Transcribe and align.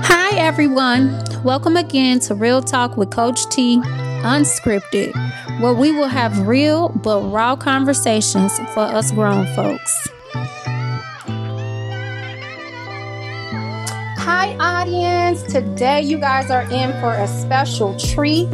Hi, 0.00 0.36
everyone. 0.38 1.22
Welcome 1.42 1.76
again 1.76 2.20
to 2.20 2.34
Real 2.34 2.62
Talk 2.62 2.96
with 2.96 3.10
Coach 3.10 3.48
T, 3.50 3.80
unscripted, 4.22 5.12
where 5.60 5.74
we 5.74 5.90
will 5.90 6.06
have 6.06 6.46
real 6.46 6.88
but 6.88 7.20
raw 7.32 7.56
conversations 7.56 8.56
for 8.74 8.80
us 8.80 9.10
grown 9.10 9.46
folks. 9.54 10.08
Hi, 14.18 14.56
audience. 14.60 15.42
Today, 15.42 16.02
you 16.02 16.18
guys 16.18 16.50
are 16.50 16.62
in 16.70 16.92
for 17.00 17.14
a 17.14 17.26
special 17.26 17.98
treat. 17.98 18.48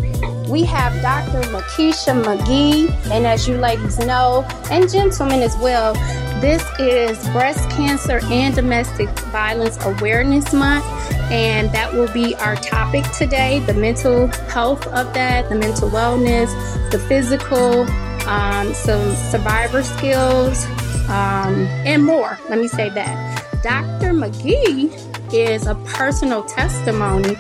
We 0.49 0.65
have 0.65 1.01
Dr. 1.03 1.43
Lakeisha 1.49 2.23
McGee, 2.25 2.91
and 3.11 3.27
as 3.27 3.47
you 3.47 3.57
ladies 3.59 3.99
know, 3.99 4.47
and 4.71 4.91
gentlemen 4.91 5.41
as 5.43 5.57
well, 5.59 5.95
this 6.41 6.63
is 6.79 7.29
Breast 7.31 7.69
Cancer 7.71 8.21
and 8.25 8.55
Domestic 8.55 9.09
Violence 9.31 9.77
Awareness 9.85 10.53
Month, 10.53 10.85
and 11.31 11.71
that 11.73 11.93
will 11.93 12.13
be 12.13 12.35
our 12.37 12.57
topic 12.57 13.05
today 13.13 13.61
the 13.61 13.75
mental 13.75 14.29
health 14.49 14.87
of 14.89 15.13
that, 15.15 15.49
the 15.49 15.55
mental 15.55 15.91
wellness, 15.91 16.51
the 16.91 16.99
physical, 16.99 17.83
um, 18.29 18.73
some 18.75 19.15
survivor 19.31 19.83
skills, 19.83 20.65
um, 21.09 21.67
and 21.85 22.05
more. 22.05 22.39
Let 22.49 22.59
me 22.59 22.69
say 22.69 22.89
that. 22.91 23.63
Dr. 23.63 24.13
McGee 24.13 25.33
is 25.33 25.67
a 25.67 25.75
personal 25.87 26.43
testimony 26.45 27.37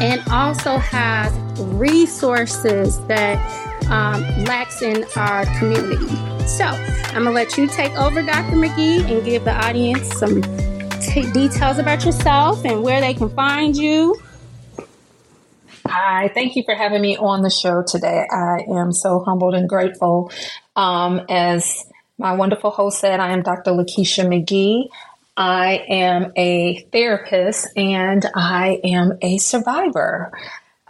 and 0.00 0.22
also 0.30 0.78
has 0.78 1.32
resources 1.58 2.98
that 3.06 3.69
um, 3.90 4.22
lacks 4.44 4.82
in 4.82 5.04
our 5.16 5.44
community. 5.58 6.06
So 6.46 6.64
I'm 6.64 7.24
gonna 7.24 7.30
let 7.32 7.58
you 7.58 7.66
take 7.66 7.92
over, 7.96 8.22
Dr. 8.22 8.56
McGee, 8.56 9.04
and 9.10 9.24
give 9.24 9.44
the 9.44 9.52
audience 9.52 10.16
some 10.16 10.42
t- 11.00 11.30
details 11.32 11.78
about 11.78 12.04
yourself 12.04 12.64
and 12.64 12.82
where 12.82 13.00
they 13.00 13.14
can 13.14 13.28
find 13.30 13.76
you. 13.76 14.20
Hi, 15.86 16.28
thank 16.34 16.54
you 16.54 16.62
for 16.64 16.74
having 16.74 17.02
me 17.02 17.16
on 17.16 17.42
the 17.42 17.50
show 17.50 17.82
today. 17.82 18.24
I 18.30 18.64
am 18.70 18.92
so 18.92 19.24
humbled 19.24 19.54
and 19.54 19.68
grateful. 19.68 20.30
Um, 20.76 21.22
as 21.28 21.84
my 22.16 22.34
wonderful 22.34 22.70
host 22.70 23.00
said, 23.00 23.18
I 23.18 23.32
am 23.32 23.42
Dr. 23.42 23.72
Lakeisha 23.72 24.24
McGee. 24.24 24.88
I 25.36 25.84
am 25.88 26.32
a 26.36 26.86
therapist 26.92 27.68
and 27.76 28.24
I 28.34 28.78
am 28.84 29.18
a 29.22 29.38
survivor. 29.38 30.30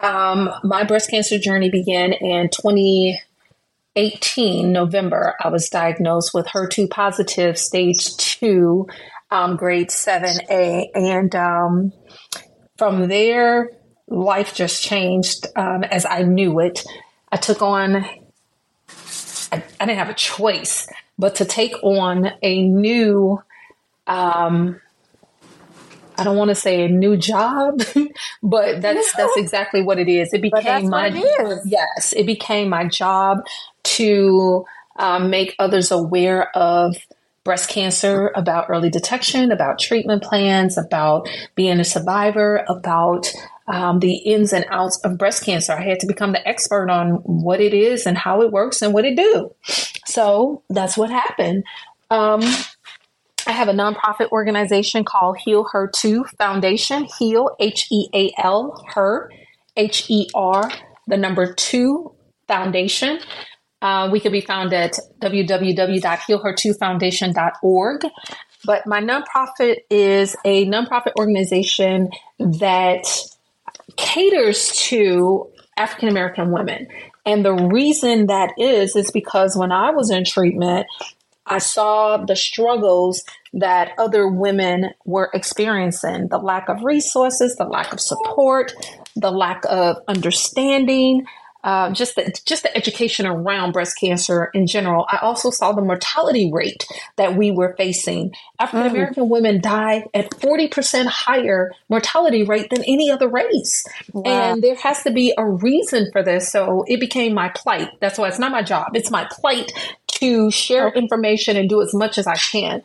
Um, 0.01 0.51
my 0.65 0.83
breast 0.85 1.11
cancer 1.11 1.39
journey 1.39 1.69
began 1.71 2.13
in 2.13 2.49
2018, 2.49 4.73
November. 4.73 5.35
I 5.43 5.49
was 5.49 5.69
diagnosed 5.69 6.33
with 6.33 6.47
HER2 6.47 6.89
positive 6.91 7.59
stage 7.59 8.17
two, 8.17 8.89
um, 9.31 9.57
grade 9.57 9.91
7A. 9.91 10.87
And 10.95 11.37
um, 11.37 11.93
from 12.79 13.09
there, 13.09 13.73
life 14.09 14.55
just 14.55 14.83
changed 14.83 15.47
um, 15.55 15.85
as 15.85 16.07
I 16.07 16.23
knew 16.23 16.61
it. 16.61 16.83
I 17.31 17.37
took 17.37 17.61
on, 17.61 17.97
I, 17.97 18.23
I 19.53 19.63
didn't 19.87 19.99
have 19.99 20.09
a 20.09 20.15
choice, 20.15 20.89
but 21.19 21.35
to 21.37 21.45
take 21.45 21.75
on 21.83 22.33
a 22.43 22.67
new 22.67 23.43
um, 24.07 24.81
I 26.21 26.25
don't 26.25 26.37
want 26.37 26.51
to 26.51 26.55
say 26.55 26.85
a 26.85 26.89
new 26.89 27.17
job, 27.17 27.83
but 28.43 28.83
that's 28.83 29.13
that's 29.15 29.37
exactly 29.37 29.83
what 29.83 29.99
it 29.99 30.09
is. 30.09 30.33
It 30.33 30.43
became 30.43 30.91
my 30.91 31.11
it 31.15 31.61
yes, 31.65 32.13
it 32.13 32.27
became 32.27 32.69
my 32.69 32.87
job 32.87 33.39
to 33.83 34.67
um, 34.97 35.31
make 35.31 35.57
others 35.59 35.91
aware 35.91 36.55
of 36.57 36.97
breast 37.43 37.71
cancer, 37.71 38.31
about 38.35 38.69
early 38.69 38.91
detection, 38.91 39.51
about 39.51 39.79
treatment 39.79 40.23
plans, 40.23 40.77
about 40.77 41.29
being 41.55 41.81
a 41.81 41.85
survivor, 41.85 42.65
about 42.69 43.33
um, 43.67 44.01
the 44.01 44.17
ins 44.17 44.53
and 44.53 44.67
outs 44.71 44.99
of 45.05 45.17
breast 45.17 45.45
cancer. 45.45 45.73
I 45.73 45.83
had 45.83 46.01
to 46.01 46.07
become 46.07 46.33
the 46.33 46.47
expert 46.47 46.91
on 46.91 47.13
what 47.25 47.61
it 47.61 47.73
is 47.73 48.05
and 48.05 48.19
how 48.19 48.43
it 48.43 48.53
works 48.53 48.83
and 48.83 48.93
what 48.93 49.05
it 49.05 49.17
do. 49.17 49.55
So 50.07 50.63
that's 50.69 50.99
what 50.99 51.11
happened. 51.11 51.65
Um, 52.11 52.43
I 53.51 53.53
have 53.53 53.67
a 53.67 53.73
nonprofit 53.73 54.31
organization 54.31 55.03
called 55.03 55.37
Heal 55.39 55.67
Her 55.73 55.91
2 55.93 56.23
Foundation. 56.39 57.09
Heal, 57.19 57.57
H 57.59 57.89
E 57.91 58.09
A 58.15 58.33
L, 58.39 58.81
her, 58.95 59.29
H 59.77 60.09
E 60.09 60.29
R, 60.37 60.71
the 61.09 61.17
number 61.17 61.53
two 61.53 62.15
foundation. 62.47 63.19
Uh, 63.83 64.09
we 64.13 64.21
can 64.21 64.31
be 64.31 64.41
found 64.41 64.73
at 64.73 64.97
www.healher2foundation.org. 65.21 68.07
But 68.65 68.87
my 68.87 69.01
nonprofit 69.01 69.79
is 69.91 70.37
a 70.45 70.65
nonprofit 70.67 71.15
organization 71.19 72.11
that 72.39 73.05
caters 73.97 74.69
to 74.91 75.51
African 75.77 76.09
American 76.09 76.53
women. 76.53 76.87
And 77.27 77.45
the 77.45 77.55
reason 77.55 78.29
that 78.29 78.53
is, 78.59 78.95
is 78.95 79.11
because 79.11 79.57
when 79.57 79.73
I 79.73 79.91
was 79.91 80.13
in 80.13 80.25
treatment, 80.25 80.87
I 81.51 81.59
saw 81.59 82.17
the 82.17 82.37
struggles 82.37 83.23
that 83.53 83.93
other 83.99 84.29
women 84.29 84.91
were 85.05 85.31
experiencing 85.35 86.29
the 86.29 86.39
lack 86.39 86.69
of 86.69 86.83
resources, 86.85 87.57
the 87.57 87.65
lack 87.65 87.93
of 87.93 88.01
support, 88.01 88.73
the 89.17 89.33
lack 89.33 89.65
of 89.69 89.97
understanding, 90.07 91.27
uh, 91.63 91.91
just 91.93 92.17
the, 92.17 92.33
just 92.47 92.63
the 92.63 92.75
education 92.77 93.27
around 93.27 93.73
breast 93.73 93.99
cancer 94.01 94.51
in 94.55 94.67
general. 94.67 95.07
I 95.11 95.19
also 95.19 95.51
saw 95.51 95.73
the 95.73 95.83
mortality 95.83 96.51
rate 96.53 96.87
that 97.17 97.37
we 97.37 97.51
were 97.51 97.75
facing. 97.77 98.35
African 98.59 98.91
American 98.91 99.25
mm. 99.25 99.29
women 99.29 99.61
die 99.61 100.05
at 100.15 100.31
40% 100.31 101.07
higher 101.07 101.73
mortality 101.89 102.45
rate 102.45 102.71
than 102.71 102.83
any 102.85 103.11
other 103.11 103.29
race. 103.29 103.85
Wow. 104.13 104.23
And 104.25 104.63
there 104.63 104.77
has 104.77 105.03
to 105.03 105.11
be 105.11 105.35
a 105.37 105.45
reason 105.45 106.11
for 106.13 106.23
this. 106.23 106.51
So 106.51 106.85
it 106.89 106.99
became 106.99 107.35
my 107.35 107.51
plight. 107.51 107.91
That's 108.01 108.19
why 108.19 108.29
it's 108.29 108.39
not 108.39 108.53
my 108.53 108.63
job. 108.63 108.93
It's 108.95 109.11
my 109.11 109.29
plight 109.31 109.73
to 110.21 110.51
share 110.51 110.89
information 110.91 111.57
and 111.57 111.69
do 111.69 111.83
as 111.83 111.93
much 111.95 112.19
as 112.19 112.27
I 112.27 112.37
can. 112.37 112.83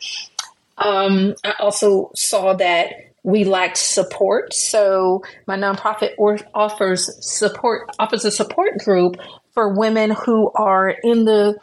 Um, 0.77 1.35
I 1.43 1.53
also 1.59 2.11
saw 2.15 2.53
that 2.55 2.93
we 3.23 3.43
lacked 3.43 3.77
support. 3.77 4.53
So 4.53 5.23
my 5.47 5.57
nonprofit 5.57 6.13
or- 6.17 6.39
offers 6.53 7.09
support 7.25 7.89
offers 7.97 8.23
a 8.25 8.31
support 8.31 8.77
group 8.79 9.17
for 9.53 9.73
women 9.73 10.11
who 10.11 10.51
are 10.55 10.89
in 10.89 11.25
the 11.25 11.57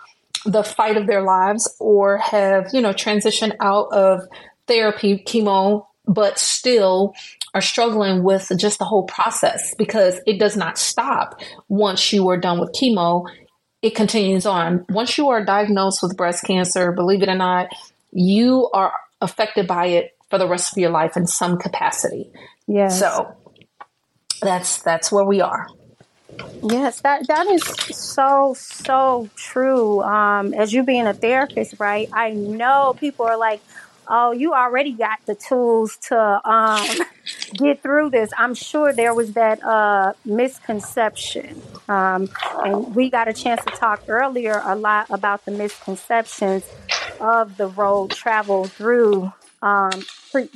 the 0.45 0.65
fight 0.65 0.97
of 0.97 1.07
their 1.07 1.23
lives 1.23 1.73
or 1.79 2.19
have 2.19 2.71
you 2.73 2.81
know 2.81 2.93
transitioned 2.93 3.55
out 3.61 3.93
of 3.93 4.23
therapy, 4.67 5.23
chemo, 5.25 5.87
but 6.07 6.39
still 6.39 7.15
are 7.55 7.61
struggling 7.61 8.23
with 8.23 8.51
just 8.57 8.79
the 8.79 8.85
whole 8.85 9.05
process 9.05 9.75
because 9.77 10.19
it 10.27 10.39
does 10.39 10.57
not 10.57 10.79
stop 10.79 11.41
once 11.69 12.13
you 12.13 12.29
are 12.29 12.39
done 12.39 12.59
with 12.59 12.73
chemo. 12.73 13.29
It 13.83 13.97
continues 13.97 14.47
on. 14.47 14.87
Once 14.89 15.19
you 15.19 15.29
are 15.31 15.45
diagnosed 15.45 16.03
with 16.03 16.17
breast 16.17 16.45
cancer, 16.45 16.93
believe 16.93 17.23
it 17.23 17.29
or 17.29 17.35
not, 17.35 17.69
you 18.13 18.71
are 18.73 18.93
affected 19.21 19.67
by 19.67 19.87
it 19.87 20.17
for 20.31 20.39
the 20.39 20.47
rest 20.49 20.73
of 20.73 20.79
your 20.79 20.91
life 20.91 21.17
in 21.17 21.27
some 21.27 21.59
capacity. 21.59 22.31
Yes. 22.67 22.99
So 22.99 23.37
that's 24.41 24.83
that's 24.83 25.11
where 25.11 25.25
we 25.25 25.41
are. 25.41 25.69
Yes, 26.63 27.01
that 27.01 27.27
that 27.29 27.47
is 27.49 27.63
so 27.65 28.55
so 28.57 29.29
true. 29.37 30.03
Um, 30.03 30.55
as 30.55 30.73
you 30.73 30.83
being 30.83 31.07
a 31.07 31.15
therapist, 31.15 31.75
right? 31.79 32.09
I 32.13 32.31
know 32.31 32.95
people 32.99 33.27
are 33.27 33.37
like, 33.37 33.61
"Oh, 34.09 34.33
you 34.33 34.55
already 34.55 34.93
got 34.93 35.19
the 35.27 35.35
tools 35.35 35.97
to 36.09 36.41
um, 36.49 36.89
get 37.55 37.83
through 37.83 38.11
this." 38.11 38.31
I'm 38.39 38.55
sure 38.55 38.93
there 38.93 39.15
was 39.15 39.33
that 39.33 39.63
uh, 39.63 40.15
misconception, 40.25 41.61
um, 41.93 42.31
and 42.65 42.95
we 42.95 43.11
got 43.11 43.29
a 43.29 43.33
chance 43.35 43.63
to 43.65 43.71
talk 43.73 44.03
earlier 44.09 44.63
a 44.65 44.75
lot 44.75 45.11
about 45.11 45.45
the 45.45 45.51
misconceptions 45.51 46.65
of 47.21 47.57
the 47.59 47.67
road 47.67 48.11
traveled 48.11 48.73
through 48.73 49.31
um, 49.61 50.03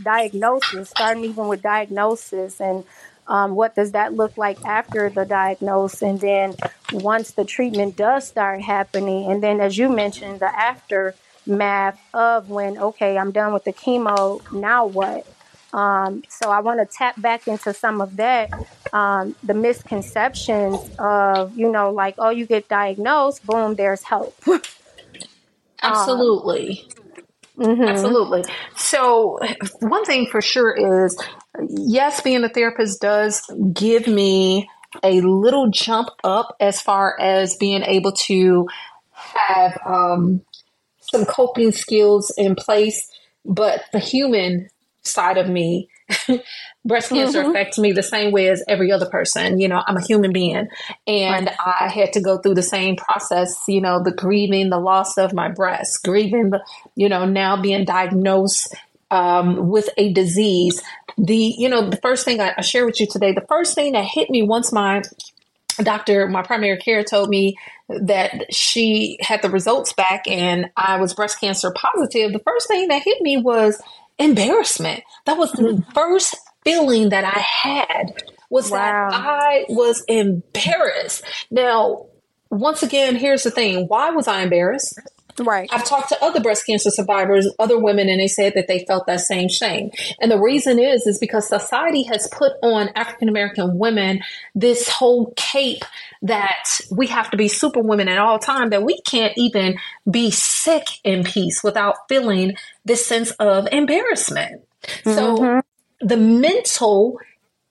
diagnosis, 0.02 0.90
starting 0.90 1.24
even 1.24 1.46
with 1.46 1.60
diagnosis 1.62 2.60
and 2.60 2.84
um, 3.28 3.54
what 3.54 3.74
does 3.74 3.92
that 3.92 4.14
look 4.14 4.36
like 4.38 4.64
after 4.64 5.10
the 5.10 5.24
diagnosis 5.24 6.02
and 6.02 6.20
then 6.20 6.54
once 6.92 7.32
the 7.32 7.44
treatment 7.44 7.96
does 7.96 8.26
start 8.26 8.62
happening 8.62 9.30
and 9.30 9.42
then 9.42 9.60
as 9.60 9.76
you 9.76 9.88
mentioned 9.88 10.40
the 10.40 10.58
aftermath 10.58 12.00
of 12.14 12.48
when 12.48 12.78
okay 12.78 13.18
i'm 13.18 13.32
done 13.32 13.52
with 13.52 13.64
the 13.64 13.72
chemo 13.72 14.40
now 14.52 14.86
what 14.86 15.26
um, 15.72 16.22
so 16.28 16.50
i 16.50 16.60
want 16.60 16.78
to 16.80 16.86
tap 16.96 17.20
back 17.20 17.46
into 17.46 17.72
some 17.72 18.00
of 18.00 18.16
that 18.16 18.50
um, 18.92 19.34
the 19.42 19.54
misconceptions 19.54 20.78
of 20.98 21.56
you 21.56 21.70
know 21.70 21.90
like 21.90 22.14
oh 22.18 22.30
you 22.30 22.46
get 22.46 22.68
diagnosed 22.68 23.44
boom 23.46 23.74
there's 23.74 24.02
help 24.02 24.34
absolutely 25.82 26.88
Mm-hmm. 27.58 27.84
Absolutely. 27.84 28.44
So, 28.76 29.38
one 29.80 30.04
thing 30.04 30.26
for 30.30 30.42
sure 30.42 31.04
is 31.04 31.16
yes, 31.68 32.20
being 32.20 32.44
a 32.44 32.48
therapist 32.48 33.00
does 33.00 33.42
give 33.72 34.06
me 34.06 34.68
a 35.02 35.20
little 35.20 35.70
jump 35.70 36.08
up 36.22 36.54
as 36.60 36.80
far 36.80 37.18
as 37.18 37.56
being 37.56 37.82
able 37.82 38.12
to 38.12 38.68
have 39.10 39.78
um, 39.86 40.42
some 41.00 41.24
coping 41.24 41.72
skills 41.72 42.32
in 42.36 42.54
place. 42.54 43.10
But 43.44 43.84
the 43.92 44.00
human 44.00 44.68
side 45.06 45.38
of 45.38 45.48
me 45.48 45.88
breast 46.84 47.08
cancer 47.10 47.40
Mm-hmm. 47.40 47.50
affects 47.50 47.78
me 47.78 47.92
the 47.92 48.02
same 48.02 48.32
way 48.32 48.48
as 48.48 48.62
every 48.68 48.92
other 48.92 49.06
person. 49.06 49.58
You 49.58 49.68
know, 49.68 49.82
I'm 49.86 49.96
a 49.96 50.02
human 50.02 50.32
being 50.32 50.68
and 51.06 51.50
I 51.58 51.88
had 51.88 52.12
to 52.14 52.20
go 52.20 52.38
through 52.38 52.54
the 52.54 52.62
same 52.62 52.96
process, 52.96 53.60
you 53.66 53.80
know, 53.80 54.02
the 54.02 54.12
grieving, 54.12 54.70
the 54.70 54.78
loss 54.78 55.18
of 55.18 55.32
my 55.32 55.48
breast, 55.48 56.02
grieving, 56.04 56.50
the, 56.50 56.64
you 56.94 57.08
know, 57.08 57.26
now 57.26 57.60
being 57.60 57.84
diagnosed 57.84 58.74
um, 59.10 59.68
with 59.68 59.88
a 59.96 60.12
disease. 60.12 60.82
The, 61.18 61.54
you 61.58 61.68
know, 61.68 61.90
the 61.90 61.96
first 61.98 62.24
thing 62.24 62.40
I, 62.40 62.54
I 62.56 62.60
share 62.62 62.86
with 62.86 63.00
you 63.00 63.06
today, 63.06 63.32
the 63.32 63.46
first 63.48 63.74
thing 63.74 63.92
that 63.92 64.04
hit 64.04 64.30
me 64.30 64.42
once 64.42 64.72
my 64.72 65.02
doctor, 65.82 66.28
my 66.28 66.42
primary 66.42 66.78
care 66.78 67.02
told 67.04 67.28
me 67.28 67.56
that 67.88 68.52
she 68.52 69.18
had 69.20 69.42
the 69.42 69.50
results 69.50 69.92
back 69.92 70.22
and 70.26 70.70
I 70.76 70.98
was 71.00 71.14
breast 71.14 71.40
cancer 71.40 71.72
positive, 71.74 72.32
the 72.32 72.40
first 72.40 72.68
thing 72.68 72.88
that 72.88 73.02
hit 73.02 73.20
me 73.20 73.36
was 73.36 73.80
embarrassment. 74.18 75.02
That 75.24 75.38
was 75.38 75.52
the 75.52 75.62
mm-hmm. 75.62 75.90
first 75.92 76.36
feeling 76.64 77.10
that 77.10 77.24
I 77.24 77.38
had 77.38 78.22
was 78.50 78.70
Wow. 78.70 79.10
that 79.10 79.20
I 79.20 79.64
was 79.68 80.04
embarrassed. 80.08 81.22
Now, 81.50 82.06
once 82.50 82.82
again, 82.82 83.16
here's 83.16 83.42
the 83.42 83.50
thing. 83.50 83.86
Why 83.86 84.10
was 84.10 84.28
I 84.28 84.42
embarrassed? 84.42 84.98
Right. 85.38 85.68
I've 85.72 85.84
talked 85.84 86.08
to 86.10 86.24
other 86.24 86.40
breast 86.40 86.66
cancer 86.66 86.90
survivors, 86.90 87.48
other 87.58 87.78
women, 87.78 88.08
and 88.08 88.20
they 88.20 88.26
said 88.26 88.54
that 88.54 88.68
they 88.68 88.84
felt 88.86 89.06
that 89.06 89.20
same 89.20 89.48
shame. 89.48 89.90
And 90.20 90.30
the 90.30 90.40
reason 90.40 90.78
is, 90.78 91.06
is 91.06 91.18
because 91.18 91.48
society 91.48 92.04
has 92.04 92.26
put 92.28 92.52
on 92.62 92.90
African 92.94 93.28
American 93.28 93.78
women 93.78 94.20
this 94.54 94.88
whole 94.88 95.32
cape 95.36 95.84
that 96.22 96.64
we 96.90 97.06
have 97.08 97.30
to 97.30 97.36
be 97.36 97.48
super 97.48 97.80
women 97.80 98.08
at 98.08 98.18
all 98.18 98.38
time, 98.38 98.70
that 98.70 98.82
we 98.82 99.00
can't 99.02 99.34
even 99.36 99.76
be 100.10 100.30
sick 100.30 100.86
in 101.04 101.24
peace 101.24 101.62
without 101.62 101.96
feeling 102.08 102.54
this 102.84 103.04
sense 103.04 103.30
of 103.32 103.68
embarrassment. 103.72 104.62
So 105.04 105.36
mm-hmm. 105.36 106.06
the 106.06 106.16
mental 106.16 107.18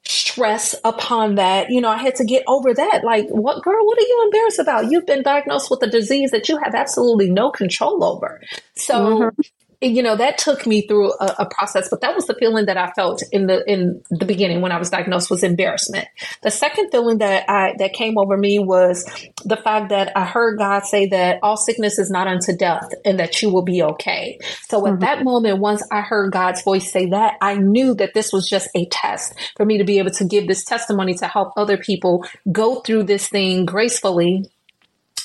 stress 0.07 0.75
upon 0.83 1.35
that. 1.35 1.69
You 1.69 1.81
know, 1.81 1.89
I 1.89 1.97
had 1.97 2.15
to 2.15 2.25
get 2.25 2.43
over 2.47 2.73
that. 2.73 3.03
Like, 3.03 3.27
what 3.29 3.63
girl, 3.63 3.85
what 3.85 3.97
are 3.97 4.01
you 4.01 4.23
embarrassed 4.25 4.59
about? 4.59 4.91
You've 4.91 5.05
been 5.05 5.23
diagnosed 5.23 5.69
with 5.71 5.81
a 5.83 5.87
disease 5.87 6.31
that 6.31 6.49
you 6.49 6.57
have 6.63 6.75
absolutely 6.75 7.29
no 7.29 7.51
control 7.51 8.03
over. 8.03 8.41
So, 8.75 8.93
mm-hmm. 8.93 9.41
You 9.81 10.01
know, 10.01 10.15
that 10.15 10.37
took 10.37 10.65
me 10.65 10.87
through 10.87 11.11
a, 11.19 11.35
a 11.39 11.49
process, 11.49 11.89
but 11.89 12.01
that 12.01 12.15
was 12.15 12.25
the 12.27 12.35
feeling 12.35 12.65
that 12.65 12.77
I 12.77 12.91
felt 12.91 13.21
in 13.31 13.47
the 13.47 13.63
in 13.69 14.01
the 14.09 14.25
beginning 14.25 14.61
when 14.61 14.71
I 14.71 14.77
was 14.77 14.89
diagnosed 14.89 15.29
was 15.29 15.43
embarrassment. 15.43 16.07
The 16.41 16.51
second 16.51 16.89
feeling 16.91 17.19
that 17.19 17.49
I 17.49 17.73
that 17.77 17.93
came 17.93 18.17
over 18.17 18.37
me 18.37 18.59
was 18.59 19.05
the 19.43 19.57
fact 19.57 19.89
that 19.89 20.15
I 20.15 20.25
heard 20.25 20.57
God 20.57 20.85
say 20.85 21.07
that 21.07 21.39
all 21.43 21.57
sickness 21.57 21.99
is 21.99 22.09
not 22.09 22.27
unto 22.27 22.55
death 22.55 22.89
and 23.03 23.19
that 23.19 23.41
you 23.41 23.49
will 23.49 23.63
be 23.63 23.81
okay. 23.83 24.39
So 24.67 24.85
at 24.85 24.93
mm-hmm. 24.93 25.01
that 25.01 25.23
moment, 25.23 25.59
once 25.59 25.83
I 25.91 26.01
heard 26.01 26.31
God's 26.31 26.63
voice 26.63 26.91
say 26.91 27.07
that, 27.07 27.35
I 27.41 27.55
knew 27.55 27.93
that 27.95 28.13
this 28.13 28.31
was 28.31 28.47
just 28.49 28.69
a 28.75 28.85
test 28.87 29.33
for 29.55 29.65
me 29.65 29.77
to 29.77 29.83
be 29.83 29.99
able 29.99 30.11
to 30.11 30.25
give 30.25 30.47
this 30.47 30.63
testimony 30.63 31.15
to 31.15 31.27
help 31.27 31.53
other 31.57 31.77
people 31.77 32.25
go 32.51 32.81
through 32.81 33.03
this 33.03 33.27
thing 33.27 33.65
gracefully 33.65 34.49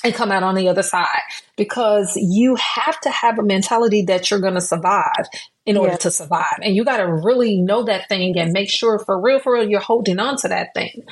and 0.03 0.13
come 0.13 0.31
out 0.31 0.43
on 0.43 0.55
the 0.55 0.67
other 0.67 0.83
side 0.83 1.21
because 1.57 2.15
you 2.15 2.55
have 2.55 2.99
to 3.01 3.09
have 3.09 3.37
a 3.39 3.43
mentality 3.43 4.03
that 4.03 4.29
you're 4.31 4.39
going 4.39 4.55
to 4.55 4.61
survive 4.61 5.27
in 5.65 5.77
order 5.77 5.91
Yeah. 5.91 5.97
to 5.97 6.11
survive. 6.11 6.59
And 6.61 6.75
you 6.75 6.83
got 6.83 6.97
to 6.97 7.07
really 7.07 7.57
know 7.57 7.83
that 7.83 8.07
thing 8.09 8.37
and 8.37 8.51
make 8.51 8.69
sure 8.69 8.99
for 8.99 9.19
real, 9.19 9.39
for 9.39 9.53
real, 9.53 9.69
you're 9.69 9.79
holding 9.79 10.19
on 10.19 10.37
to 10.37 10.47
that 10.47 10.73
thing. 10.73 11.03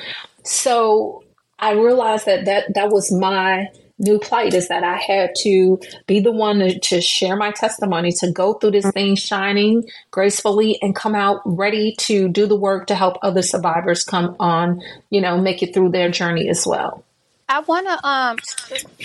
So 0.44 1.22
I 1.58 1.72
realized 1.72 2.26
that 2.26 2.46
that, 2.46 2.74
that 2.74 2.90
was 2.90 3.12
my 3.12 3.68
new 3.98 4.18
plight 4.18 4.54
is 4.54 4.68
that 4.68 4.82
I 4.82 4.96
had 4.96 5.34
to 5.42 5.78
be 6.06 6.20
the 6.20 6.32
one 6.32 6.58
to, 6.60 6.78
to 6.78 7.00
share 7.02 7.36
my 7.36 7.50
testimony, 7.52 8.12
to 8.12 8.32
go 8.32 8.54
through 8.54 8.70
this 8.72 8.90
thing 8.92 9.14
shining 9.14 9.84
gracefully 10.10 10.78
and 10.80 10.96
come 10.96 11.14
out 11.14 11.42
ready 11.44 11.94
to 11.98 12.28
do 12.28 12.46
the 12.46 12.56
work 12.56 12.86
to 12.86 12.94
help 12.94 13.18
other 13.22 13.42
survivors 13.42 14.02
come 14.02 14.36
on, 14.40 14.80
you 15.10 15.20
know, 15.20 15.38
make 15.38 15.62
it 15.62 15.74
through 15.74 15.90
their 15.90 16.10
journey 16.10 16.48
as 16.48 16.66
well. 16.66 17.04
I 17.50 17.58
want 17.60 17.86
to 17.88 18.08
um 18.08 18.36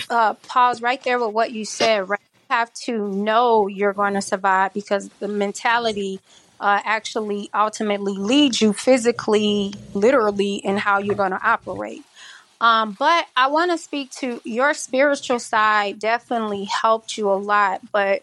uh, 0.08 0.34
pause 0.34 0.80
right 0.80 1.02
there 1.02 1.18
with 1.18 1.34
what 1.34 1.50
you 1.50 1.64
said. 1.64 2.08
Right, 2.08 2.20
you 2.48 2.54
have 2.54 2.72
to 2.84 3.08
know 3.08 3.66
you're 3.66 3.92
going 3.92 4.14
to 4.14 4.22
survive 4.22 4.72
because 4.72 5.08
the 5.18 5.26
mentality 5.26 6.20
uh, 6.60 6.80
actually 6.84 7.50
ultimately 7.52 8.14
leads 8.14 8.62
you 8.62 8.72
physically, 8.72 9.74
literally, 9.94 10.54
in 10.54 10.76
how 10.76 11.00
you're 11.00 11.16
going 11.16 11.32
to 11.32 11.42
operate. 11.42 12.04
Um, 12.60 12.96
but 12.96 13.26
I 13.36 13.48
want 13.48 13.72
to 13.72 13.78
speak 13.78 14.12
to 14.12 14.40
your 14.44 14.74
spiritual 14.74 15.40
side. 15.40 15.98
Definitely 15.98 16.64
helped 16.64 17.18
you 17.18 17.28
a 17.30 17.34
lot, 17.34 17.80
but 17.90 18.22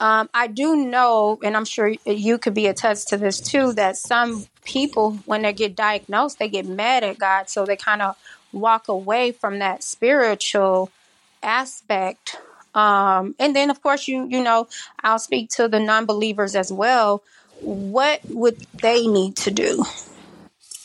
um, 0.00 0.30
I 0.32 0.46
do 0.46 0.76
know, 0.76 1.38
and 1.42 1.56
I'm 1.56 1.64
sure 1.64 1.92
you 2.06 2.38
could 2.38 2.54
be 2.54 2.66
attest 2.68 3.08
to 3.08 3.16
this 3.16 3.40
too, 3.40 3.72
that 3.74 3.96
some 3.96 4.46
people, 4.64 5.18
when 5.26 5.42
they 5.42 5.52
get 5.52 5.76
diagnosed, 5.76 6.38
they 6.38 6.48
get 6.48 6.66
mad 6.66 7.04
at 7.04 7.18
God, 7.18 7.50
so 7.50 7.66
they 7.66 7.76
kind 7.76 8.02
of 8.02 8.16
walk 8.54 8.88
away 8.88 9.32
from 9.32 9.58
that 9.58 9.82
spiritual 9.82 10.90
aspect. 11.42 12.38
Um, 12.74 13.34
and 13.38 13.54
then, 13.54 13.70
of 13.70 13.82
course, 13.82 14.08
you 14.08 14.26
you 14.28 14.42
know, 14.42 14.68
I'll 15.02 15.18
speak 15.18 15.50
to 15.50 15.68
the 15.68 15.80
non-believers 15.80 16.54
as 16.56 16.72
well. 16.72 17.22
What 17.60 18.20
would 18.28 18.56
they 18.82 19.06
need 19.06 19.36
to 19.38 19.50
do? 19.50 19.84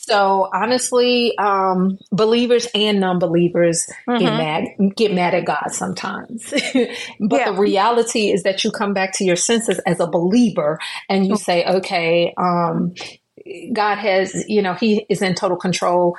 So 0.10 0.50
honestly, 0.52 1.38
um, 1.38 2.00
believers 2.12 2.68
and 2.74 3.00
non-believers 3.00 3.86
get 4.18 4.34
mad 4.34 4.64
get 4.96 5.14
mad 5.14 5.36
at 5.36 5.46
God 5.46 5.68
sometimes. 5.72 6.50
but 7.20 7.38
Yeah. 7.38 7.46
the 7.46 7.54
reality 7.54 8.32
is 8.32 8.42
that 8.44 8.64
you 8.64 8.72
come 8.72 8.94
back 8.94 9.14
to 9.18 9.24
your 9.24 9.36
senses 9.36 9.78
as 9.86 10.00
a 10.00 10.08
believer 10.08 10.80
and 11.10 11.28
you 11.28 11.36
say, 11.36 11.64
okay, 11.64 12.34
um, 12.38 12.96
God 13.74 13.98
has, 13.98 14.46
you 14.48 14.62
know, 14.62 14.74
He 14.74 15.06
is 15.10 15.22
in 15.22 15.36
total 15.36 15.58
control. 15.58 16.16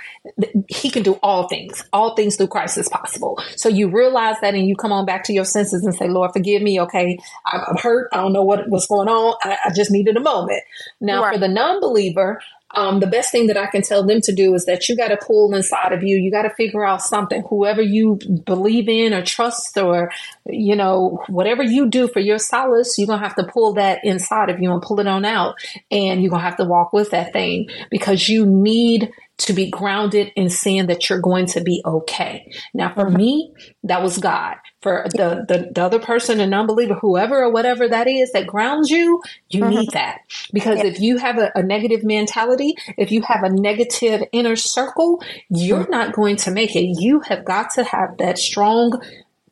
He 0.69 0.91
can 0.91 1.03
do 1.03 1.19
all 1.23 1.49
things. 1.49 1.85
All 1.93 2.15
things 2.15 2.37
through 2.37 2.49
Christ 2.49 2.79
is 2.79 2.89
possible. 2.89 3.41
So 3.57 3.69
you 3.69 3.89
realize 3.91 4.37
that 4.43 4.55
and 4.55 4.67
you 4.67 4.77
come 4.77 4.93
on 4.93 5.07
back 5.07 5.25
to 5.25 5.33
your 5.33 5.45
senses 5.45 5.85
and 5.85 5.95
say, 5.95 6.09
Lord, 6.09 6.33
forgive 6.33 6.63
me. 6.63 6.81
Okay. 6.81 7.19
I'm, 7.47 7.77
hurt. 7.77 8.09
I 8.13 8.19
don't 8.19 8.33
know 8.33 8.45
what, 8.45 8.69
what's 8.69 8.87
going 8.87 9.09
on. 9.09 9.37
I, 9.43 9.57
I 9.67 9.71
just 9.75 9.91
needed 9.91 10.17
a 10.17 10.21
moment. 10.21 10.63
Now, 11.01 11.23
Right. 11.23 11.35
for 11.35 11.39
the 11.41 11.49
non 11.49 11.81
believer, 11.81 12.41
um, 12.75 13.01
the 13.01 13.07
best 13.07 13.33
thing 13.33 13.47
that 13.49 13.57
I 13.57 13.67
can 13.67 13.83
tell 13.83 14.07
them 14.07 14.21
to 14.23 14.35
do 14.35 14.55
is 14.55 14.65
that 14.67 14.89
you 14.89 14.97
got 14.97 15.09
to 15.09 15.17
pull 15.17 15.53
inside 15.55 15.93
of 15.93 16.03
you. 16.03 16.17
You 16.17 16.31
got 16.31 16.43
to 16.43 16.51
figure 16.51 16.85
out 16.85 17.03
something. 17.03 17.43
Whoever 17.49 17.83
you 17.83 18.19
believe 18.45 18.89
in 18.89 19.13
or 19.13 19.23
trust, 19.23 19.77
or 19.77 20.11
you 20.47 20.77
know, 20.77 21.23
whatever 21.29 21.63
you 21.63 21.89
do 21.89 22.09
for 22.09 22.21
your 22.21 22.39
solace, 22.39 22.97
you're 22.97 23.07
gonna 23.07 23.23
have 23.23 23.37
to 23.37 23.45
pull 23.45 23.75
that 23.75 24.01
inside 24.05 24.51
of 24.51 24.61
you 24.61 24.73
and 24.73 24.83
pull 24.83 25.01
it 25.01 25.07
on 25.07 25.25
out, 25.25 25.57
and 25.91 26.23
you're 26.23 26.31
gonna 26.31 26.43
have 26.43 26.57
to 26.59 26.65
walk 26.65 26.93
with 26.93 27.11
that 27.11 27.33
thing 27.33 27.69
because 27.91 28.29
you 28.29 28.47
need 28.47 29.11
to 29.41 29.53
be 29.53 29.71
grounded 29.71 30.33
in 30.37 30.51
seeing 30.51 30.87
that 30.87 31.09
you're 31.09 31.21
going 31.21 31.47
to 31.47 31.63
be 31.63 31.83
okay. 31.85 32.53
Now, 32.75 32.93
for 32.95 33.07
mm-hmm. 33.07 33.17
me, 33.17 33.53
that 33.85 34.03
was 34.03 34.19
God. 34.19 34.57
For 34.83 35.07
the, 35.13 35.45
the, 35.47 35.71
the 35.75 35.83
other 35.83 35.99
person, 35.99 36.41
a 36.41 36.47
non-believer, 36.47 36.95
whoever 36.95 37.43
or 37.43 37.53
whatever 37.53 37.89
that 37.89 38.07
is 38.07 38.33
that 38.33 38.47
grounds 38.47 38.91
you, 38.91 39.23
you 39.49 39.63
mm-hmm. 39.63 39.81
need 39.81 39.91
that. 39.93 40.21
Because 40.53 40.79
Yeah. 40.79 40.87
if 40.87 41.01
you 41.01 41.17
have 41.19 41.39
a, 41.39 41.51
a 41.55 41.63
negative 41.63 42.05
mentality, 42.05 42.75
if 42.97 43.11
you 43.11 43.23
have 43.23 43.43
a 43.43 43.51
negative 43.51 44.23
inner 44.33 44.57
circle, 44.57 45.23
you're 45.49 45.83
mm-hmm. 45.83 45.91
not 45.91 46.15
going 46.15 46.37
to 46.37 46.51
make 46.51 46.77
it. 46.77 46.97
You 47.01 47.21
have 47.21 47.45
got 47.45 47.71
to 47.75 47.85
have 47.85 48.19
that 48.19 48.39
strong 48.39 49.01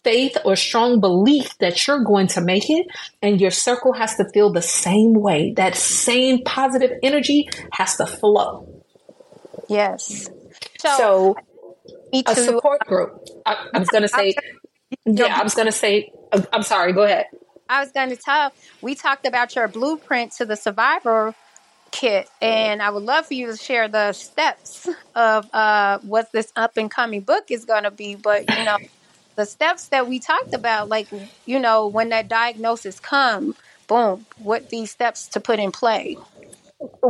faith 0.05 0.37
or 0.45 0.57
strong 0.57 1.01
belief 1.01 1.59
that 1.59 1.87
you're 1.87 2.05
going 2.05 2.29
to 2.29 2.41
make 2.41 2.71
it 2.71 2.87
and 3.21 3.41
your 3.41 3.51
circle 3.51 3.93
has 3.93 4.15
to 4.15 4.25
feel 4.33 4.53
the 4.53 4.63
same 4.63 5.13
way 5.13 5.53
that 5.57 5.75
same 5.75 6.43
positive 6.45 6.93
energy 7.03 7.49
has 7.73 7.97
to 7.97 8.07
flow 8.07 8.78
Yes. 9.69 10.31
So, 10.81 10.97
so 10.97 11.37
me 12.13 12.25
a 12.27 12.35
support 12.35 12.81
group 12.87 13.23
i, 13.47 13.69
I 13.75 13.79
was 13.79 13.89
going 13.89 14.03
to 14.03 14.09
say 14.09 14.35
yeah 15.05 15.37
i 15.39 15.43
was 15.43 15.55
going 15.55 15.67
to 15.67 15.73
say 15.73 16.11
uh, 16.33 16.43
i'm 16.53 16.63
sorry 16.63 16.93
go 16.93 17.03
ahead 17.03 17.27
I 17.69 17.81
was 17.81 17.93
going 17.93 18.11
to 18.11 18.17
tell. 18.17 18.53
We 18.81 18.95
talked 18.95 19.27
about 19.27 19.55
your 19.55 19.69
blueprint 19.69 20.33
to 20.39 20.47
the 20.47 20.57
survivor 20.57 21.35
kit, 21.91 22.29
and 22.41 22.83
I 22.83 22.91
would 22.91 23.03
love 23.03 23.27
for 23.27 23.35
you 23.35 23.49
to 23.49 23.57
share 23.57 23.89
the 23.89 24.13
steps 24.13 24.89
of 25.15 25.53
uh, 25.53 25.99
what 25.99 26.33
this 26.33 26.53
up 26.57 26.77
and 26.77 26.91
coming 26.91 27.21
book 27.21 27.51
is 27.51 27.65
going 27.65 27.85
to 27.85 27.91
be. 27.91 28.15
But 28.15 28.49
you 28.57 28.65
know, 28.65 28.79
the 29.37 29.45
steps 29.45 29.89
that 29.89 30.09
we 30.09 30.19
talked 30.19 30.55
about, 30.55 30.89
like 30.89 31.09
you 31.45 31.59
know, 31.59 31.89
when 31.89 32.09
that 32.09 32.29
diagnosis 32.29 33.01
come, 33.01 33.55
boom, 33.87 34.25
what 34.39 34.71
these 34.71 34.91
steps 34.91 35.29
to 35.29 35.41
put 35.41 35.59
in 35.59 35.71
play. 35.71 36.17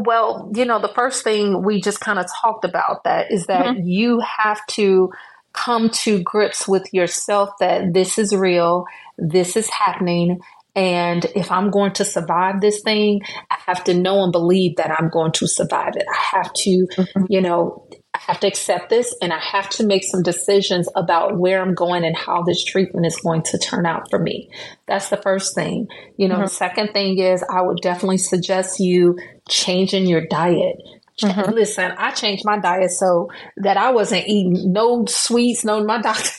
Well, 0.05 0.51
you 0.55 0.65
know, 0.65 0.81
the 0.81 0.89
first 0.89 1.25
thing 1.25 1.63
we 1.65 1.81
just 1.81 2.01
kind 2.01 2.19
of 2.19 2.27
talked 2.41 2.65
about 2.65 3.05
that 3.05 3.33
is 3.33 3.47
that 3.47 3.67
mm-hmm. 3.67 3.87
you 3.87 4.21
have 4.21 4.65
to 4.69 5.11
come 5.53 5.91
to 5.91 6.23
grips 6.23 6.69
with 6.69 6.93
yourself 6.93 7.51
that 7.59 7.93
this 7.93 8.19
is 8.19 8.35
real, 8.35 8.85
this 9.17 9.57
is 9.57 9.69
happening. 9.69 10.41
And 10.77 11.25
if 11.35 11.51
I'm 11.51 11.71
going 11.71 11.93
to 11.95 12.05
survive 12.05 12.61
this 12.61 12.81
thing, 12.83 13.23
I 13.51 13.57
have 13.67 13.83
to 13.85 13.95
know 13.95 14.23
and 14.23 14.31
believe 14.31 14.77
that 14.77 14.93
I'm 14.93 15.09
going 15.09 15.33
to 15.33 15.49
survive 15.49 15.97
it. 15.97 16.05
I 16.09 16.37
have 16.37 16.53
to, 16.53 16.71
mm-hmm. 16.71 17.25
you 17.29 17.41
know, 17.41 17.89
I 18.19 18.33
have 18.33 18.41
to 18.41 18.49
accept 18.49 18.91
this 18.91 19.15
and 19.23 19.33
I 19.33 19.39
have 19.39 19.69
to 19.71 19.87
make 19.87 20.03
some 20.03 20.23
decisions 20.23 20.89
about 20.97 21.39
where 21.39 21.63
I'm 21.63 21.75
going 21.75 22.05
and 22.05 22.17
how 22.17 22.43
this 22.43 22.65
treatment 22.65 23.07
is 23.07 23.17
going 23.17 23.43
to 23.43 23.59
turn 23.59 23.87
out 23.87 24.11
for 24.11 24.19
me. 24.19 24.51
That's 24.87 25.09
the 25.09 25.17
first 25.17 25.55
thing. 25.55 25.87
You 26.17 26.27
know, 26.27 26.35
mm-hmm. 26.35 26.45
the 26.45 26.51
second 26.51 26.93
thing 26.93 27.19
is 27.19 27.45
I 27.49 27.63
would 27.63 27.79
definitely 27.81 28.19
suggest 28.19 28.81
you 28.81 29.19
changing 29.49 30.07
your 30.07 30.27
diet. 30.27 30.77
Mm-hmm. 31.23 31.53
Listen, 31.53 31.93
I 31.97 32.11
changed 32.11 32.45
my 32.45 32.59
diet 32.59 32.91
so 32.91 33.31
that 33.57 33.77
I 33.77 33.93
wasn't 33.93 34.27
eating 34.27 34.73
no 34.73 35.05
sweets, 35.07 35.65
no 35.65 35.85
my 35.85 36.01
doctor 36.01 36.31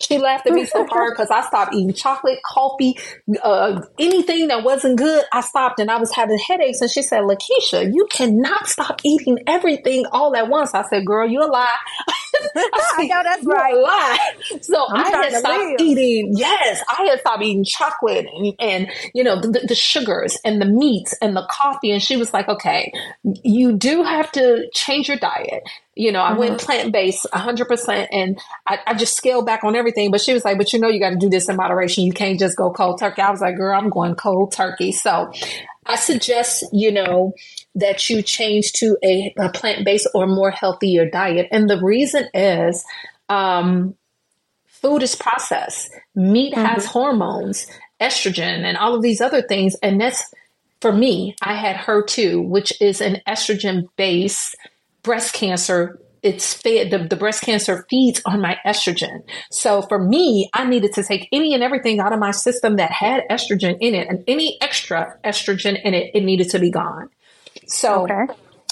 she 0.00 0.18
laughed 0.18 0.46
at 0.46 0.52
me 0.52 0.64
so 0.64 0.86
hard 0.86 1.14
because 1.14 1.30
I 1.30 1.42
stopped 1.42 1.74
eating 1.74 1.92
chocolate, 1.92 2.38
coffee, 2.44 2.98
uh, 3.42 3.82
anything 3.98 4.48
that 4.48 4.64
wasn't 4.64 4.98
good. 4.98 5.24
I 5.32 5.40
stopped 5.40 5.80
and 5.80 5.90
I 5.90 5.98
was 5.98 6.14
having 6.14 6.38
headaches. 6.38 6.80
And 6.80 6.90
she 6.90 7.02
said, 7.02 7.22
Lakeisha, 7.22 7.92
you 7.92 8.06
cannot 8.10 8.68
stop 8.68 9.00
eating 9.04 9.38
everything 9.46 10.06
all 10.12 10.34
at 10.36 10.48
once. 10.48 10.74
I 10.74 10.82
said, 10.88 11.06
girl, 11.06 11.28
you 11.28 11.42
a 11.42 11.46
lie. 11.46 11.76
I 12.56 13.06
know 13.06 13.22
that's 13.22 13.44
right. 13.44 13.74
A 13.74 13.78
lie. 13.78 14.18
So 14.60 14.86
I'm 14.90 15.06
i 15.06 15.08
had 15.08 15.32
stopped 15.32 15.58
live. 15.58 15.80
eating. 15.80 16.32
Yes, 16.36 16.82
I 16.88 17.04
had 17.04 17.20
stopped 17.20 17.42
eating 17.42 17.64
chocolate 17.64 18.26
and, 18.32 18.54
and 18.58 18.90
you 19.14 19.24
know 19.24 19.40
the, 19.40 19.64
the 19.66 19.74
sugars 19.74 20.38
and 20.44 20.60
the 20.60 20.66
meats 20.66 21.14
and 21.20 21.36
the 21.36 21.46
coffee. 21.50 21.90
And 21.90 22.02
she 22.02 22.16
was 22.16 22.32
like, 22.32 22.48
okay, 22.48 22.92
you 23.42 23.76
do 23.76 24.02
have 24.02 24.30
to 24.32 24.68
change 24.74 25.08
your 25.08 25.18
diet 25.18 25.62
you 25.96 26.12
know, 26.12 26.22
I 26.22 26.30
mm-hmm. 26.30 26.38
went 26.38 26.60
plant 26.60 26.92
based 26.92 27.26
100% 27.32 28.08
and 28.12 28.38
I, 28.66 28.78
I, 28.86 28.94
just 28.94 29.16
scaled 29.16 29.46
back 29.46 29.64
on 29.64 29.74
everything. 29.74 30.10
But 30.10 30.20
she 30.20 30.34
was 30.34 30.44
like, 30.44 30.58
but 30.58 30.72
you 30.72 30.78
know, 30.78 30.88
you 30.88 31.00
got 31.00 31.10
to 31.10 31.16
do 31.16 31.30
this 31.30 31.48
in 31.48 31.56
moderation. 31.56 32.04
You 32.04 32.12
can't 32.12 32.38
just 32.38 32.56
go 32.56 32.70
cold 32.70 33.00
turkey. 33.00 33.22
I 33.22 33.30
was 33.30 33.40
like, 33.40 33.56
girl, 33.56 33.76
I'm 33.76 33.88
going 33.88 34.14
cold 34.14 34.52
turkey. 34.52 34.92
So 34.92 35.32
I 35.86 35.96
suggest, 35.96 36.66
you 36.70 36.92
know, 36.92 37.32
that 37.74 38.10
you 38.10 38.20
change 38.20 38.72
to 38.74 38.98
a, 39.02 39.34
a 39.38 39.48
plant 39.48 39.86
based 39.86 40.06
or 40.14 40.26
more 40.26 40.50
healthier 40.50 41.08
diet. 41.08 41.48
And 41.50 41.68
the 41.68 41.80
reason 41.82 42.28
is, 42.34 42.84
um, 43.30 43.96
food 44.66 45.02
is 45.02 45.16
processed. 45.16 45.90
Meat 46.14 46.52
mm-hmm. 46.52 46.64
has 46.64 46.84
hormones, 46.84 47.66
estrogen, 48.00 48.64
and 48.64 48.76
all 48.76 48.94
of 48.94 49.02
these 49.02 49.22
other 49.22 49.40
things. 49.40 49.74
And 49.82 49.98
that's 49.98 50.22
for 50.82 50.92
me, 50.92 51.34
I 51.42 51.54
had 51.54 51.76
HER2, 51.76 52.46
which 52.46 52.80
is 52.82 53.00
an 53.00 53.22
estrogen 53.26 53.88
based 53.96 54.54
breast 55.06 55.32
cancer 55.32 56.00
it's 56.22 56.54
fed 56.54 56.90
the, 56.90 57.06
the 57.06 57.14
breast 57.14 57.42
cancer 57.42 57.86
feeds 57.88 58.20
on 58.26 58.40
my 58.40 58.58
estrogen. 58.66 59.22
So 59.52 59.82
for 59.82 59.98
me 59.98 60.50
i 60.52 60.68
needed 60.68 60.92
to 60.94 61.04
take 61.04 61.28
any 61.32 61.54
and 61.54 61.62
everything 61.62 62.00
out 62.00 62.12
of 62.12 62.18
my 62.18 62.32
system 62.32 62.76
that 62.76 62.90
had 62.90 63.22
estrogen 63.30 63.76
in 63.80 63.94
it 63.94 64.08
and 64.08 64.24
any 64.26 64.58
extra 64.60 65.16
estrogen 65.24 65.80
in 65.82 65.94
it 65.94 66.10
it 66.12 66.24
needed 66.24 66.50
to 66.50 66.58
be 66.58 66.70
gone. 66.70 67.08
So 67.68 68.02
okay. 68.02 68.26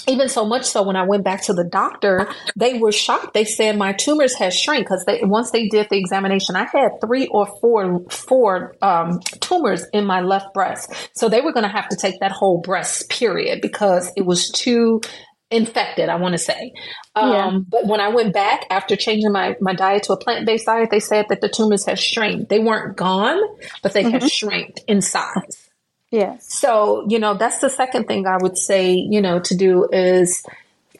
even 0.09 0.27
so 0.27 0.45
much 0.45 0.65
so 0.65 0.83
when 0.83 0.97
i 0.97 1.03
went 1.03 1.23
back 1.23 1.43
to 1.43 1.53
the 1.53 1.63
doctor 1.63 2.27
they 2.57 2.77
were 2.77 2.91
shocked. 2.91 3.33
They 3.33 3.45
said 3.45 3.77
my 3.77 3.93
tumors 3.93 4.35
had 4.35 4.53
shrunk 4.53 4.85
because 4.85 5.05
they 5.05 5.21
once 5.23 5.51
they 5.51 5.69
did 5.69 5.87
the 5.89 5.97
examination 5.97 6.57
i 6.57 6.65
had 6.65 6.99
three 6.99 7.27
or 7.27 7.45
four 7.61 8.01
four 8.09 8.75
um, 8.81 9.21
tumors 9.39 9.85
in 9.93 10.05
my 10.05 10.19
left 10.19 10.53
breast. 10.53 10.91
So 11.13 11.29
they 11.29 11.39
were 11.39 11.53
going 11.53 11.69
to 11.71 11.75
have 11.79 11.87
to 11.87 11.95
take 11.95 12.19
that 12.19 12.33
whole 12.33 12.59
breast 12.59 13.09
period 13.09 13.61
because 13.61 14.11
it 14.17 14.25
was 14.25 14.49
too 14.49 14.99
infected, 15.51 16.09
I 16.09 16.15
want 16.15 16.33
to 16.33 16.39
say. 16.39 16.73
Um, 17.15 17.31
yeah. 17.31 17.59
But 17.67 17.85
when 17.85 17.99
I 17.99 18.09
went 18.09 18.33
back 18.33 18.65
after 18.69 18.95
changing 18.95 19.31
my, 19.31 19.55
my 19.61 19.73
diet 19.73 20.03
to 20.03 20.13
a 20.13 20.17
plant 20.17 20.45
based 20.45 20.65
diet, 20.65 20.89
they 20.89 20.99
said 20.99 21.27
that 21.29 21.41
the 21.41 21.49
tumors 21.49 21.85
had 21.85 21.99
shrinked. 21.99 22.49
They 22.49 22.59
weren't 22.59 22.97
gone, 22.97 23.39
but 23.83 23.93
they 23.93 24.03
mm-hmm. 24.03 24.13
had 24.13 24.31
shrinked 24.31 24.81
in 24.87 25.01
size. 25.01 25.69
Yes. 26.11 26.53
So, 26.53 27.05
you 27.09 27.19
know, 27.19 27.33
that's 27.33 27.59
the 27.59 27.69
second 27.69 28.05
thing 28.05 28.25
I 28.25 28.37
would 28.37 28.57
say, 28.57 28.93
you 28.93 29.21
know, 29.21 29.39
to 29.39 29.55
do 29.55 29.87
is 29.91 30.45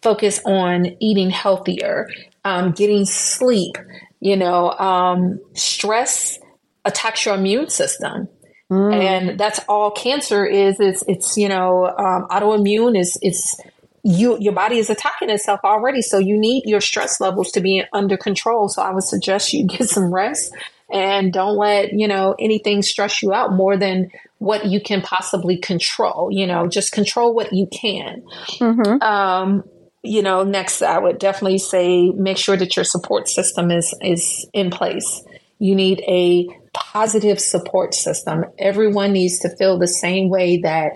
focus 0.01 0.41
on 0.45 0.95
eating 0.99 1.29
healthier, 1.29 2.09
um, 2.43 2.71
getting 2.71 3.05
sleep, 3.05 3.77
you 4.19 4.35
know, 4.35 4.71
um, 4.71 5.39
stress 5.53 6.37
attacks 6.83 7.25
your 7.25 7.35
immune 7.35 7.69
system. 7.69 8.27
Mm. 8.71 8.93
And 8.93 9.39
that's 9.39 9.59
all 9.69 9.91
cancer 9.91 10.45
is. 10.45 10.79
It's, 10.79 11.03
it's 11.07 11.37
you 11.37 11.49
know, 11.49 11.85
um, 11.85 12.27
autoimmune 12.29 12.99
is, 12.99 13.17
is 13.21 13.59
you 14.05 14.37
your 14.39 14.53
body 14.53 14.77
is 14.77 14.89
attacking 14.91 15.31
itself 15.31 15.59
already. 15.63 16.01
So 16.01 16.19
you 16.19 16.37
need 16.37 16.63
your 16.65 16.79
stress 16.79 17.19
levels 17.19 17.51
to 17.51 17.59
be 17.59 17.83
under 17.91 18.15
control. 18.15 18.69
So 18.69 18.81
i 18.81 18.91
would 18.91 19.03
suggest 19.03 19.51
you 19.51 19.65
get 19.67 19.89
some 19.89 20.13
rest 20.13 20.53
and 20.93 21.33
don't 21.33 21.57
let 21.57 21.91
you 21.93 22.07
know 22.07 22.35
anything 22.39 22.83
stress 22.83 23.23
you 23.23 23.33
out 23.33 23.51
more 23.51 23.75
than 23.75 24.11
what 24.37 24.67
you 24.67 24.79
can 24.79 25.01
possibly 25.01 25.57
control 25.57 26.29
you 26.31 26.45
know 26.45 26.67
just 26.67 26.91
control 26.91 27.33
what 27.33 27.51
you 27.51 27.67
can. 27.67 28.23
Mm-hmm. 28.59 29.01
um, 29.01 29.63
you 30.03 30.21
know 30.21 30.43
next 30.43 30.83
i 30.83 30.99
would 30.99 31.17
definitely 31.17 31.57
say 31.57 32.11
make 32.11 32.37
sure 32.37 32.55
that 32.55 32.75
your 32.75 32.85
support 32.85 33.27
system 33.27 33.71
is 33.71 33.93
is 34.01 34.47
in 34.53 34.69
place. 34.69 35.23
You 35.57 35.73
need 35.73 36.01
a 36.01 36.47
positive 36.73 37.39
support 37.39 37.95
system. 37.95 38.43
Everyone 38.59 39.13
needs 39.13 39.39
to 39.39 39.55
feel 39.55 39.79
the 39.79 39.87
same 39.87 40.29
way 40.29 40.59
that 40.59 40.91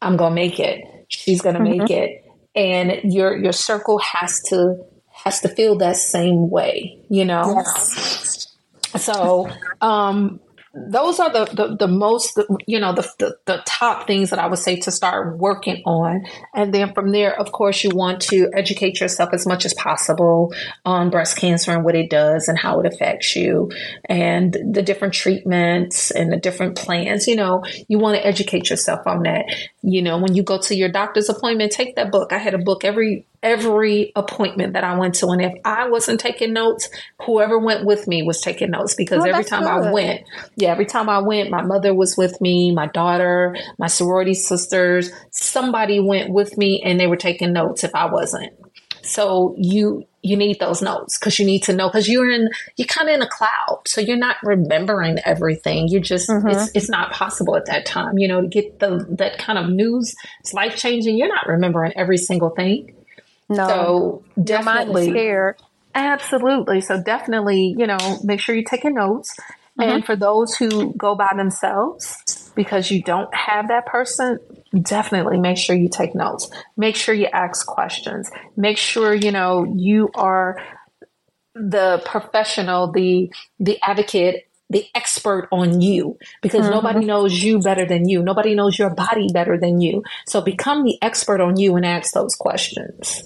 i'm 0.00 0.16
gonna 0.16 0.34
make 0.34 0.58
it. 0.58 0.82
She's 1.08 1.42
gonna 1.42 1.60
mm-hmm. 1.60 1.78
make 1.78 1.90
it 1.90 2.23
and 2.54 3.12
your 3.12 3.36
your 3.36 3.52
circle 3.52 3.98
has 3.98 4.40
to 4.42 4.76
has 5.10 5.40
to 5.40 5.48
feel 5.48 5.76
that 5.76 5.96
same 5.96 6.50
way 6.50 6.98
you 7.08 7.24
know 7.24 7.54
yes. 7.56 8.48
so 8.96 9.48
um 9.80 10.40
those 10.74 11.20
are 11.20 11.30
the, 11.30 11.44
the, 11.54 11.76
the 11.76 11.86
most, 11.86 12.38
you 12.66 12.80
know, 12.80 12.92
the, 12.92 13.08
the, 13.18 13.36
the, 13.44 13.62
top 13.64 14.06
things 14.06 14.30
that 14.30 14.38
I 14.38 14.46
would 14.46 14.58
say 14.58 14.76
to 14.80 14.90
start 14.90 15.38
working 15.38 15.82
on. 15.86 16.24
And 16.52 16.74
then 16.74 16.92
from 16.92 17.12
there, 17.12 17.38
of 17.38 17.52
course, 17.52 17.84
you 17.84 17.90
want 17.90 18.20
to 18.22 18.50
educate 18.52 19.00
yourself 19.00 19.30
as 19.32 19.46
much 19.46 19.64
as 19.64 19.72
possible 19.74 20.52
on 20.84 21.10
breast 21.10 21.36
cancer 21.36 21.72
and 21.72 21.84
what 21.84 21.94
it 21.94 22.10
does 22.10 22.48
and 22.48 22.58
how 22.58 22.80
it 22.80 22.86
affects 22.86 23.36
you 23.36 23.70
and 24.06 24.52
the 24.52 24.82
different 24.82 25.14
treatments 25.14 26.10
and 26.10 26.32
the 26.32 26.36
different 26.36 26.76
plans. 26.76 27.28
You 27.28 27.36
know, 27.36 27.64
you 27.88 27.98
want 27.98 28.16
to 28.16 28.26
educate 28.26 28.68
yourself 28.68 29.06
on 29.06 29.22
that. 29.22 29.46
You 29.82 30.02
know, 30.02 30.18
when 30.18 30.34
you 30.34 30.42
go 30.42 30.58
to 30.58 30.74
your 30.74 30.88
doctor's 30.88 31.28
appointment, 31.28 31.72
take 31.72 31.94
that 31.96 32.10
book. 32.10 32.32
I 32.32 32.38
had 32.38 32.54
a 32.54 32.58
book 32.58 32.84
every 32.84 33.26
every 33.44 34.10
appointment 34.16 34.72
that 34.72 34.82
I 34.82 34.96
went 34.98 35.16
to. 35.16 35.28
And 35.28 35.42
if 35.42 35.52
I 35.64 35.88
wasn't 35.88 36.18
taking 36.18 36.54
notes, 36.54 36.88
whoever 37.24 37.58
went 37.58 37.84
with 37.84 38.08
me 38.08 38.22
was 38.22 38.40
taking 38.40 38.70
notes 38.70 38.94
because 38.94 39.22
oh, 39.22 39.28
every 39.28 39.44
time 39.44 39.62
good. 39.62 39.68
I 39.88 39.92
went, 39.92 40.22
yeah, 40.56 40.70
every 40.70 40.86
time 40.86 41.10
I 41.10 41.18
went, 41.18 41.50
my 41.50 41.62
mother 41.62 41.94
was 41.94 42.16
with 42.16 42.40
me, 42.40 42.74
my 42.74 42.86
daughter, 42.86 43.54
my 43.78 43.86
sorority 43.86 44.34
sisters, 44.34 45.12
somebody 45.30 46.00
went 46.00 46.32
with 46.32 46.56
me 46.56 46.82
and 46.82 46.98
they 46.98 47.06
were 47.06 47.16
taking 47.16 47.52
notes 47.52 47.84
if 47.84 47.94
I 47.94 48.06
wasn't. 48.06 48.52
So 49.02 49.54
you 49.58 50.06
you 50.22 50.38
need 50.38 50.58
those 50.58 50.80
notes 50.80 51.18
because 51.18 51.38
you 51.38 51.44
need 51.44 51.62
to 51.64 51.74
know 51.74 51.88
because 51.88 52.08
you're 52.08 52.30
in 52.30 52.48
you're 52.76 52.86
kind 52.86 53.10
of 53.10 53.14
in 53.14 53.20
a 53.20 53.28
cloud 53.28 53.82
so 53.86 54.00
you're 54.00 54.16
not 54.16 54.36
remembering 54.42 55.18
everything 55.26 55.86
you 55.86 56.00
just 56.00 56.30
mm-hmm. 56.30 56.48
it's, 56.48 56.70
it's 56.74 56.88
not 56.88 57.12
possible 57.12 57.54
at 57.56 57.66
that 57.66 57.84
time 57.84 58.16
you 58.16 58.26
know 58.26 58.40
to 58.40 58.48
get 58.48 58.78
the 58.78 59.06
that 59.10 59.36
kind 59.38 59.58
of 59.58 59.68
news 59.68 60.14
it's 60.40 60.54
life 60.54 60.76
changing 60.76 61.18
you're 61.18 61.28
not 61.28 61.46
remembering 61.46 61.92
every 61.94 62.16
single 62.16 62.48
thing 62.48 62.93
no. 63.48 63.68
So 63.68 64.24
definitely 64.42 65.10
scared. 65.10 65.60
Absolutely. 65.94 66.80
So 66.80 67.02
definitely, 67.02 67.74
you 67.78 67.86
know, 67.86 67.98
make 68.24 68.40
sure 68.40 68.54
you're 68.54 68.64
taking 68.64 68.94
notes. 68.94 69.34
Mm-hmm. 69.78 69.90
And 69.90 70.04
for 70.04 70.16
those 70.16 70.54
who 70.54 70.92
go 70.94 71.14
by 71.14 71.32
themselves, 71.36 72.52
because 72.54 72.90
you 72.90 73.02
don't 73.02 73.32
have 73.34 73.68
that 73.68 73.86
person, 73.86 74.38
definitely 74.82 75.38
make 75.38 75.58
sure 75.58 75.74
you 75.74 75.88
take 75.88 76.14
notes. 76.14 76.48
Make 76.76 76.96
sure 76.96 77.14
you 77.14 77.26
ask 77.32 77.66
questions. 77.66 78.30
Make 78.56 78.78
sure, 78.78 79.14
you 79.14 79.32
know, 79.32 79.72
you 79.76 80.10
are 80.14 80.60
the 81.54 82.02
professional, 82.04 82.92
the 82.92 83.32
the 83.58 83.78
advocate 83.82 84.48
the 84.70 84.86
expert 84.94 85.46
on 85.52 85.80
you 85.80 86.18
because 86.42 86.62
mm-hmm. 86.62 86.74
nobody 86.74 87.04
knows 87.04 87.42
you 87.42 87.60
better 87.60 87.84
than 87.86 88.08
you. 88.08 88.22
Nobody 88.22 88.54
knows 88.54 88.78
your 88.78 88.90
body 88.90 89.28
better 89.32 89.58
than 89.58 89.80
you. 89.80 90.02
So 90.26 90.40
become 90.40 90.84
the 90.84 90.98
expert 91.02 91.40
on 91.40 91.58
you 91.58 91.76
and 91.76 91.84
ask 91.84 92.12
those 92.14 92.34
questions. 92.34 93.22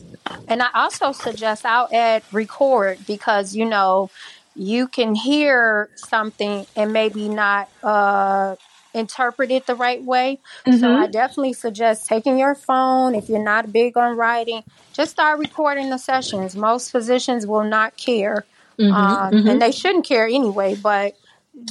And 0.48 0.62
I 0.62 0.68
also 0.74 1.12
suggest 1.12 1.64
I'll 1.64 1.88
add 1.92 2.22
record 2.32 2.98
because, 3.06 3.54
you 3.54 3.64
know, 3.64 4.10
you 4.54 4.88
can 4.88 5.14
hear 5.14 5.88
something 5.94 6.66
and 6.74 6.92
maybe 6.92 7.28
not 7.28 7.68
uh, 7.82 8.56
interpret 8.94 9.50
it 9.50 9.66
the 9.66 9.74
right 9.74 10.02
way. 10.02 10.40
Mm-hmm. 10.66 10.78
So 10.78 10.92
I 10.92 11.06
definitely 11.06 11.52
suggest 11.52 12.08
taking 12.08 12.38
your 12.38 12.54
phone. 12.54 13.14
If 13.14 13.28
you're 13.28 13.42
not 13.42 13.72
big 13.72 13.96
on 13.96 14.16
writing, 14.16 14.64
just 14.92 15.12
start 15.12 15.38
recording 15.38 15.90
the 15.90 15.98
sessions. 15.98 16.56
Most 16.56 16.90
physicians 16.90 17.46
will 17.46 17.64
not 17.64 17.96
care. 17.96 18.44
Mm-hmm. 18.78 18.92
Um, 18.92 19.32
mm-hmm. 19.32 19.48
And 19.48 19.62
they 19.62 19.72
shouldn't 19.72 20.06
care 20.06 20.26
anyway, 20.26 20.74
but 20.74 21.16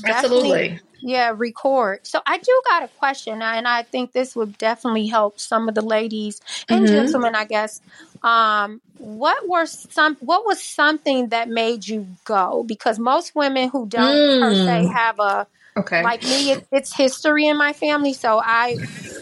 Absolutely. 0.05 0.79
Yeah, 0.99 1.33
record. 1.35 2.05
So 2.07 2.21
I 2.25 2.37
do 2.39 2.61
got 2.67 2.83
a 2.83 2.87
question, 2.87 3.41
and 3.41 3.67
I 3.67 3.83
think 3.83 4.13
this 4.13 4.35
would 4.35 4.57
definitely 4.57 5.07
help 5.07 5.39
some 5.39 5.69
of 5.69 5.75
the 5.75 5.81
ladies 5.81 6.41
and 6.67 6.85
mm-hmm. 6.85 6.93
gentlemen, 6.93 7.35
I 7.35 7.45
guess. 7.45 7.81
Um, 8.23 8.81
what 8.97 9.47
were 9.47 9.65
some? 9.65 10.15
What 10.19 10.45
was 10.45 10.61
something 10.61 11.29
that 11.29 11.49
made 11.49 11.87
you 11.87 12.07
go? 12.25 12.63
Because 12.67 12.99
most 12.99 13.35
women 13.35 13.69
who 13.69 13.85
don't 13.87 14.15
mm. 14.15 14.41
per 14.41 14.53
se 14.53 14.87
mm. 14.87 14.93
have 14.93 15.19
a 15.19 15.47
Okay. 15.77 16.01
Like 16.03 16.23
me, 16.23 16.53
it, 16.53 16.67
it's 16.71 16.95
history 16.95 17.45
in 17.47 17.55
my 17.55 17.71
family, 17.71 18.13
so 18.13 18.41
I 18.43 18.77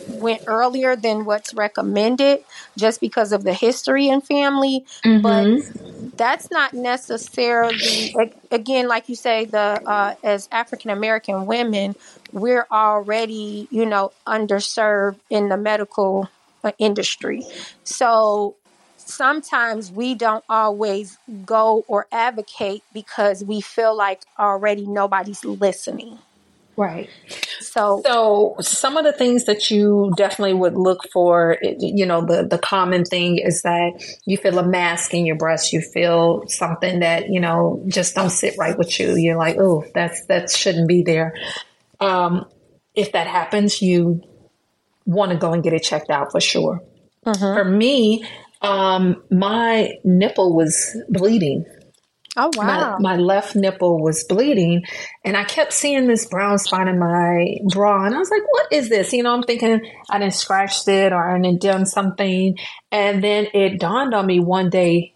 went 0.07 0.43
earlier 0.47 0.95
than 0.95 1.25
what's 1.25 1.53
recommended 1.53 2.45
just 2.77 3.01
because 3.01 3.33
of 3.33 3.43
the 3.43 3.53
history 3.53 4.07
in 4.07 4.21
family. 4.21 4.85
Mm-hmm. 5.03 5.21
But 5.21 6.17
that's 6.17 6.49
not 6.51 6.73
necessarily 6.73 8.15
again, 8.51 8.87
like 8.87 9.09
you 9.09 9.15
say, 9.15 9.43
the 9.43 9.81
uh, 9.85 10.15
as 10.23 10.47
African 10.49 10.91
American 10.91 11.45
women, 11.45 11.95
we're 12.31 12.67
already 12.71 13.67
you 13.69 13.85
know 13.85 14.13
underserved 14.25 15.17
in 15.29 15.49
the 15.49 15.57
medical 15.57 16.29
uh, 16.63 16.71
industry, 16.79 17.45
so 17.83 18.55
sometimes 19.05 19.91
we 19.91 20.15
don't 20.15 20.43
always 20.49 21.17
go 21.45 21.85
or 21.87 22.07
advocate 22.11 22.83
because 22.93 23.43
we 23.43 23.61
feel 23.61 23.95
like 23.95 24.21
already 24.37 24.85
nobody's 24.85 25.43
listening. 25.45 26.19
Right. 26.77 27.09
So, 27.61 28.01
so 28.05 28.55
some 28.59 28.97
of 28.97 29.05
the 29.05 29.13
things 29.13 29.45
that 29.45 29.71
you 29.71 30.11
definitely 30.17 30.55
would 30.55 30.73
look 30.73 31.09
for, 31.13 31.57
you 31.61 32.05
know, 32.05 32.25
the 32.25 32.45
the 32.45 32.57
common 32.57 33.05
thing 33.05 33.37
is 33.37 33.61
that 33.61 33.93
you 34.25 34.35
feel 34.35 34.59
a 34.59 34.67
mask 34.67 35.13
in 35.13 35.25
your 35.25 35.37
breast. 35.37 35.71
You 35.71 35.79
feel 35.79 36.43
something 36.47 36.99
that 36.99 37.29
you 37.29 37.39
know 37.39 37.81
just 37.87 38.15
don't 38.15 38.29
sit 38.29 38.55
right 38.57 38.77
with 38.77 38.99
you. 38.99 39.15
You're 39.15 39.37
like, 39.37 39.55
oh, 39.57 39.85
that's 39.93 40.25
that 40.25 40.49
shouldn't 40.49 40.89
be 40.89 41.01
there. 41.01 41.33
Um, 42.01 42.45
if 42.93 43.13
that 43.13 43.27
happens, 43.27 43.81
you 43.81 44.21
want 45.05 45.31
to 45.31 45.37
go 45.37 45.53
and 45.53 45.63
get 45.63 45.71
it 45.71 45.83
checked 45.83 46.09
out 46.09 46.31
for 46.31 46.41
sure. 46.41 46.81
Mm-hmm. 47.25 47.55
For 47.55 47.63
me, 47.63 48.25
um, 48.65 49.23
my 49.29 49.93
nipple 50.03 50.55
was 50.55 50.97
bleeding 51.09 51.65
Oh 52.37 52.51
wow! 52.55 52.97
My, 52.99 53.15
my, 53.15 53.15
left 53.15 53.55
nipple 53.55 54.01
was 54.01 54.25
bleeding, 54.25 54.83
and 55.23 55.37
I 55.37 55.45
kept 55.45 55.71
seeing 55.71 56.07
this 56.07 56.25
brown 56.25 56.57
spot 56.57 56.89
in 56.89 56.99
my 56.99 57.55
bra, 57.71 58.05
and 58.05 58.13
I 58.13 58.17
was 58.17 58.29
like, 58.29 58.41
"What 58.49 58.73
is 58.73 58.89
this?" 58.89 59.13
You 59.13 59.23
know, 59.23 59.33
I'm 59.33 59.43
thinking 59.43 59.79
I 60.09 60.19
didn't 60.19 60.33
scratched 60.33 60.85
it 60.89 61.13
or 61.13 61.29
I 61.29 61.39
didn't 61.39 61.61
done 61.61 61.85
something, 61.85 62.57
and 62.91 63.23
then 63.23 63.47
it 63.53 63.79
dawned 63.79 64.13
on 64.13 64.25
me 64.25 64.41
one 64.41 64.69
day 64.69 65.13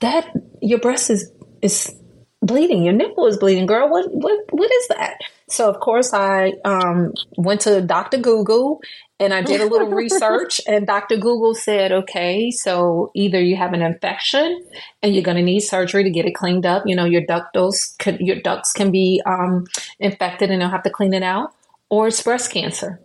that 0.00 0.34
your 0.62 0.78
breast 0.78 1.10
is 1.10 1.30
is 1.60 1.94
bleeding, 2.42 2.82
your 2.82 2.94
nipple 2.94 3.26
is 3.26 3.36
bleeding, 3.36 3.66
girl. 3.66 3.88
What 3.88 4.06
what 4.12 4.38
what 4.50 4.70
is 4.70 4.88
that? 4.88 5.18
So 5.48 5.68
of 5.68 5.80
course 5.80 6.12
I 6.12 6.52
um, 6.64 7.12
went 7.36 7.62
to 7.62 7.80
Doctor 7.80 8.18
Google 8.18 8.80
and 9.20 9.34
I 9.34 9.42
did 9.42 9.60
a 9.60 9.66
little 9.66 9.88
research, 9.90 10.62
and 10.66 10.86
Dr. 10.86 11.18
Google 11.18 11.54
said, 11.54 11.92
okay, 11.92 12.50
so 12.50 13.10
either 13.14 13.38
you 13.40 13.54
have 13.54 13.74
an 13.74 13.82
infection 13.82 14.64
and 15.02 15.14
you're 15.14 15.22
going 15.22 15.36
to 15.36 15.42
need 15.42 15.60
surgery 15.60 16.02
to 16.04 16.10
get 16.10 16.24
it 16.24 16.34
cleaned 16.34 16.64
up. 16.64 16.84
You 16.86 16.96
know, 16.96 17.04
your 17.04 17.20
ductals, 17.22 17.98
could, 17.98 18.18
your 18.20 18.40
ducts 18.40 18.72
can 18.72 18.90
be 18.90 19.20
um, 19.26 19.66
infected 19.98 20.50
and 20.50 20.62
you'll 20.62 20.70
have 20.70 20.84
to 20.84 20.90
clean 20.90 21.12
it 21.12 21.22
out, 21.22 21.54
or 21.90 22.08
it's 22.08 22.22
breast 22.22 22.50
cancer. 22.50 22.98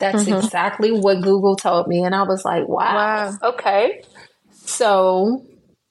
That's 0.00 0.24
mm-hmm. 0.24 0.44
exactly 0.44 0.90
what 0.90 1.22
Google 1.22 1.54
told 1.54 1.86
me. 1.86 2.02
And 2.02 2.16
I 2.16 2.24
was 2.24 2.44
like, 2.44 2.66
wow, 2.66 3.30
wow. 3.30 3.50
okay. 3.50 4.02
So 4.64 5.44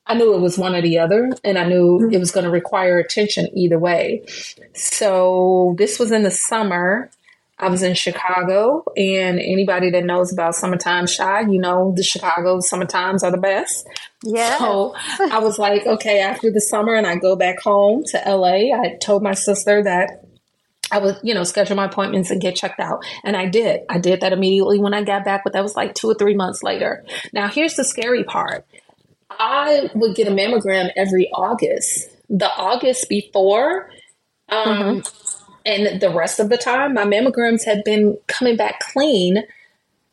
I 0.10 0.16
knew 0.16 0.34
it 0.34 0.40
was 0.40 0.58
one 0.58 0.76
or 0.76 0.82
the 0.82 1.00
other, 1.00 1.32
and 1.44 1.58
I 1.58 1.66
knew 1.66 2.00
mm-hmm. 2.02 2.14
it 2.14 2.20
was 2.20 2.32
going 2.32 2.44
to 2.44 2.50
require 2.50 2.98
attention 2.98 3.48
either 3.58 3.80
way. 3.80 4.26
So 4.74 5.76
this 5.78 6.00
was 6.00 6.12
in 6.12 6.24
the 6.24 6.32
summer 6.32 7.10
I 7.60 7.68
was 7.68 7.84
in 7.84 7.94
Chicago, 7.94 8.86
and 8.96 9.38
anybody 9.38 9.92
that 9.92 10.06
knows 10.06 10.32
about 10.32 10.56
summertime 10.56 11.08
Chi, 11.08 11.42
you 11.42 11.60
know, 11.60 11.94
the 11.94 12.04
Chicago 12.04 12.62
summertimes 12.62 13.22
are 13.22 13.32
the 13.32 13.38
best. 13.38 13.86
Yeah. 14.24 14.58
So 14.58 14.96
I 15.20 15.40
was 15.40 15.60
like, 15.60 15.86
okay, 15.86 16.22
after 16.22 16.52
the 16.52 16.62
summer, 16.62 16.96
and 16.96 17.06
I 17.06 17.18
go 17.18 17.36
back 17.36 17.60
home 17.60 18.04
to 18.08 18.18
LA. 18.26 18.74
I 18.74 18.96
told 19.02 19.24
my 19.24 19.34
sister 19.34 19.84
that 19.84 20.24
I 20.90 21.00
would, 21.00 21.18
you 21.22 21.34
know, 21.34 21.44
schedule 21.44 21.76
my 21.76 21.86
appointments 21.86 22.32
and 22.32 22.40
get 22.40 22.56
checked 22.56 22.80
out. 22.80 23.04
And 23.26 23.36
I 23.36 23.46
did. 23.48 23.82
I 23.90 24.00
did 24.00 24.22
that 24.22 24.32
immediately 24.32 24.80
when 24.80 24.94
I 24.94 25.04
got 25.04 25.26
back, 25.26 25.44
but 25.44 25.52
that 25.52 25.62
was 25.62 25.76
like 25.76 25.96
two 25.96 26.10
or 26.10 26.16
three 26.16 26.36
months 26.36 26.64
later. 26.64 27.04
Now, 27.34 27.50
here's 27.50 27.76
the 27.76 27.84
scary 27.84 28.24
part 28.24 28.66
I 29.30 29.90
would 29.94 30.16
get 30.16 30.28
a 30.28 30.32
mammogram 30.32 30.90
every 30.96 31.30
August. 31.34 32.10
The 32.30 32.50
August 32.50 33.10
before, 33.10 33.90
um, 34.50 34.68
mm-hmm. 34.68 35.00
And 35.66 36.02
the 36.02 36.10
rest 36.10 36.40
of 36.40 36.50
the 36.50 36.58
time, 36.58 36.94
my 36.94 37.04
mammograms 37.04 37.66
had 37.66 37.84
been 37.84 38.18
coming 38.28 38.56
back 38.56 38.80
clean. 38.80 39.44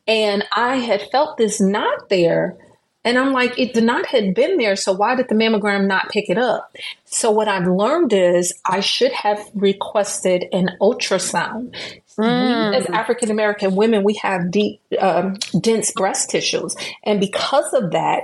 And 0.06 0.44
I 0.52 0.76
had 0.76 1.02
felt 1.10 1.36
this 1.36 1.60
knot 1.60 2.08
there. 2.08 2.56
And 3.04 3.16
I'm 3.16 3.32
like, 3.32 3.58
it, 3.58 3.72
the 3.72 3.80
knot 3.80 4.06
had 4.06 4.34
been 4.34 4.56
there. 4.56 4.74
So 4.74 4.92
why 4.92 5.14
did 5.14 5.28
the 5.28 5.34
mammogram 5.34 5.86
not 5.86 6.10
pick 6.10 6.28
it 6.28 6.38
up? 6.38 6.74
So 7.04 7.30
what 7.30 7.46
I've 7.48 7.66
learned 7.66 8.12
is 8.12 8.52
I 8.64 8.80
should 8.80 9.12
have 9.12 9.40
requested 9.54 10.46
an 10.52 10.70
ultrasound. 10.80 11.74
Mm. 12.18 12.70
We, 12.70 12.76
as 12.76 12.86
African 12.86 13.30
American 13.30 13.76
women, 13.76 14.02
we 14.02 14.14
have 14.14 14.50
deep, 14.50 14.80
um, 14.98 15.34
dense 15.60 15.92
breast 15.92 16.30
tissues. 16.30 16.74
And 17.04 17.20
because 17.20 17.72
of 17.72 17.92
that, 17.92 18.22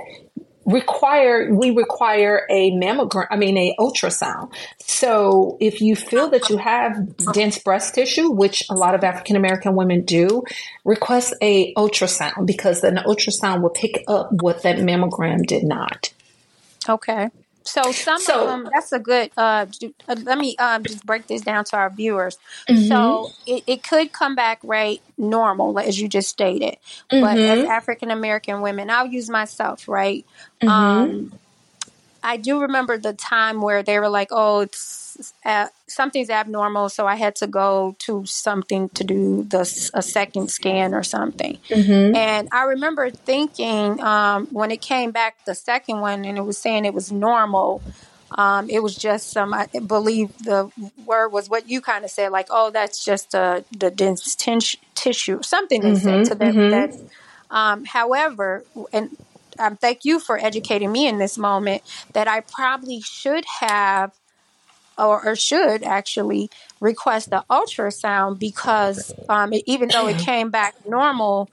require 0.65 1.53
we 1.53 1.71
require 1.71 2.45
a 2.49 2.71
mammogram 2.71 3.27
i 3.29 3.35
mean 3.35 3.57
a 3.57 3.75
ultrasound. 3.79 4.51
So 4.79 5.57
if 5.59 5.81
you 5.81 5.95
feel 5.95 6.29
that 6.29 6.49
you 6.49 6.57
have 6.57 7.17
dense 7.33 7.59
breast 7.59 7.95
tissue 7.95 8.31
which 8.31 8.63
a 8.69 8.75
lot 8.75 8.95
of 8.95 9.03
african 9.03 9.35
american 9.35 9.75
women 9.75 10.05
do 10.05 10.43
request 10.85 11.33
a 11.41 11.73
ultrasound 11.73 12.45
because 12.45 12.83
an 12.83 12.95
ultrasound 12.95 13.61
will 13.61 13.69
pick 13.69 14.03
up 14.07 14.29
what 14.31 14.63
that 14.63 14.77
mammogram 14.77 15.45
did 15.45 15.63
not. 15.63 16.13
Okay 16.87 17.29
so 17.65 17.91
some 17.91 18.19
so, 18.19 18.41
of 18.41 18.47
them, 18.47 18.69
that's 18.73 18.91
a 18.91 18.99
good. 18.99 19.31
Uh, 19.37 19.65
uh, 20.07 20.15
let 20.23 20.37
me 20.37 20.55
um, 20.57 20.83
just 20.83 21.05
break 21.05 21.27
this 21.27 21.41
down 21.41 21.65
to 21.65 21.77
our 21.77 21.89
viewers. 21.89 22.37
Mm-hmm. 22.69 22.87
So 22.87 23.31
it, 23.45 23.63
it 23.67 23.83
could 23.83 24.11
come 24.11 24.35
back 24.35 24.59
right 24.63 25.01
normal, 25.17 25.77
as 25.79 25.99
you 25.99 26.07
just 26.07 26.29
stated, 26.29 26.77
mm-hmm. 27.11 27.21
but 27.21 27.37
as 27.37 27.59
mm-hmm. 27.59 27.71
African 27.71 28.11
American 28.11 28.61
women, 28.61 28.89
I'll 28.89 29.07
use 29.07 29.29
myself 29.29 29.87
right. 29.87 30.25
Mm-hmm. 30.61 30.69
Um, 30.69 31.39
I 32.23 32.37
do 32.37 32.61
remember 32.61 32.97
the 32.97 33.13
time 33.13 33.61
where 33.61 33.83
they 33.83 33.99
were 33.99 34.09
like, 34.09 34.29
"Oh, 34.31 34.61
it's 34.61 35.21
uh, 35.45 35.67
something's 35.87 36.29
abnormal," 36.29 36.87
so 36.89 37.05
I 37.05 37.15
had 37.15 37.35
to 37.37 37.47
go 37.47 37.95
to 37.99 38.25
something 38.25 38.89
to 38.89 39.03
do 39.03 39.43
the 39.43 39.61
a 39.93 40.01
second 40.01 40.49
scan 40.49 40.93
or 40.93 41.03
something. 41.03 41.59
Mm-hmm. 41.69 42.15
And 42.15 42.47
I 42.51 42.63
remember 42.63 43.09
thinking 43.09 44.01
um, 44.01 44.47
when 44.47 44.71
it 44.71 44.81
came 44.81 45.11
back 45.11 45.43
the 45.45 45.53
second 45.53 45.99
one, 45.99 46.23
and 46.23 46.37
it 46.37 46.41
was 46.41 46.57
saying 46.57 46.85
it 46.85 46.93
was 46.93 47.11
normal. 47.11 47.81
Um, 48.35 48.69
it 48.69 48.81
was 48.81 48.95
just 48.95 49.29
some. 49.31 49.53
I 49.53 49.67
believe 49.85 50.35
the 50.39 50.71
word 51.05 51.29
was 51.29 51.49
what 51.49 51.69
you 51.69 51.81
kind 51.81 52.05
of 52.05 52.09
said, 52.09 52.31
like, 52.31 52.47
"Oh, 52.49 52.71
that's 52.71 53.03
just 53.03 53.31
the 53.31 53.65
dense 53.93 54.35
tissue," 54.35 55.41
something 55.43 55.81
they 55.81 55.91
mm-hmm. 55.91 55.97
said 55.97 56.25
to 56.25 56.35
them. 56.35 56.55
Mm-hmm. 56.55 56.71
That, 56.71 57.11
um, 57.51 57.85
however, 57.85 58.63
and 58.93 59.15
um, 59.59 59.77
thank 59.77 60.05
you 60.05 60.19
for 60.19 60.37
educating 60.37 60.91
me 60.91 61.07
in 61.07 61.17
this 61.17 61.37
moment 61.37 61.83
that 62.13 62.27
I 62.27 62.41
probably 62.41 63.01
should 63.01 63.45
have 63.59 64.13
or, 64.97 65.25
or 65.25 65.35
should 65.35 65.83
actually 65.83 66.49
request 66.79 67.29
the 67.29 67.43
ultrasound 67.49 68.39
because 68.39 69.13
um, 69.29 69.53
it, 69.53 69.63
even 69.65 69.89
though 69.89 70.07
it 70.07 70.17
came 70.25 70.49
back 70.49 70.75
normal, 70.87 71.49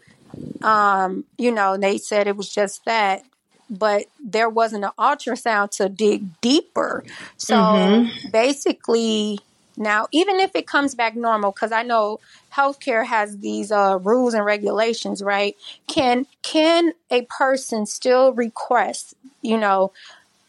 um, 0.63 1.25
you 1.39 1.53
know, 1.53 1.77
they 1.77 1.99
said 1.99 2.27
it 2.27 2.37
was 2.37 2.53
just 2.53 2.85
that, 2.85 3.23
but 3.69 4.05
there 4.23 4.49
wasn't 4.49 4.85
an 4.85 4.91
ultrasound 4.99 5.71
to 5.71 5.89
dig 5.89 6.41
deeper. 6.41 7.05
So 7.37 7.55
mm-hmm. 7.55 8.31
basically, 8.31 9.41
now, 9.81 10.07
even 10.13 10.39
if 10.39 10.55
it 10.55 10.67
comes 10.67 10.95
back 10.95 11.17
normal, 11.17 11.53
because 11.53 11.73
I 11.73 11.83
know 11.83 12.21
healthcare 12.53 13.05
has 13.07 13.39
these 13.39 13.73
uh, 13.73 13.99
rules 14.03 14.35
and 14.35 14.45
regulations, 14.45 15.23
right? 15.23 15.57
Can 15.87 16.27
can 16.43 16.93
a 17.11 17.23
person 17.23 17.87
still 17.87 18.33
request, 18.35 19.15
you 19.41 19.57
know, 19.57 19.93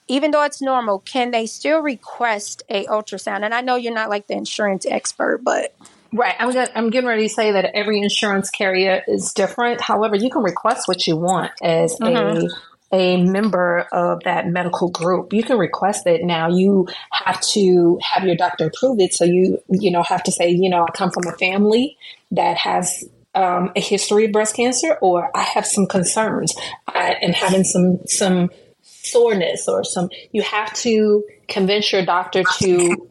even 0.09 0.31
though 0.31 0.43
it's 0.43 0.61
normal, 0.61 0.99
can 0.99 1.31
they 1.31 1.45
still 1.45 1.79
request 1.79 2.61
a 2.69 2.85
ultrasound? 2.87 3.43
And 3.43 3.53
I 3.53 3.61
know 3.61 3.77
you're 3.77 3.93
not 3.93 4.09
like 4.09 4.27
the 4.27 4.33
insurance 4.33 4.85
expert, 4.85 5.41
but 5.43 5.73
Right. 6.13 6.35
I'm, 6.39 6.51
gonna, 6.51 6.67
I'm 6.75 6.89
getting 6.89 7.07
ready 7.07 7.29
to 7.29 7.33
say 7.33 7.53
that 7.53 7.71
every 7.73 8.01
insurance 8.01 8.49
carrier 8.49 9.01
is 9.07 9.31
different. 9.31 9.79
However, 9.79 10.17
you 10.17 10.29
can 10.29 10.43
request 10.43 10.89
what 10.89 11.07
you 11.07 11.15
want 11.15 11.51
as 11.61 11.97
mm-hmm. 11.97 12.47
a 12.47 12.49
a 12.91 13.23
member 13.23 13.87
of 13.91 14.23
that 14.23 14.47
medical 14.47 14.89
group. 14.89 15.33
You 15.33 15.43
can 15.43 15.57
request 15.57 16.05
it 16.07 16.23
now. 16.23 16.49
You 16.49 16.87
have 17.11 17.41
to 17.53 17.99
have 18.01 18.23
your 18.23 18.35
doctor 18.35 18.67
approve 18.67 18.99
it. 18.99 19.13
So 19.13 19.23
you, 19.23 19.61
you 19.69 19.91
know, 19.91 20.03
have 20.03 20.23
to 20.23 20.31
say, 20.31 20.49
you 20.49 20.69
know, 20.69 20.83
I 20.83 20.91
come 20.91 21.11
from 21.11 21.27
a 21.27 21.37
family 21.37 21.97
that 22.31 22.57
has 22.57 23.03
um, 23.33 23.71
a 23.75 23.79
history 23.79 24.25
of 24.25 24.31
breast 24.31 24.55
cancer, 24.55 24.97
or 25.01 25.29
I 25.35 25.43
have 25.43 25.65
some 25.65 25.87
concerns 25.87 26.53
I, 26.87 27.15
and 27.21 27.33
having 27.33 27.63
some 27.63 27.99
some 28.05 28.49
soreness 28.81 29.67
or 29.67 29.83
some. 29.83 30.09
You 30.31 30.41
have 30.41 30.73
to 30.75 31.23
convince 31.47 31.91
your 31.91 32.05
doctor 32.05 32.43
to 32.59 33.07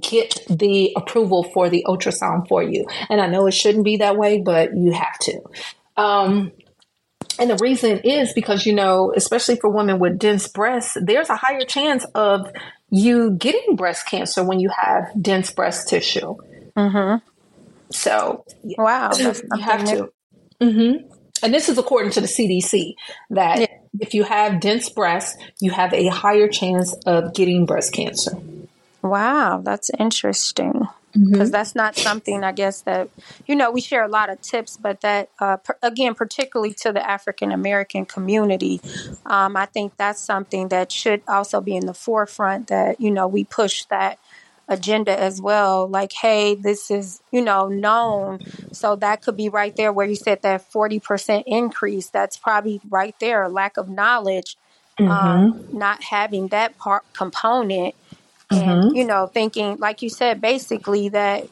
get 0.00 0.46
the 0.48 0.92
approval 0.96 1.44
for 1.44 1.68
the 1.68 1.84
ultrasound 1.86 2.48
for 2.48 2.62
you. 2.62 2.86
And 3.10 3.20
I 3.20 3.26
know 3.26 3.46
it 3.46 3.52
shouldn't 3.52 3.84
be 3.84 3.98
that 3.98 4.16
way, 4.16 4.40
but 4.40 4.74
you 4.74 4.92
have 4.92 5.18
to. 5.20 5.40
Um, 5.96 6.52
and 7.38 7.50
the 7.50 7.56
reason 7.60 7.98
is 8.00 8.32
because, 8.32 8.66
you 8.66 8.72
know, 8.74 9.12
especially 9.16 9.56
for 9.56 9.70
women 9.70 9.98
with 9.98 10.18
dense 10.18 10.46
breasts, 10.48 10.96
there's 11.00 11.28
a 11.30 11.36
higher 11.36 11.64
chance 11.64 12.04
of 12.14 12.50
you 12.90 13.32
getting 13.32 13.76
breast 13.76 14.06
cancer 14.08 14.44
when 14.44 14.60
you 14.60 14.70
have 14.70 15.10
dense 15.20 15.50
breast 15.50 15.88
tissue. 15.88 16.36
Mm-hmm. 16.76 17.24
So 17.90 18.44
Wow, 18.62 19.10
that's 19.18 19.42
you 19.42 19.62
have 19.62 19.84
to. 19.84 20.10
hmm 20.60 20.92
And 21.42 21.52
this 21.54 21.68
is 21.68 21.78
according 21.78 22.12
to 22.12 22.20
the 22.20 22.26
CDC 22.26 22.94
that 23.30 23.60
Yeah. 23.60 23.66
if 24.00 24.14
you 24.14 24.24
have 24.24 24.60
dense 24.60 24.88
breasts, 24.88 25.36
you 25.60 25.70
have 25.70 25.92
a 25.92 26.08
higher 26.08 26.48
chance 26.48 26.92
of 27.06 27.34
getting 27.34 27.66
breast 27.66 27.92
cancer. 27.92 28.32
Wow, 29.02 29.60
that's 29.62 29.90
interesting. 29.98 30.88
Because 31.14 31.50
that's 31.50 31.74
not 31.74 31.96
something 31.96 32.42
I 32.42 32.52
guess 32.52 32.82
that 32.82 33.08
you 33.46 33.54
know 33.54 33.70
we 33.70 33.80
share 33.80 34.04
a 34.04 34.08
lot 34.08 34.30
of 34.30 34.40
tips, 34.40 34.76
but 34.76 35.00
that 35.02 35.30
uh, 35.38 35.58
per, 35.58 35.76
again, 35.82 36.14
particularly 36.14 36.74
to 36.74 36.92
the 36.92 37.08
African 37.08 37.52
American 37.52 38.04
community, 38.04 38.80
um, 39.26 39.56
I 39.56 39.66
think 39.66 39.96
that's 39.96 40.20
something 40.20 40.68
that 40.68 40.90
should 40.90 41.22
also 41.28 41.60
be 41.60 41.76
in 41.76 41.86
the 41.86 41.94
forefront. 41.94 42.66
That 42.68 43.00
you 43.00 43.10
know 43.10 43.28
we 43.28 43.44
push 43.44 43.84
that 43.86 44.18
agenda 44.68 45.18
as 45.18 45.40
well. 45.40 45.86
Like, 45.86 46.12
hey, 46.12 46.54
this 46.54 46.90
is 46.90 47.22
you 47.30 47.42
know 47.42 47.68
known, 47.68 48.40
so 48.72 48.96
that 48.96 49.22
could 49.22 49.36
be 49.36 49.48
right 49.48 49.74
there 49.76 49.92
where 49.92 50.06
you 50.06 50.16
said 50.16 50.42
that 50.42 50.62
forty 50.62 50.98
percent 50.98 51.44
increase. 51.46 52.08
That's 52.08 52.36
probably 52.36 52.80
right 52.90 53.14
there. 53.20 53.48
Lack 53.48 53.76
of 53.76 53.88
knowledge, 53.88 54.56
um, 54.98 55.64
not 55.72 56.04
having 56.04 56.48
that 56.48 56.76
part 56.78 57.04
component 57.12 57.94
and 58.62 58.96
you 58.96 59.04
know 59.04 59.26
thinking 59.26 59.76
like 59.78 60.02
you 60.02 60.08
said 60.08 60.40
basically 60.40 61.08
that 61.08 61.48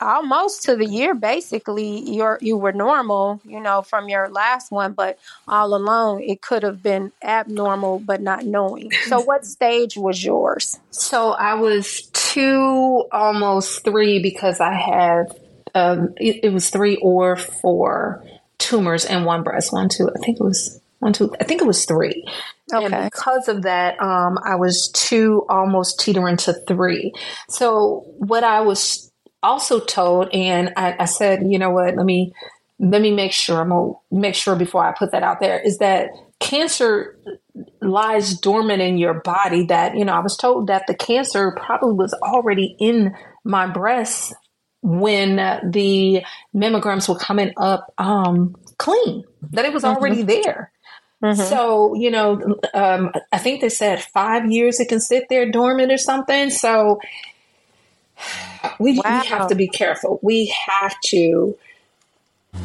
almost 0.00 0.62
to 0.62 0.76
the 0.76 0.86
year 0.86 1.14
basically 1.14 1.98
you're 2.08 2.38
you 2.40 2.56
were 2.56 2.72
normal 2.72 3.40
you 3.44 3.58
know 3.58 3.82
from 3.82 4.08
your 4.08 4.28
last 4.28 4.70
one 4.70 4.92
but 4.92 5.18
all 5.48 5.74
along 5.74 6.22
it 6.22 6.40
could 6.40 6.62
have 6.62 6.80
been 6.82 7.10
abnormal 7.22 7.98
but 7.98 8.20
not 8.20 8.44
knowing. 8.44 8.90
So 9.06 9.20
what 9.28 9.44
stage 9.44 9.96
was 9.96 10.24
yours? 10.24 10.78
So 10.90 11.32
I 11.32 11.54
was 11.54 12.02
two, 12.12 13.04
almost 13.12 13.84
three, 13.84 14.20
because 14.20 14.60
I 14.60 14.74
had 14.74 15.38
um, 15.74 16.14
it, 16.16 16.44
it 16.44 16.52
was 16.52 16.70
three 16.70 16.96
or 16.96 17.36
four 17.36 18.24
tumors 18.58 19.04
in 19.04 19.24
one 19.24 19.42
breast. 19.42 19.72
One, 19.72 19.88
two, 19.88 20.08
I 20.08 20.18
think 20.24 20.40
it 20.40 20.44
was 20.44 20.80
one, 20.98 21.12
two, 21.12 21.34
I 21.40 21.44
think 21.44 21.60
it 21.60 21.66
was 21.66 21.84
three. 21.84 22.24
And 22.70 22.94
okay 22.94 23.04
because 23.04 23.48
of 23.48 23.62
that, 23.62 24.00
um, 24.00 24.38
I 24.44 24.56
was 24.56 24.90
two, 24.92 25.44
almost 25.48 26.00
teetering 26.00 26.36
to 26.38 26.54
three. 26.66 27.12
So 27.48 28.04
what 28.18 28.44
I 28.44 28.60
was 28.60 29.10
also 29.42 29.80
told, 29.80 30.28
and 30.32 30.72
I, 30.76 30.96
I 31.00 31.04
said, 31.04 31.44
you 31.46 31.58
know 31.58 31.70
what, 31.70 31.96
let 31.96 32.04
me 32.04 32.32
let 32.80 33.02
me 33.02 33.12
make 33.12 33.32
sure 33.32 33.60
I'm 33.60 33.70
gonna 33.70 33.92
make 34.10 34.34
sure 34.34 34.54
before 34.54 34.84
I 34.84 34.92
put 34.92 35.12
that 35.12 35.22
out 35.22 35.40
there 35.40 35.58
is 35.58 35.78
that 35.78 36.10
cancer 36.40 37.18
lies 37.82 38.38
dormant 38.38 38.80
in 38.80 38.98
your 38.98 39.14
body 39.14 39.64
that 39.64 39.96
you 39.96 40.04
know 40.04 40.12
i 40.12 40.20
was 40.20 40.36
told 40.36 40.68
that 40.68 40.86
the 40.86 40.94
cancer 40.94 41.56
probably 41.58 41.92
was 41.92 42.14
already 42.22 42.76
in 42.78 43.12
my 43.42 43.66
breast 43.66 44.32
when 44.80 45.36
the 45.68 46.22
mammograms 46.54 47.08
were 47.08 47.18
coming 47.18 47.52
up 47.56 47.92
um, 47.98 48.54
clean 48.78 49.24
that 49.50 49.64
it 49.64 49.72
was 49.72 49.84
already 49.84 50.22
there 50.22 50.70
hmm 51.22 51.32
so 51.34 51.94
you 51.94 52.10
know 52.10 52.58
um, 52.74 53.10
i 53.32 53.38
think 53.38 53.60
they 53.60 53.68
said 53.68 54.00
five 54.00 54.50
years 54.50 54.80
it 54.80 54.88
can 54.88 55.00
sit 55.00 55.28
there 55.28 55.50
dormant 55.50 55.90
or 55.90 55.98
something. 55.98 56.50
So 56.50 57.00
we, 58.78 58.92
we 58.92 59.02
have 59.02 59.48
to 59.48 59.54
be 59.54 59.68
careful. 59.68 60.18
We 60.22 60.54
have 60.66 60.94
to 61.06 61.56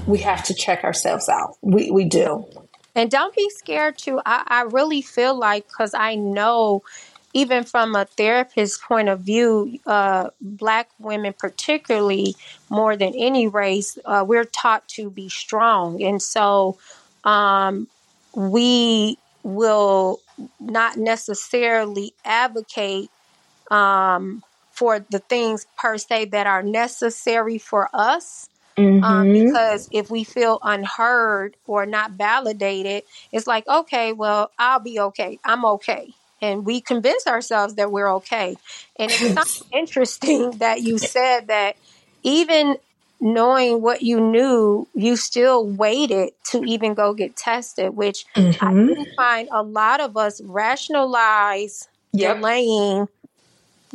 we 0.07 0.19
have 0.19 0.43
to 0.45 0.53
check 0.53 0.83
ourselves 0.83 1.29
out. 1.29 1.55
We, 1.61 1.89
we 1.91 2.05
do. 2.05 2.45
And 2.95 3.09
don't 3.09 3.35
be 3.35 3.49
scared 3.49 3.97
to. 3.99 4.21
I, 4.25 4.43
I 4.45 4.61
really 4.63 5.01
feel 5.01 5.37
like, 5.37 5.67
because 5.67 5.93
I 5.93 6.15
know, 6.15 6.83
even 7.33 7.63
from 7.63 7.95
a 7.95 8.05
therapist's 8.05 8.77
point 8.77 9.07
of 9.07 9.21
view, 9.21 9.79
uh, 9.85 10.29
Black 10.41 10.89
women, 10.99 11.33
particularly 11.37 12.35
more 12.69 12.97
than 12.97 13.13
any 13.15 13.47
race, 13.47 13.97
uh, 14.03 14.25
we're 14.27 14.43
taught 14.43 14.87
to 14.89 15.09
be 15.09 15.29
strong. 15.29 16.03
And 16.03 16.21
so 16.21 16.77
um, 17.23 17.87
we 18.35 19.17
will 19.43 20.19
not 20.59 20.97
necessarily 20.97 22.13
advocate 22.25 23.09
um, 23.69 24.43
for 24.71 25.05
the 25.11 25.19
things 25.19 25.67
per 25.77 25.97
se 25.97 26.25
that 26.25 26.47
are 26.47 26.63
necessary 26.63 27.57
for 27.57 27.89
us 27.93 28.49
um, 29.01 29.27
hmm 29.27 29.31
because 29.31 29.87
if 29.91 30.09
we 30.09 30.23
feel 30.23 30.59
unheard 30.63 31.55
or 31.67 31.85
not 31.85 32.11
validated, 32.11 33.03
it's 33.31 33.47
like, 33.47 33.67
okay, 33.67 34.13
well, 34.13 34.51
I'll 34.57 34.79
be 34.79 34.99
okay. 34.99 35.39
I'm 35.43 35.65
okay. 35.65 36.13
And 36.41 36.65
we 36.65 36.81
convince 36.81 37.27
ourselves 37.27 37.75
that 37.75 37.91
we're 37.91 38.13
okay. 38.15 38.55
And 38.97 39.11
it's 39.11 39.63
interesting 39.73 40.51
that 40.57 40.81
you 40.81 40.97
said 40.97 41.47
that 41.47 41.75
even 42.23 42.77
knowing 43.23 43.81
what 43.81 44.01
you 44.03 44.19
knew, 44.19 44.87
you 44.93 45.15
still 45.15 45.65
waited 45.65 46.33
to 46.51 46.63
even 46.65 46.93
go 46.93 47.13
get 47.13 47.35
tested, 47.35 47.95
which 47.95 48.25
I 48.35 48.71
hmm 48.71 48.85
do 48.85 49.05
find 49.15 49.47
a 49.51 49.63
lot 49.63 50.01
of 50.01 50.17
us 50.17 50.41
rationalize 50.43 51.87
Yep. 52.15 52.35
delaying 52.37 53.07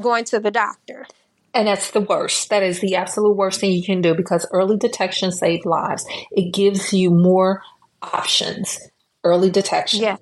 going 0.00 0.24
to 0.24 0.40
the 0.40 0.50
doctor. 0.50 1.06
And 1.54 1.68
that's 1.68 1.90
the 1.92 2.00
worst. 2.00 2.50
That 2.50 2.62
is 2.62 2.80
the 2.80 2.96
absolute 2.96 3.36
worst 3.36 3.60
thing 3.60 3.72
you 3.72 3.84
can 3.84 4.00
do 4.00 4.14
because 4.14 4.46
early 4.52 4.76
detection 4.76 5.30
saves 5.30 5.64
lives. 5.64 6.04
It 6.32 6.52
gives 6.52 6.92
you 6.92 7.10
more 7.10 7.62
options. 8.02 8.78
Early 9.24 9.50
detection. 9.50 10.02
Yeah. 10.02 10.16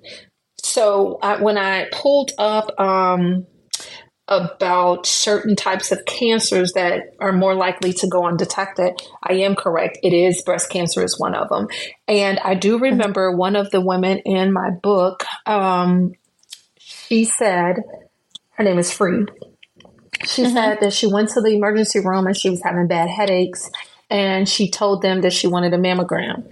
So 0.63 1.17
I, 1.21 1.41
when 1.41 1.57
I 1.57 1.87
pulled 1.91 2.31
up 2.37 2.79
um, 2.79 3.45
about 4.27 5.05
certain 5.05 5.55
types 5.55 5.91
of 5.91 6.05
cancers 6.05 6.73
that 6.73 7.15
are 7.19 7.31
more 7.33 7.55
likely 7.55 7.93
to 7.93 8.07
go 8.07 8.25
undetected, 8.27 8.93
I 9.23 9.33
am 9.35 9.55
correct. 9.55 9.99
It 10.03 10.13
is 10.13 10.41
breast 10.43 10.69
cancer 10.69 11.03
is 11.03 11.19
one 11.19 11.35
of 11.35 11.49
them. 11.49 11.67
And 12.07 12.39
I 12.39 12.55
do 12.55 12.79
remember 12.79 13.35
one 13.35 13.55
of 13.55 13.71
the 13.71 13.81
women 13.81 14.19
in 14.19 14.53
my 14.53 14.71
book. 14.71 15.25
Um, 15.45 16.13
she 16.79 17.25
said, 17.25 17.77
her 18.51 18.63
name 18.63 18.79
is 18.79 18.91
Free. 18.91 19.25
She 20.25 20.45
Mm-hmm. 20.45 20.53
said 20.53 20.79
that 20.81 20.93
she 20.93 21.07
went 21.07 21.29
to 21.29 21.41
the 21.41 21.49
emergency 21.55 21.99
room 21.99 22.27
and 22.27 22.35
she 22.37 22.49
was 22.49 22.63
having 22.63 22.87
bad 22.87 23.09
headaches, 23.09 23.69
and 24.09 24.47
she 24.49 24.69
told 24.71 25.01
them 25.01 25.21
that 25.21 25.33
she 25.33 25.47
wanted 25.47 25.73
a 25.73 25.77
mammogram. 25.77 26.47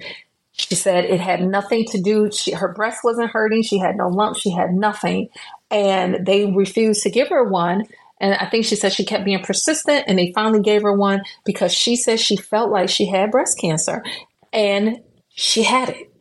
She 0.57 0.75
said 0.75 1.05
it 1.05 1.19
had 1.19 1.41
nothing 1.41 1.85
to 1.91 2.01
do. 2.01 2.31
She, 2.31 2.51
her 2.51 2.69
breast 2.73 2.99
wasn't 3.03 3.31
hurting. 3.31 3.63
She 3.63 3.77
had 3.77 3.95
no 3.97 4.07
lumps. 4.07 4.39
She 4.39 4.51
had 4.51 4.71
nothing, 4.73 5.29
and 5.69 6.25
they 6.25 6.45
refused 6.45 7.03
to 7.03 7.09
give 7.09 7.27
her 7.29 7.43
one. 7.43 7.85
And 8.21 8.33
I 8.35 8.49
think 8.49 8.65
she 8.65 8.77
said 8.77 8.93
she 8.93 9.03
kept 9.05 9.25
being 9.25 9.43
persistent, 9.43 10.05
and 10.07 10.17
they 10.17 10.31
finally 10.33 10.61
gave 10.61 10.83
her 10.83 10.93
one 10.93 11.21
because 11.43 11.73
she 11.73 11.97
said 11.97 12.19
she 12.19 12.37
felt 12.37 12.71
like 12.71 12.89
she 12.89 13.05
had 13.05 13.31
breast 13.31 13.59
cancer, 13.59 14.03
and 14.53 15.01
she 15.29 15.63
had 15.63 15.89
it. 15.89 16.11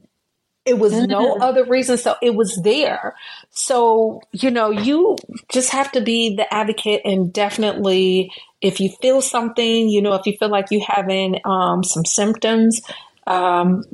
It 0.64 0.78
was 0.78 0.92
no 0.94 1.34
Mm. 1.34 1.42
other 1.42 1.64
reason. 1.64 1.98
So 1.98 2.16
it 2.22 2.34
was 2.34 2.56
there. 2.62 3.14
So, 3.50 4.22
you 4.32 4.50
know, 4.50 4.70
you 4.70 5.16
just 5.52 5.70
have 5.70 5.92
to 5.92 6.00
be 6.00 6.34
the 6.36 6.52
advocate 6.52 7.02
and 7.04 7.32
definitely 7.32 8.32
if 8.62 8.80
you 8.80 8.88
feel 9.02 9.20
something, 9.20 9.88
you 9.90 10.00
know, 10.00 10.14
if 10.14 10.24
you 10.24 10.34
feel 10.38 10.48
like 10.48 10.70
you 10.70 10.82
having 10.86 11.38
um, 11.44 11.84
some 11.84 12.06
symptoms, 12.06 12.80
um, 13.26 13.84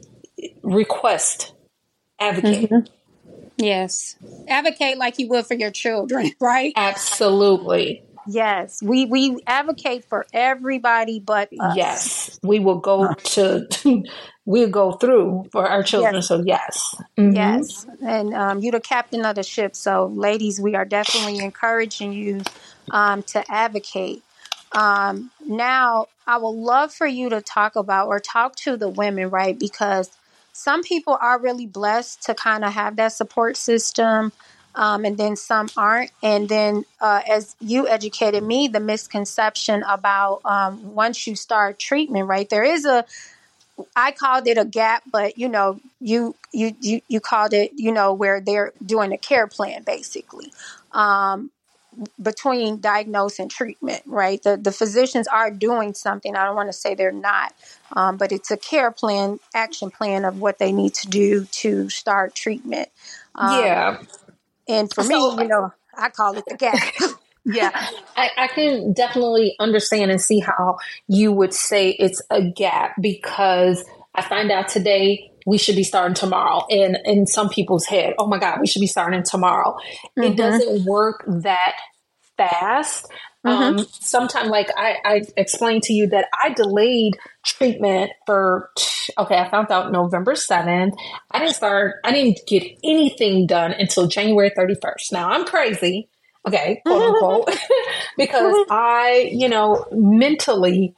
request, 0.62 1.52
advocate. 2.18 2.70
Mhm. 2.70 2.88
Yes. 3.56 4.16
Advocate 4.48 4.98
like 4.98 5.18
you 5.18 5.28
would 5.28 5.46
for 5.46 5.54
your 5.54 5.70
children, 5.70 6.32
right? 6.40 6.72
Absolutely. 6.76 8.02
Yes. 8.26 8.82
We 8.82 9.06
we 9.06 9.38
advocate 9.46 10.04
for 10.04 10.26
everybody 10.32 11.20
but 11.20 11.48
us. 11.58 11.76
Yes. 11.76 12.38
We 12.42 12.58
will 12.60 12.78
go 12.78 13.12
to, 13.14 13.66
we'll 14.44 14.68
go 14.70 14.92
through 14.92 15.46
for 15.52 15.66
our 15.66 15.82
children. 15.82 16.16
Yes. 16.16 16.28
So, 16.28 16.42
yes. 16.44 16.94
hmm 17.16 17.32
Yes. 17.32 17.86
And 18.02 18.34
um, 18.34 18.60
you're 18.60 18.72
the 18.72 18.80
captain 18.80 19.24
of 19.24 19.36
the 19.36 19.42
ship. 19.42 19.74
So, 19.74 20.06
ladies, 20.06 20.60
we 20.60 20.74
are 20.74 20.84
definitely 20.84 21.38
encouraging 21.38 22.12
you 22.12 22.42
um, 22.90 23.22
to 23.24 23.44
advocate. 23.50 24.22
Um, 24.72 25.30
now, 25.46 26.06
I 26.26 26.36
would 26.36 26.48
love 26.50 26.92
for 26.94 27.06
you 27.06 27.28
to 27.30 27.40
talk 27.40 27.74
about 27.74 28.06
or 28.06 28.20
talk 28.20 28.54
to 28.56 28.76
the 28.76 28.88
women, 28.88 29.30
right? 29.30 29.58
Because 29.58 30.10
some 30.52 30.82
people 30.82 31.16
are 31.20 31.40
really 31.40 31.66
blessed 31.66 32.22
to 32.24 32.34
kind 32.34 32.64
of 32.64 32.72
have 32.72 32.96
that 32.96 33.12
support 33.12 33.56
system. 33.56 34.32
Um, 34.72 35.04
and 35.04 35.18
then 35.18 35.34
some 35.34 35.68
aren't. 35.76 36.12
And 36.22 36.48
then, 36.48 36.84
uh, 37.00 37.22
as 37.28 37.56
you 37.58 37.88
educated 37.88 38.44
me, 38.44 38.68
the 38.68 38.78
misconception 38.78 39.82
about 39.82 40.42
um, 40.44 40.94
once 40.94 41.26
you 41.26 41.34
start 41.34 41.80
treatment, 41.80 42.28
right? 42.28 42.48
There 42.48 42.62
is 42.62 42.84
a 42.84 43.04
I 43.96 44.12
called 44.12 44.46
it 44.46 44.58
a 44.58 44.64
gap, 44.64 45.02
but 45.10 45.38
you 45.38 45.48
know, 45.48 45.80
you 46.00 46.34
you 46.52 46.74
you 46.80 47.00
you 47.08 47.20
called 47.20 47.52
it, 47.52 47.72
you 47.74 47.92
know, 47.92 48.12
where 48.12 48.40
they're 48.40 48.72
doing 48.84 49.12
a 49.12 49.18
care 49.18 49.46
plan 49.46 49.82
basically. 49.82 50.52
Um, 50.92 51.50
between 52.20 52.80
diagnosis 52.80 53.38
and 53.38 53.50
treatment, 53.50 54.02
right? 54.06 54.42
The 54.42 54.56
the 54.56 54.72
physicians 54.72 55.26
are 55.28 55.50
doing 55.50 55.94
something. 55.94 56.36
I 56.36 56.44
don't 56.44 56.56
want 56.56 56.68
to 56.68 56.72
say 56.72 56.94
they're 56.94 57.12
not, 57.12 57.54
um, 57.92 58.16
but 58.16 58.32
it's 58.32 58.50
a 58.50 58.56
care 58.56 58.90
plan, 58.90 59.40
action 59.54 59.90
plan 59.90 60.24
of 60.24 60.40
what 60.40 60.58
they 60.58 60.72
need 60.72 60.94
to 60.94 61.08
do 61.08 61.44
to 61.46 61.88
start 61.88 62.34
treatment. 62.34 62.88
Um, 63.34 63.60
Yeah. 63.60 64.02
and 64.68 64.92
for 64.92 65.04
me, 65.04 65.16
you 65.16 65.48
know, 65.48 65.72
I 65.96 66.10
call 66.10 66.36
it 66.36 66.44
the 66.46 66.56
gap. 66.56 66.80
yeah, 67.44 67.88
I, 68.16 68.30
I, 68.36 68.46
can 68.48 68.92
definitely 68.92 69.56
understand 69.58 70.10
and 70.10 70.20
see 70.20 70.40
how 70.40 70.78
you 71.08 71.32
would 71.32 71.54
say 71.54 71.90
it's 71.90 72.22
a 72.30 72.42
gap 72.42 72.94
because 73.00 73.84
I 74.14 74.22
find 74.22 74.50
out 74.50 74.68
today 74.68 75.29
we 75.46 75.58
should 75.58 75.76
be 75.76 75.84
starting 75.84 76.14
tomorrow. 76.14 76.64
And 76.70 76.98
in 77.04 77.26
some 77.26 77.48
people's 77.48 77.86
head, 77.86 78.14
oh 78.18 78.26
my 78.26 78.38
God, 78.38 78.60
we 78.60 78.66
should 78.66 78.80
be 78.80 78.86
starting 78.86 79.22
tomorrow. 79.22 79.76
Mm-hmm. 80.18 80.22
It 80.22 80.36
doesn't 80.36 80.84
work 80.84 81.24
that 81.26 81.76
fast. 82.36 83.06
Mm-hmm. 83.46 83.78
Um, 83.78 83.86
sometimes, 83.90 84.50
like 84.50 84.68
I, 84.76 84.96
I 85.04 85.22
explained 85.36 85.84
to 85.84 85.94
you 85.94 86.08
that 86.08 86.28
I 86.42 86.52
delayed 86.52 87.16
treatment 87.44 88.10
for, 88.26 88.70
okay, 89.16 89.36
I 89.36 89.50
found 89.50 89.70
out 89.70 89.92
November 89.92 90.34
7th. 90.34 90.92
I 91.30 91.38
didn't 91.38 91.54
start, 91.54 91.96
I 92.04 92.12
didn't 92.12 92.40
get 92.46 92.64
anything 92.84 93.46
done 93.46 93.72
until 93.72 94.08
January 94.08 94.50
31st. 94.50 95.12
Now 95.12 95.30
I'm 95.30 95.46
crazy 95.46 96.10
okay, 96.46 96.80
quote 96.84 97.02
unquote, 97.02 97.50
because 98.16 98.54
I, 98.70 99.30
you 99.32 99.48
know, 99.48 99.86
mentally 99.92 100.94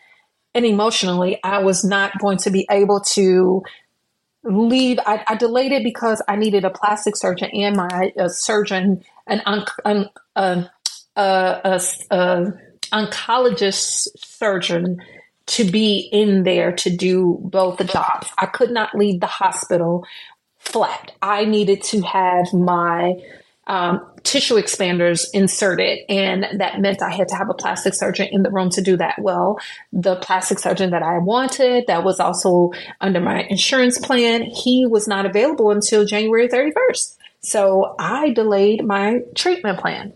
and 0.55 0.65
emotionally, 0.65 1.39
I 1.43 1.63
was 1.63 1.85
not 1.85 2.19
going 2.19 2.39
to 2.39 2.51
be 2.51 2.67
able 2.71 3.01
to 3.13 3.63
leave. 4.45 4.99
I, 5.07 5.25
I 5.29 5.35
delayed 5.37 5.73
it 5.73 5.85
because 5.85 6.23
I 6.29 6.37
needed 6.37 6.65
a 6.65 6.71
plastic 6.71 7.17
surgeon 7.17 7.51
and 7.53 7.77
my 7.77 8.13
surgeon, 8.29 9.05
an 9.27 9.41
uh, 9.47 10.05
uh, 11.17 11.79
uh, 12.11 12.51
oncologist 12.93 14.09
surgeon 14.17 15.03
to 15.47 15.65
be 15.65 16.09
in 16.13 16.45
there 16.45 16.73
to 16.73 16.91
do 16.91 17.39
both 17.43 17.79
the 17.79 17.85
jobs. 17.85 18.29
I 18.39 18.47
could 18.47 18.71
not 18.71 18.97
leave 18.97 19.21
the 19.21 19.27
hospital 19.27 20.07
flat. 20.59 21.13
I 21.21 21.45
needed 21.45 21.83
to 21.85 22.01
have 22.03 22.53
my 22.53 23.17
um, 23.73 24.07
tissue 24.23 24.57
expanders 24.57 25.25
inserted, 25.33 26.01
and 26.11 26.47
that 26.61 26.79
meant 26.83 27.01
I 27.01 27.09
had 27.09 27.29
to 27.29 27.35
have 27.37 27.49
a 27.49 27.55
plastic 27.55 27.95
surgeon 27.95 28.29
in 28.31 28.43
the 28.43 28.51
room 28.51 28.69
to 28.69 28.83
do 28.83 28.99
that. 28.99 29.15
Well, 29.19 29.59
the 29.95 30.17
plastic 30.17 30.59
surgeon 30.59 30.91
that 30.91 31.03
I 31.03 31.17
wanted, 31.17 31.87
that 31.87 32.05
was 32.05 32.21
also 32.21 32.73
under 33.01 33.19
my 33.19 33.45
insurance 33.45 33.99
plan, 33.99 34.43
he 34.43 34.85
was 34.85 35.09
not 35.09 35.25
available 35.25 35.71
until 35.71 36.05
January 36.05 36.49
31st. 36.49 37.17
So 37.41 37.95
I 37.99 38.35
delayed 38.35 38.85
my 38.85 39.21
treatment 39.35 39.81
plan. 39.81 40.13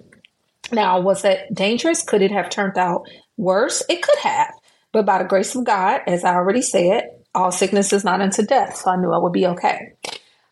Now, 0.70 1.00
was 1.00 1.22
that 1.22 1.54
dangerous? 1.54 2.02
Could 2.02 2.20
it 2.20 2.32
have 2.32 2.50
turned 2.50 2.76
out 2.76 3.08
worse? 3.38 3.82
It 3.88 4.02
could 4.02 4.18
have. 4.18 4.52
But 4.92 5.06
by 5.06 5.22
the 5.22 5.28
grace 5.28 5.54
of 5.54 5.64
God, 5.64 6.02
as 6.06 6.24
I 6.24 6.34
already 6.34 6.60
said, 6.60 7.08
all 7.34 7.50
sickness 7.50 7.94
is 7.94 8.04
not 8.04 8.20
unto 8.20 8.42
death. 8.42 8.76
So 8.76 8.90
I 8.90 8.96
knew 8.96 9.12
I 9.12 9.18
would 9.18 9.32
be 9.32 9.46
okay. 9.46 9.94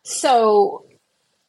So 0.04 0.86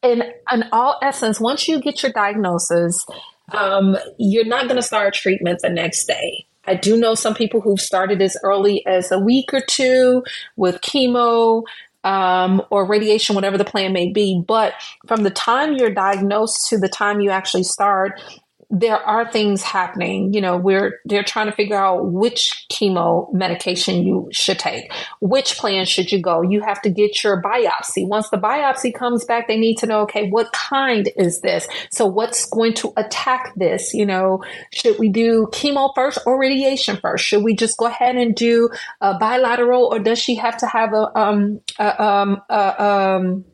in 0.06 0.22
in 0.52 0.64
all 0.72 0.98
essence, 1.02 1.40
once 1.40 1.68
you 1.68 1.80
get 1.80 2.02
your 2.02 2.12
diagnosis, 2.12 3.04
um, 3.52 3.96
you're 4.18 4.46
not 4.46 4.64
going 4.64 4.76
to 4.76 4.82
start 4.82 5.14
treatment 5.14 5.60
the 5.62 5.68
next 5.68 6.06
day. 6.06 6.46
I 6.66 6.74
do 6.74 6.96
know 6.96 7.14
some 7.14 7.34
people 7.34 7.60
who've 7.60 7.80
started 7.80 8.20
as 8.20 8.36
early 8.42 8.84
as 8.86 9.12
a 9.12 9.18
week 9.18 9.52
or 9.52 9.60
two 9.60 10.24
with 10.56 10.80
chemo 10.80 11.62
um, 12.02 12.62
or 12.70 12.86
radiation, 12.86 13.34
whatever 13.34 13.58
the 13.58 13.64
plan 13.64 13.92
may 13.92 14.10
be. 14.10 14.42
But 14.46 14.74
from 15.06 15.22
the 15.22 15.30
time 15.30 15.74
you're 15.74 15.90
diagnosed 15.90 16.68
to 16.70 16.78
the 16.78 16.88
time 16.88 17.20
you 17.20 17.30
actually 17.30 17.64
start, 17.64 18.20
there 18.70 18.96
are 18.96 19.30
things 19.30 19.62
happening. 19.62 20.32
You 20.32 20.40
know, 20.40 20.56
we're 20.56 21.00
they're 21.04 21.22
trying 21.22 21.46
to 21.46 21.52
figure 21.52 21.76
out 21.76 22.10
which 22.12 22.66
chemo 22.72 23.32
medication 23.32 24.02
you 24.02 24.28
should 24.32 24.58
take, 24.58 24.92
which 25.20 25.56
plan 25.56 25.84
should 25.84 26.10
you 26.10 26.20
go. 26.20 26.42
You 26.42 26.62
have 26.62 26.82
to 26.82 26.90
get 26.90 27.22
your 27.22 27.40
biopsy. 27.40 28.06
Once 28.08 28.28
the 28.30 28.38
biopsy 28.38 28.92
comes 28.92 29.24
back, 29.24 29.46
they 29.46 29.56
need 29.56 29.76
to 29.78 29.86
know, 29.86 30.00
okay, 30.00 30.28
what 30.28 30.52
kind 30.52 31.08
is 31.16 31.40
this? 31.40 31.68
So 31.90 32.06
what's 32.06 32.48
going 32.50 32.74
to 32.74 32.92
attack 32.96 33.52
this? 33.56 33.94
You 33.94 34.06
know, 34.06 34.42
should 34.72 34.98
we 34.98 35.10
do 35.10 35.48
chemo 35.52 35.94
first 35.94 36.18
or 36.26 36.38
radiation 36.38 36.96
first? 36.96 37.24
Should 37.24 37.44
we 37.44 37.54
just 37.54 37.76
go 37.76 37.86
ahead 37.86 38.16
and 38.16 38.34
do 38.34 38.68
a 39.00 39.16
bilateral, 39.18 39.86
or 39.86 40.00
does 40.00 40.18
she 40.18 40.34
have 40.36 40.56
to 40.58 40.66
have 40.66 40.92
a 40.92 41.16
um 41.18 41.60
a, 41.78 42.02
um 42.02 42.42
a, 42.50 42.82
um 42.84 43.44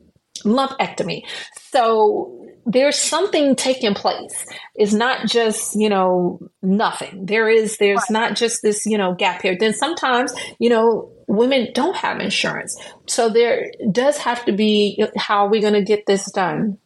lumpectomy? 0.45 1.23
So 1.71 2.42
there's 2.67 2.99
something 2.99 3.57
taking 3.57 3.95
place. 3.95 4.47
It's 4.75 4.93
not 4.93 5.27
just, 5.27 5.75
you 5.75 5.89
know, 5.89 6.39
nothing. 6.63 7.27
There 7.27 7.49
is, 7.49 7.77
there's 7.79 7.99
right. 7.99 8.11
not 8.11 8.37
just 8.37 8.63
this, 8.63 8.87
you 8.87 8.97
know, 8.97 9.15
gap 9.15 9.43
here. 9.43 9.57
Then 9.59 9.75
sometimes, 9.75 10.33
you 10.59 10.71
know, 10.71 11.11
women 11.27 11.69
don't 11.73 11.97
have 11.97 12.21
insurance. 12.21 12.77
So 13.07 13.29
there 13.29 13.73
does 13.91 14.19
have 14.19 14.45
to 14.45 14.53
be 14.53 15.03
how 15.17 15.47
are 15.47 15.51
we 15.51 15.61
going 15.61 15.75
to 15.75 15.83
get 15.83 16.07
this 16.07 16.31
done? 16.31 16.79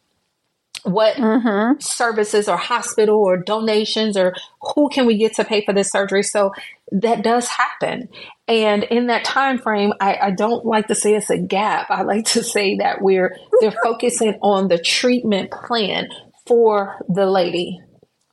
What 0.83 1.15
mm-hmm. 1.15 1.79
services 1.79 2.47
or 2.47 2.57
hospital 2.57 3.17
or 3.17 3.37
donations 3.37 4.15
or 4.15 4.33
who 4.61 4.89
can 4.89 5.05
we 5.05 5.17
get 5.17 5.35
to 5.35 5.43
pay 5.43 5.65
for 5.65 5.73
this 5.73 5.91
surgery? 5.91 6.23
So 6.23 6.51
that 6.91 7.23
does 7.23 7.47
happen. 7.47 8.09
And 8.47 8.83
in 8.83 9.07
that 9.07 9.25
time 9.25 9.57
frame, 9.57 9.93
I, 9.99 10.17
I, 10.21 10.31
don't 10.31 10.65
like 10.65 10.87
to 10.87 10.95
say 10.95 11.15
it's 11.15 11.29
a 11.29 11.37
gap. 11.37 11.87
I 11.89 12.03
like 12.03 12.25
to 12.27 12.43
say 12.43 12.77
that 12.77 13.01
we're 13.01 13.35
they're 13.59 13.73
focusing 13.83 14.37
on 14.41 14.69
the 14.69 14.77
treatment 14.77 15.51
plan 15.51 16.07
for 16.45 16.95
the 17.09 17.25
lady 17.25 17.81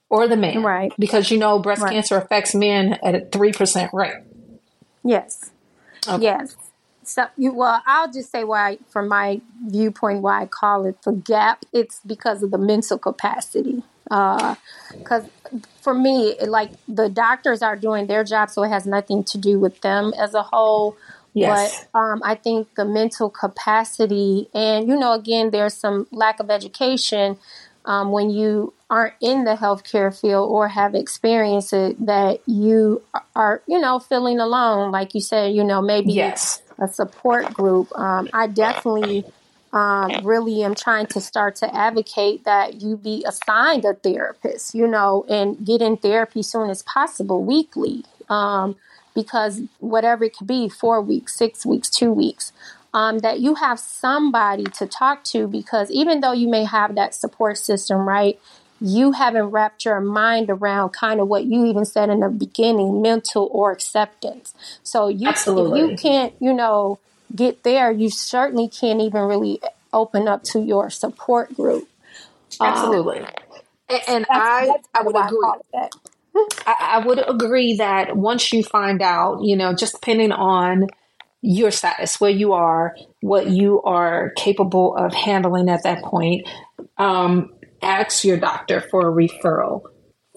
or 0.08 0.28
the 0.28 0.36
man. 0.36 0.62
Right. 0.62 0.92
Because 0.98 1.30
you 1.30 1.38
know 1.38 1.58
breast 1.58 1.82
right. 1.82 1.92
cancer 1.92 2.16
affects 2.16 2.54
men 2.54 2.98
at 3.02 3.14
a 3.14 3.26
three 3.26 3.52
percent 3.52 3.90
rate. 3.92 4.14
Yes. 5.02 5.50
Okay. 6.06 6.22
Yes. 6.22 6.56
So 7.06 7.26
you 7.36 7.52
well, 7.52 7.82
I'll 7.86 8.10
just 8.10 8.30
say 8.30 8.44
why 8.44 8.78
from 8.88 9.08
my 9.08 9.40
viewpoint 9.66 10.22
why 10.22 10.42
I 10.42 10.46
call 10.46 10.86
it 10.86 11.02
the 11.02 11.12
gap. 11.12 11.64
It's 11.72 12.00
because 12.06 12.42
of 12.42 12.50
the 12.50 12.58
mental 12.58 12.98
capacity 12.98 13.82
because 14.04 15.24
uh, 15.24 15.58
for 15.80 15.94
me, 15.94 16.30
it, 16.32 16.48
like 16.48 16.70
the 16.86 17.08
doctors 17.08 17.62
are 17.62 17.76
doing 17.76 18.06
their 18.06 18.24
job, 18.24 18.50
so 18.50 18.62
it 18.62 18.68
has 18.68 18.86
nothing 18.86 19.24
to 19.24 19.38
do 19.38 19.58
with 19.58 19.80
them 19.80 20.12
as 20.18 20.34
a 20.34 20.42
whole. 20.42 20.96
Yes. 21.32 21.86
But 21.92 21.98
um, 21.98 22.22
I 22.24 22.36
think 22.36 22.74
the 22.76 22.84
mental 22.84 23.30
capacity, 23.30 24.48
and 24.54 24.86
you 24.88 24.96
know, 24.96 25.12
again, 25.12 25.50
there's 25.50 25.74
some 25.74 26.06
lack 26.12 26.38
of 26.38 26.50
education 26.50 27.38
um, 27.86 28.12
when 28.12 28.30
you 28.30 28.72
aren't 28.88 29.14
in 29.20 29.44
the 29.44 29.54
healthcare 29.54 30.18
field 30.18 30.50
or 30.50 30.68
have 30.68 30.94
experienced 30.94 31.72
it 31.72 32.06
that 32.06 32.40
you 32.46 33.02
are, 33.34 33.62
you 33.66 33.80
know, 33.80 33.98
feeling 33.98 34.38
alone. 34.38 34.92
Like 34.92 35.14
you 35.14 35.20
said, 35.20 35.54
you 35.54 35.64
know, 35.64 35.82
maybe 35.82 36.12
yes. 36.12 36.62
A 36.78 36.88
support 36.88 37.52
group. 37.54 37.96
Um, 37.98 38.28
I 38.32 38.46
definitely 38.46 39.24
um, 39.72 40.24
really 40.24 40.62
am 40.62 40.74
trying 40.74 41.06
to 41.06 41.20
start 41.20 41.56
to 41.56 41.74
advocate 41.74 42.44
that 42.44 42.80
you 42.80 42.96
be 42.96 43.24
assigned 43.26 43.84
a 43.84 43.94
therapist, 43.94 44.74
you 44.74 44.86
know, 44.86 45.24
and 45.28 45.66
get 45.66 45.82
in 45.82 45.96
therapy 45.96 46.40
as 46.40 46.48
soon 46.48 46.70
as 46.70 46.82
possible, 46.82 47.42
weekly, 47.42 48.04
um, 48.28 48.76
because 49.14 49.62
whatever 49.80 50.24
it 50.24 50.36
could 50.36 50.46
be, 50.46 50.68
four 50.68 51.00
weeks, 51.00 51.34
six 51.34 51.66
weeks, 51.66 51.90
two 51.90 52.12
weeks, 52.12 52.52
um, 52.94 53.18
that 53.18 53.40
you 53.40 53.56
have 53.56 53.80
somebody 53.80 54.62
to 54.64 54.86
talk 54.86 55.24
to 55.24 55.48
because 55.48 55.90
even 55.90 56.20
though 56.20 56.32
you 56.32 56.48
may 56.48 56.64
have 56.64 56.94
that 56.94 57.12
support 57.12 57.58
system, 57.58 58.08
right, 58.08 58.38
you 58.80 59.12
haven't 59.12 59.46
wrapped 59.46 59.84
your 59.84 60.00
mind 60.00 60.50
around 60.50 60.90
kind 60.90 61.20
of 61.20 61.28
what 61.28 61.44
you 61.44 61.66
even 61.66 61.84
said 61.84 62.10
in 62.10 62.20
the 62.20 62.28
beginning, 62.28 63.00
mental 63.00 63.48
or 63.52 63.72
acceptance. 63.72 64.54
So 64.82 65.08
you, 65.08 65.28
Absolutely. 65.28 65.80
you 65.80 65.96
can't, 65.96 66.34
you 66.40 66.52
know, 66.52 66.98
get 67.34 67.62
there, 67.62 67.90
you 67.90 68.10
certainly 68.10 68.68
can't 68.68 69.00
even 69.00 69.22
really 69.22 69.60
open 69.92 70.28
up 70.28 70.42
to 70.42 70.60
your 70.60 70.90
support 70.90 71.54
group. 71.54 71.88
Absolutely. 72.60 73.20
Um, 73.20 73.26
and, 73.88 74.00
and 74.08 74.26
I, 74.30 74.70
I 74.94 75.02
would 75.02 75.16
agree. 75.16 75.88
I, 76.66 76.74
I 76.80 77.06
would 77.06 77.28
agree 77.28 77.76
that 77.76 78.16
once 78.16 78.52
you 78.52 78.62
find 78.64 79.00
out, 79.02 79.42
you 79.42 79.56
know, 79.56 79.72
just 79.72 79.94
depending 79.94 80.32
on 80.32 80.88
your 81.42 81.70
status, 81.70 82.20
where 82.20 82.30
you 82.30 82.54
are, 82.54 82.96
what 83.20 83.48
you 83.48 83.82
are 83.82 84.30
capable 84.30 84.96
of 84.96 85.12
handling 85.12 85.68
at 85.68 85.82
that 85.84 86.02
point, 86.02 86.48
um, 86.98 87.52
ask 87.84 88.24
your 88.24 88.38
doctor 88.38 88.80
for 88.80 89.08
a 89.08 89.12
referral 89.12 89.82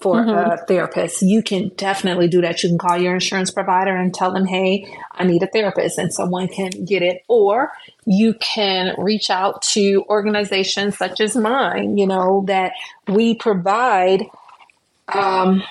for 0.00 0.16
mm-hmm. 0.16 0.50
a 0.52 0.64
therapist, 0.66 1.22
you 1.22 1.42
can 1.42 1.70
definitely 1.76 2.28
do 2.28 2.40
that. 2.40 2.62
You 2.62 2.68
can 2.68 2.78
call 2.78 2.96
your 2.96 3.14
insurance 3.14 3.50
provider 3.50 3.96
and 3.96 4.14
tell 4.14 4.32
them, 4.32 4.46
hey, 4.46 4.86
I 5.12 5.24
need 5.24 5.42
a 5.42 5.48
therapist, 5.48 5.98
and 5.98 6.12
someone 6.12 6.46
can 6.46 6.70
get 6.84 7.02
it. 7.02 7.22
Or 7.28 7.72
you 8.06 8.34
can 8.34 8.94
reach 8.96 9.28
out 9.28 9.62
to 9.72 10.04
organizations 10.08 10.96
such 10.96 11.20
as 11.20 11.34
mine, 11.34 11.98
you 11.98 12.06
know, 12.06 12.44
that 12.46 12.72
we 13.08 13.34
provide. 13.34 14.24
Um, 15.08 15.62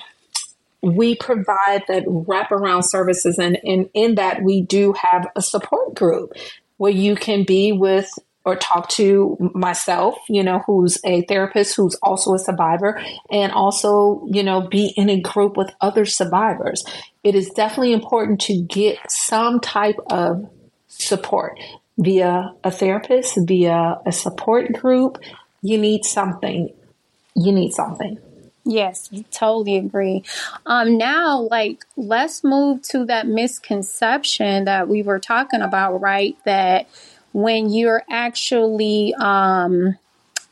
we 0.82 1.16
provide 1.16 1.82
that 1.88 2.04
wraparound 2.04 2.84
services, 2.84 3.38
and, 3.38 3.58
and 3.64 3.88
in 3.94 4.16
that 4.16 4.42
we 4.42 4.60
do 4.60 4.92
have 4.92 5.26
a 5.36 5.42
support 5.42 5.94
group 5.94 6.32
where 6.76 6.92
you 6.92 7.16
can 7.16 7.44
be 7.44 7.72
with 7.72 8.10
or 8.44 8.56
talk 8.56 8.88
to 8.88 9.36
myself, 9.54 10.16
you 10.28 10.42
know, 10.42 10.60
who's 10.66 10.98
a 11.04 11.22
therapist, 11.22 11.76
who's 11.76 11.94
also 11.96 12.34
a 12.34 12.38
survivor, 12.38 13.00
and 13.30 13.52
also, 13.52 14.26
you 14.30 14.42
know, 14.42 14.62
be 14.62 14.92
in 14.96 15.10
a 15.10 15.20
group 15.20 15.56
with 15.56 15.70
other 15.80 16.04
survivors. 16.04 16.84
It 17.22 17.34
is 17.34 17.50
definitely 17.50 17.92
important 17.92 18.40
to 18.42 18.60
get 18.62 18.98
some 19.10 19.60
type 19.60 19.98
of 20.06 20.48
support 20.88 21.58
via 21.98 22.54
a 22.64 22.70
therapist, 22.70 23.38
via 23.46 23.98
a 24.06 24.12
support 24.12 24.72
group. 24.72 25.18
You 25.60 25.76
need 25.76 26.04
something. 26.04 26.72
You 27.34 27.52
need 27.52 27.72
something. 27.72 28.18
Yes, 28.64 29.08
totally 29.30 29.76
agree. 29.78 30.24
Um, 30.66 30.98
now, 30.98 31.40
like, 31.40 31.84
let's 31.96 32.44
move 32.44 32.82
to 32.90 33.06
that 33.06 33.26
misconception 33.26 34.64
that 34.64 34.88
we 34.88 35.02
were 35.02 35.18
talking 35.18 35.62
about, 35.62 36.02
right? 36.02 36.36
That 36.44 36.86
when 37.32 37.70
you're 37.70 38.02
actually 38.10 39.14
um, 39.14 39.96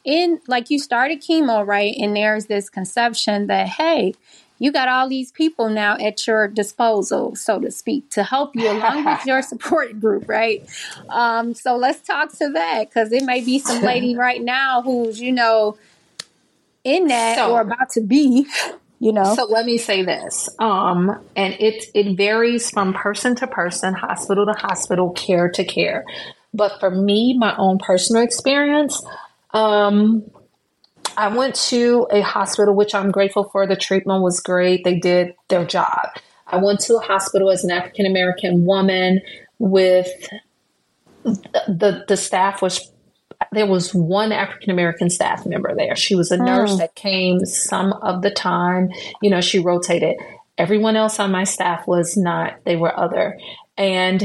in, 0.05 0.41
like, 0.47 0.71
you 0.71 0.79
started 0.79 1.23
chemo, 1.23 1.67
right? 1.67 1.95
And 1.99 2.17
there's 2.17 2.47
this 2.47 2.69
conception 2.69 3.47
that, 3.49 3.69
hey, 3.69 4.15
you 4.59 4.73
got 4.73 4.89
all 4.89 5.09
these 5.09 5.33
people 5.33 5.69
now 5.69 5.97
at 5.99 6.27
your 6.27 6.49
disposal, 6.49 7.37
so 7.37 7.61
to 7.61 7.71
speak, 7.71 8.11
to 8.11 8.23
help 8.23 8.55
you 8.55 8.71
along 8.71 9.05
with 9.05 9.27
your 9.27 9.43
support 9.43 10.01
group, 10.01 10.29
right? 10.29 10.67
Um, 11.11 11.55
so 11.55 11.77
let's 11.77 12.01
talk 12.01 12.33
to 12.39 12.51
that 12.53 12.89
because 12.89 13.13
it 13.13 13.25
may 13.25 13.43
be 13.43 13.59
some 13.59 13.83
lady 13.83 14.17
right 14.17 14.43
now 14.43 14.83
who's, 14.83 15.21
you 15.21 15.33
know, 15.33 15.77
in 16.87 17.09
that 17.09 17.37
so, 17.37 17.53
or 17.53 17.61
about 17.63 17.91
to 17.91 18.01
be 18.01 18.47
you 19.01 19.13
know 19.13 19.35
so 19.35 19.45
let 19.45 19.67
me 19.67 19.77
say 19.77 20.03
this 20.03 20.49
um 20.61 21.21
and 21.35 21.55
it 21.55 21.85
it 21.95 22.17
varies 22.17 22.71
from 22.71 22.95
person 22.95 23.35
to 23.35 23.47
person 23.47 23.93
hospital 23.93 24.47
to 24.47 24.53
hospital 24.53 25.11
care 25.11 25.51
to 25.51 25.65
care 25.65 26.05
but 26.57 26.81
for 26.81 26.91
me 26.91 27.37
my 27.39 27.55
own 27.57 27.79
personal 27.79 28.23
experience 28.23 29.03
um 29.53 30.25
I 31.17 31.29
went 31.29 31.55
to 31.71 32.07
a 32.11 32.21
hospital, 32.21 32.75
which 32.75 32.95
I'm 32.95 33.11
grateful 33.11 33.45
for. 33.45 33.67
The 33.67 33.77
treatment 33.77 34.23
was 34.23 34.41
great. 34.41 34.85
They 34.85 34.99
did 34.99 35.35
their 35.49 35.65
job. 35.65 36.11
I 36.47 36.59
went 36.59 36.81
to 36.81 36.97
a 36.97 37.01
hospital 37.01 37.51
as 37.51 37.65
an 37.65 37.71
African 37.71 38.07
American 38.07 38.67
woman 38.67 39.21
with 39.59 40.09
the 41.25 42.05
the 42.07 42.17
staff 42.17 42.63
was 42.63 42.93
there 43.53 43.67
was 43.67 43.95
one 43.95 44.33
African 44.33 44.71
American 44.71 45.11
staff 45.11 45.45
member 45.47 45.75
there. 45.75 45.97
She 45.97 46.15
was 46.15 46.31
a 46.31 46.37
nurse 46.37 46.73
oh. 46.73 46.77
that 46.79 46.95
came 46.95 47.45
some 47.45 47.93
of 47.95 48.23
the 48.23 48.31
time. 48.31 48.91
You 49.23 49.31
know, 49.31 49.41
she 49.41 49.59
rotated. 49.59 50.17
Everyone 50.59 50.97
else 50.97 51.21
on 51.21 51.31
my 51.31 51.45
staff 51.45 51.87
was 51.87 52.17
not, 52.17 52.55
they 52.65 52.77
were 52.77 52.99
other. 52.99 53.39
And 53.77 54.25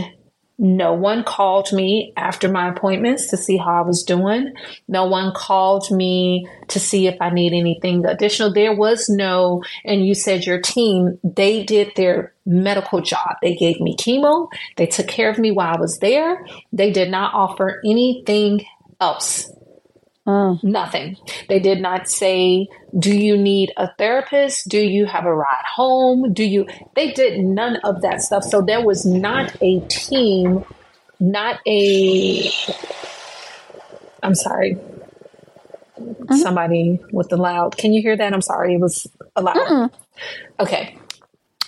no 0.61 0.93
one 0.93 1.23
called 1.23 1.73
me 1.73 2.13
after 2.15 2.47
my 2.47 2.69
appointments 2.69 3.31
to 3.31 3.37
see 3.37 3.57
how 3.57 3.79
I 3.79 3.81
was 3.81 4.03
doing. 4.03 4.53
No 4.87 5.05
one 5.05 5.33
called 5.35 5.89
me 5.89 6.47
to 6.67 6.79
see 6.79 7.07
if 7.07 7.19
I 7.19 7.31
need 7.31 7.51
anything 7.51 8.05
additional. 8.05 8.53
There 8.53 8.75
was 8.75 9.09
no, 9.09 9.63
and 9.83 10.05
you 10.05 10.13
said 10.13 10.45
your 10.45 10.61
team, 10.61 11.17
they 11.23 11.63
did 11.63 11.93
their 11.95 12.35
medical 12.45 13.01
job. 13.01 13.37
They 13.41 13.55
gave 13.55 13.81
me 13.81 13.95
chemo. 13.97 14.49
They 14.77 14.85
took 14.85 15.07
care 15.07 15.31
of 15.31 15.39
me 15.39 15.49
while 15.49 15.75
I 15.75 15.79
was 15.81 15.97
there. 15.97 16.45
They 16.71 16.91
did 16.91 17.09
not 17.09 17.33
offer 17.33 17.81
anything 17.83 18.63
else. 18.99 19.51
Mm. 20.27 20.63
Nothing. 20.63 21.17
They 21.49 21.59
did 21.59 21.81
not 21.81 22.07
say, 22.07 22.67
Do 22.97 23.15
you 23.15 23.35
need 23.37 23.73
a 23.77 23.89
therapist? 23.97 24.69
Do 24.69 24.79
you 24.79 25.05
have 25.05 25.25
a 25.25 25.33
ride 25.33 25.65
home? 25.65 26.33
Do 26.33 26.43
you? 26.43 26.67
They 26.95 27.11
did 27.11 27.39
none 27.39 27.77
of 27.83 28.01
that 28.01 28.21
stuff. 28.21 28.43
So 28.43 28.61
there 28.61 28.85
was 28.85 29.05
not 29.05 29.55
a 29.61 29.79
team, 29.87 30.63
not 31.19 31.59
a. 31.67 32.51
I'm 34.21 34.35
sorry. 34.35 34.75
Mm-hmm. 35.99 36.35
Somebody 36.35 36.99
with 37.11 37.29
the 37.29 37.37
loud. 37.37 37.77
Can 37.77 37.91
you 37.93 38.01
hear 38.01 38.15
that? 38.15 38.33
I'm 38.33 38.41
sorry. 38.41 38.75
It 38.75 38.79
was 38.79 39.07
a 39.35 39.41
loud. 39.41 39.55
Mm-mm. 39.55 39.91
Okay 40.59 40.97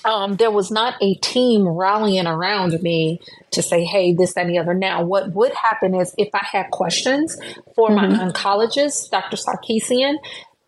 um, 0.05 0.35
there 0.35 0.51
was 0.51 0.71
not 0.71 0.95
a 1.01 1.15
team 1.15 1.67
rallying 1.67 2.27
around 2.27 2.81
me 2.81 3.19
to 3.51 3.61
say, 3.61 3.83
hey, 3.83 4.13
this, 4.13 4.33
that, 4.33 4.45
and 4.45 4.49
the 4.49 4.59
other. 4.59 4.73
Now, 4.73 5.03
what 5.03 5.33
would 5.33 5.53
happen 5.53 5.95
is 5.95 6.13
if 6.17 6.29
I 6.33 6.45
had 6.45 6.71
questions 6.71 7.37
for 7.75 7.89
mm-hmm. 7.89 8.17
my 8.17 8.25
oncologist, 8.25 9.09
Dr. 9.09 9.37
Sarkisian, 9.37 10.15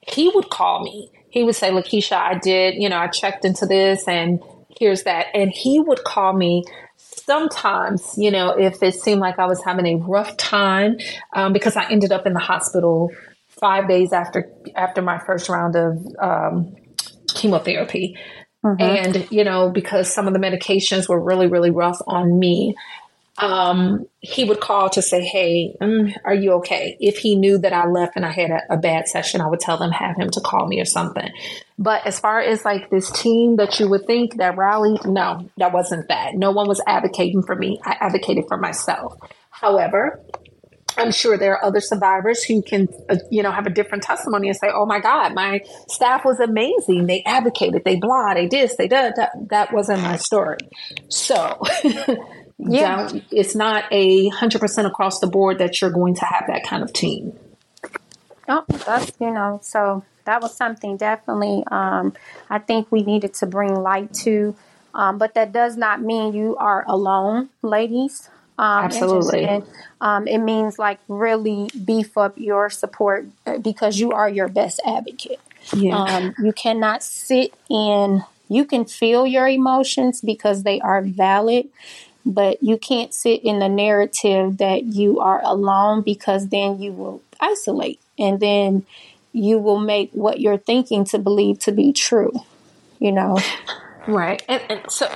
he 0.01 0.29
would 0.29 0.49
call 0.49 0.83
me. 0.83 1.11
He 1.29 1.43
would 1.43 1.55
say, 1.55 1.71
Lakeisha, 1.71 2.15
I 2.15 2.37
did, 2.37 2.75
you 2.75 2.89
know, 2.89 2.97
I 2.97 3.07
checked 3.07 3.43
into 3.43 3.65
this 3.65 4.07
and 4.07 4.41
here's 4.79 5.03
that. 5.03 5.27
And 5.33 5.51
he 5.51 5.79
would 5.79 6.03
call 6.03 6.33
me 6.33 6.63
sometimes, 6.97 8.13
you 8.17 8.31
know, 8.31 8.51
if 8.51 8.81
it 8.81 8.95
seemed 8.95 9.19
like 9.19 9.39
I 9.39 9.45
was 9.45 9.63
having 9.63 9.85
a 9.85 9.95
rough 9.95 10.37
time, 10.37 10.97
um, 11.33 11.53
because 11.53 11.75
I 11.75 11.89
ended 11.89 12.11
up 12.11 12.25
in 12.25 12.33
the 12.33 12.39
hospital 12.39 13.11
five 13.49 13.87
days 13.87 14.13
after 14.13 14.51
after 14.75 15.01
my 15.01 15.17
first 15.19 15.49
round 15.49 15.75
of 15.75 16.05
um, 16.19 16.75
chemotherapy. 17.33 18.17
Mm-hmm. 18.65 18.81
And, 18.81 19.31
you 19.31 19.43
know, 19.43 19.69
because 19.69 20.11
some 20.11 20.27
of 20.27 20.33
the 20.33 20.39
medications 20.39 21.07
were 21.07 21.19
really, 21.19 21.45
really 21.45 21.69
rough 21.69 21.99
on 22.07 22.39
me, 22.39 22.75
um, 23.37 24.07
he 24.21 24.43
would 24.43 24.59
call 24.59 24.89
to 24.91 25.01
say, 25.01 25.23
Hey, 25.23 25.75
um, 25.81 26.11
are 26.23 26.33
you 26.33 26.53
okay? 26.53 26.97
If 26.99 27.17
he 27.17 27.35
knew 27.35 27.57
that 27.59 27.73
I 27.73 27.85
left 27.85 28.13
and 28.15 28.25
I 28.25 28.31
had 28.31 28.49
a, 28.49 28.61
a, 28.71 28.77
bad 28.77 29.07
session, 29.07 29.41
I 29.41 29.47
would 29.47 29.59
tell 29.59 29.77
them, 29.77 29.91
have 29.91 30.15
him 30.15 30.29
to 30.31 30.41
call 30.41 30.67
me 30.67 30.81
or 30.81 30.85
something. 30.85 31.29
But 31.77 32.07
as 32.07 32.19
far 32.19 32.39
as 32.39 32.65
like 32.65 32.89
this 32.89 33.11
team 33.11 33.57
that 33.57 33.79
you 33.79 33.89
would 33.89 34.07
think 34.07 34.37
that 34.37 34.57
rallied, 34.57 35.05
no, 35.05 35.49
that 35.57 35.73
wasn't 35.73 36.07
that. 36.07 36.33
No 36.33 36.51
one 36.51 36.67
was 36.67 36.81
advocating 36.87 37.43
for 37.43 37.55
me. 37.55 37.79
I 37.83 37.97
advocated 37.99 38.45
for 38.47 38.57
myself. 38.57 39.17
However, 39.51 40.21
I'm 40.97 41.11
sure 41.11 41.37
there 41.37 41.53
are 41.53 41.65
other 41.65 41.79
survivors 41.79 42.43
who 42.43 42.61
can, 42.61 42.87
uh, 43.09 43.17
you 43.29 43.43
know, 43.43 43.51
have 43.51 43.65
a 43.65 43.69
different 43.69 44.03
testimony 44.03 44.47
and 44.47 44.57
say, 44.57 44.67
"Oh 44.73 44.85
my 44.85 44.99
God, 44.99 45.33
my 45.33 45.61
staff 45.87 46.25
was 46.25 46.39
amazing. 46.39 47.07
They 47.07 47.23
advocated, 47.23 47.83
they 47.83 47.95
blah, 47.95 48.33
they 48.33 48.47
this, 48.47 48.75
they 48.75 48.87
did." 48.87 49.15
That, 49.15 49.31
that 49.49 49.73
wasn't 49.73 50.01
my 50.01 50.17
story. 50.17 50.57
So, 51.09 51.61
yeah, 52.57 53.09
it's 53.31 53.55
not 53.55 53.85
a 53.91 54.29
hundred 54.29 54.61
percent 54.61 54.87
across 54.87 55.19
the 55.19 55.27
board 55.27 55.59
that 55.59 55.81
you're 55.81 55.91
going 55.91 56.15
to 56.15 56.25
have 56.25 56.45
that 56.47 56.63
kind 56.65 56.83
of 56.83 56.93
team. 56.93 57.37
Oh, 58.47 58.63
that's 58.85 59.11
you 59.19 59.31
know, 59.31 59.59
so 59.63 60.03
that 60.25 60.41
was 60.41 60.55
something 60.55 60.97
definitely. 60.97 61.63
Um, 61.71 62.13
I 62.49 62.59
think 62.59 62.91
we 62.91 63.03
needed 63.03 63.33
to 63.35 63.45
bring 63.45 63.73
light 63.75 64.13
to, 64.25 64.55
um, 64.93 65.17
but 65.17 65.33
that 65.33 65.51
does 65.51 65.77
not 65.77 66.01
mean 66.01 66.33
you 66.33 66.55
are 66.57 66.85
alone, 66.87 67.49
ladies. 67.61 68.29
Um, 68.57 68.85
Absolutely. 68.85 69.63
Um, 69.99 70.27
it 70.27 70.37
means 70.37 70.79
like 70.79 70.99
really 71.07 71.69
beef 71.83 72.17
up 72.17 72.37
your 72.37 72.69
support 72.69 73.27
uh, 73.45 73.57
because 73.57 73.99
you 73.99 74.11
are 74.11 74.29
your 74.29 74.47
best 74.47 74.79
advocate. 74.85 75.39
Yeah. 75.73 75.97
Um, 75.97 76.35
you 76.41 76.53
cannot 76.53 77.03
sit 77.03 77.53
in, 77.69 78.23
you 78.47 78.65
can 78.65 78.85
feel 78.85 79.25
your 79.25 79.47
emotions 79.47 80.21
because 80.21 80.63
they 80.63 80.79
are 80.79 81.01
valid, 81.01 81.67
but 82.25 82.61
you 82.63 82.77
can't 82.77 83.13
sit 83.13 83.43
in 83.43 83.59
the 83.59 83.69
narrative 83.69 84.57
that 84.57 84.83
you 84.83 85.19
are 85.19 85.41
alone 85.43 86.01
because 86.01 86.47
then 86.49 86.79
you 86.79 86.91
will 86.91 87.21
isolate 87.39 87.99
and 88.17 88.39
then 88.39 88.85
you 89.33 89.59
will 89.59 89.79
make 89.79 90.11
what 90.13 90.39
you're 90.39 90.57
thinking 90.57 91.03
to 91.05 91.19
believe 91.19 91.59
to 91.59 91.71
be 91.71 91.91
true, 91.91 92.31
you 92.99 93.11
know? 93.11 93.37
Right. 94.07 94.41
And, 94.47 94.61
and 94.69 94.81
so 94.89 95.07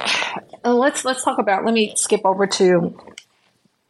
uh, 0.66 0.74
let's 0.74 1.06
let's 1.06 1.24
talk 1.24 1.40
about 1.40 1.64
let 1.64 1.74
me 1.74 1.94
skip 1.96 2.22
over 2.26 2.48
to 2.48 3.00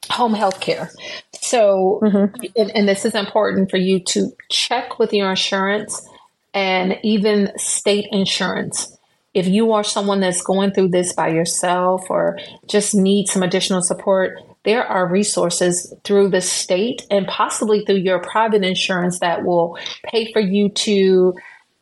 home 0.09 0.33
health 0.33 0.59
care. 0.59 0.89
So, 1.33 1.99
mm-hmm. 2.03 2.45
and, 2.55 2.71
and 2.75 2.87
this 2.87 3.05
is 3.05 3.15
important 3.15 3.69
for 3.69 3.77
you 3.77 3.99
to 4.09 4.29
check 4.49 4.99
with 4.99 5.13
your 5.13 5.29
insurance 5.29 6.07
and 6.53 6.97
even 7.03 7.51
state 7.57 8.07
insurance. 8.11 8.95
If 9.33 9.47
you 9.47 9.73
are 9.73 9.83
someone 9.83 10.19
that's 10.19 10.41
going 10.41 10.71
through 10.71 10.89
this 10.89 11.13
by 11.13 11.29
yourself 11.29 12.09
or 12.09 12.39
just 12.67 12.95
need 12.95 13.27
some 13.27 13.43
additional 13.43 13.81
support, 13.81 14.37
there 14.63 14.85
are 14.85 15.07
resources 15.07 15.93
through 16.03 16.29
the 16.29 16.41
state 16.41 17.05
and 17.09 17.27
possibly 17.27 17.85
through 17.85 17.97
your 17.97 18.19
private 18.19 18.63
insurance 18.63 19.19
that 19.19 19.45
will 19.45 19.77
pay 20.03 20.31
for 20.33 20.41
you 20.41 20.69
to 20.69 21.33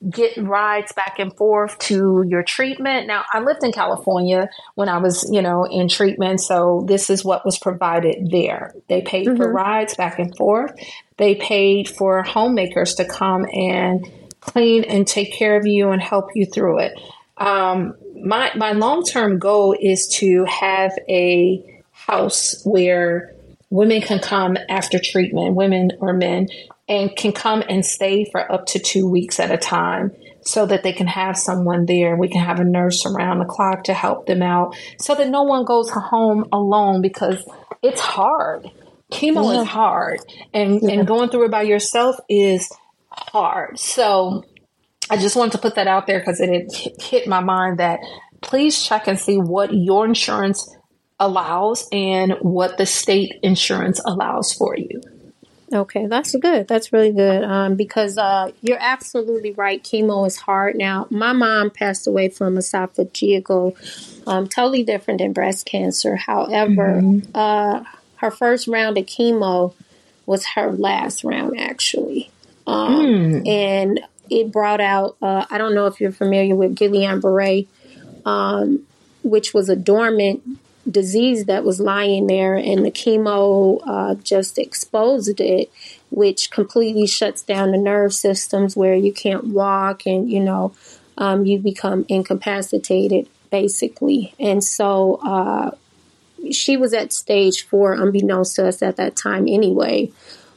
get 0.09 0.37
rides 0.37 0.91
back 0.93 1.17
and 1.17 1.35
forth 1.35 1.77
to 1.79 2.23
your 2.27 2.43
treatment. 2.43 3.07
Now, 3.07 3.23
I 3.31 3.39
lived 3.39 3.63
in 3.63 3.71
California 3.71 4.49
when 4.75 4.89
I 4.89 4.99
was, 4.99 5.27
you 5.31 5.41
know, 5.41 5.65
in 5.65 5.87
treatment, 5.87 6.39
so 6.39 6.83
this 6.87 7.09
is 7.09 7.25
what 7.25 7.43
was 7.45 7.57
provided 7.57 8.29
there. 8.29 8.75
They 8.87 9.01
paid 9.01 9.27
mm-hmm. 9.27 9.37
for 9.37 9.51
rides 9.51 9.95
back 9.95 10.19
and 10.19 10.35
forth. 10.37 10.71
They 11.17 11.35
paid 11.35 11.89
for 11.89 12.21
homemakers 12.21 12.95
to 12.95 13.05
come 13.05 13.47
and 13.51 14.05
clean 14.39 14.83
and 14.83 15.07
take 15.07 15.33
care 15.33 15.57
of 15.57 15.65
you 15.65 15.89
and 15.89 16.01
help 16.01 16.29
you 16.35 16.45
through 16.45 16.79
it. 16.79 16.99
Um, 17.37 17.95
my 18.23 18.51
my 18.55 18.71
long 18.71 19.03
term 19.03 19.39
goal 19.39 19.75
is 19.79 20.07
to 20.19 20.45
have 20.45 20.91
a 21.09 21.81
house 21.91 22.61
where 22.63 23.33
women 23.69 24.01
can 24.01 24.19
come 24.19 24.57
after 24.69 24.99
treatment, 24.99 25.55
women 25.55 25.91
or 25.99 26.13
men, 26.13 26.47
and 26.87 27.15
can 27.15 27.31
come 27.31 27.63
and 27.67 27.85
stay 27.85 28.25
for 28.31 28.51
up 28.51 28.65
to 28.67 28.79
two 28.79 29.09
weeks 29.09 29.39
at 29.39 29.51
a 29.51 29.57
time 29.57 30.11
so 30.41 30.65
that 30.65 30.83
they 30.83 30.93
can 30.93 31.07
have 31.07 31.37
someone 31.37 31.85
there. 31.85 32.15
We 32.15 32.29
can 32.29 32.41
have 32.41 32.59
a 32.59 32.63
nurse 32.63 33.05
around 33.05 33.39
the 33.39 33.45
clock 33.45 33.83
to 33.85 33.93
help 33.93 34.25
them 34.25 34.41
out 34.41 34.75
so 34.99 35.13
that 35.15 35.29
no 35.29 35.43
one 35.43 35.65
goes 35.65 35.89
home 35.89 36.45
alone 36.51 37.01
because 37.01 37.43
it's 37.83 38.01
hard. 38.01 38.69
Chemo 39.11 39.53
yeah. 39.53 39.61
is 39.61 39.67
hard 39.67 40.19
and, 40.53 40.81
yeah. 40.81 40.91
and 40.91 41.07
going 41.07 41.29
through 41.29 41.45
it 41.45 41.51
by 41.51 41.63
yourself 41.63 42.15
is 42.29 42.69
hard. 43.09 43.79
So 43.79 44.43
I 45.09 45.17
just 45.17 45.35
wanted 45.35 45.53
to 45.53 45.57
put 45.59 45.75
that 45.75 45.87
out 45.87 46.07
there 46.07 46.19
because 46.19 46.39
it 46.39 46.71
hit 47.01 47.27
my 47.27 47.41
mind 47.41 47.79
that 47.79 47.99
please 48.41 48.81
check 48.81 49.07
and 49.07 49.19
see 49.19 49.37
what 49.37 49.73
your 49.73 50.05
insurance 50.05 50.75
allows 51.19 51.87
and 51.91 52.33
what 52.41 52.77
the 52.77 52.85
state 52.85 53.33
insurance 53.43 53.99
allows 54.05 54.53
for 54.53 54.75
you. 54.77 55.01
Okay, 55.73 56.07
that's 56.07 56.33
good. 56.35 56.67
That's 56.67 56.93
really 56.93 57.11
good. 57.11 57.43
Um, 57.43 57.75
because 57.75 58.17
uh, 58.17 58.51
you're 58.61 58.77
absolutely 58.79 59.51
right. 59.51 59.83
Chemo 59.83 60.25
is 60.25 60.37
hard. 60.37 60.75
Now, 60.75 61.07
my 61.09 61.33
mom 61.33 61.71
passed 61.71 62.07
away 62.07 62.29
from 62.29 62.55
esophageal, 62.55 63.75
um, 64.27 64.47
totally 64.47 64.83
different 64.83 65.19
than 65.19 65.33
breast 65.33 65.65
cancer. 65.65 66.15
However, 66.15 67.01
mm-hmm. 67.01 67.31
uh, 67.35 67.83
her 68.17 68.31
first 68.31 68.67
round 68.67 68.97
of 68.97 69.05
chemo 69.05 69.73
was 70.25 70.45
her 70.55 70.71
last 70.71 71.23
round, 71.23 71.59
actually, 71.59 72.31
um, 72.65 72.95
mm. 72.95 73.47
and 73.47 73.99
it 74.29 74.51
brought 74.51 74.81
out. 74.81 75.17
Uh, 75.21 75.45
I 75.49 75.57
don't 75.57 75.75
know 75.75 75.87
if 75.87 75.99
you're 75.99 76.11
familiar 76.11 76.55
with 76.55 76.75
Guillain 76.75 77.21
Barre, 77.21 77.65
um, 78.25 78.85
which 79.23 79.53
was 79.53 79.69
a 79.69 79.75
dormant 79.75 80.43
disease 80.89 81.45
that 81.45 81.63
was 81.63 81.79
lying 81.79 82.27
there, 82.27 82.55
and 82.55 82.85
the 82.85 82.91
chemo 82.91 83.81
uh, 83.85 84.15
just 84.15 84.57
exposed 84.57 85.39
it, 85.39 85.71
which 86.09 86.51
completely 86.51 87.07
shuts 87.07 87.41
down 87.41 87.71
the 87.71 87.77
nerve 87.77 88.13
systems 88.13 88.75
where 88.75 88.95
you 88.95 89.11
can't 89.11 89.45
walk 89.45 90.05
and 90.05 90.29
you 90.31 90.39
know 90.39 90.73
um, 91.17 91.45
you 91.45 91.59
become 91.59 92.05
incapacitated 92.07 93.27
basically. 93.49 94.33
And 94.39 94.63
so 94.63 95.19
uh, 95.23 95.71
she 96.51 96.77
was 96.77 96.93
at 96.93 97.13
stage 97.13 97.65
four, 97.65 97.93
unbeknownst 97.93 98.55
to 98.57 98.67
us 98.67 98.81
at 98.81 98.97
that 98.97 99.15
time 99.15 99.47
anyway. 99.47 100.11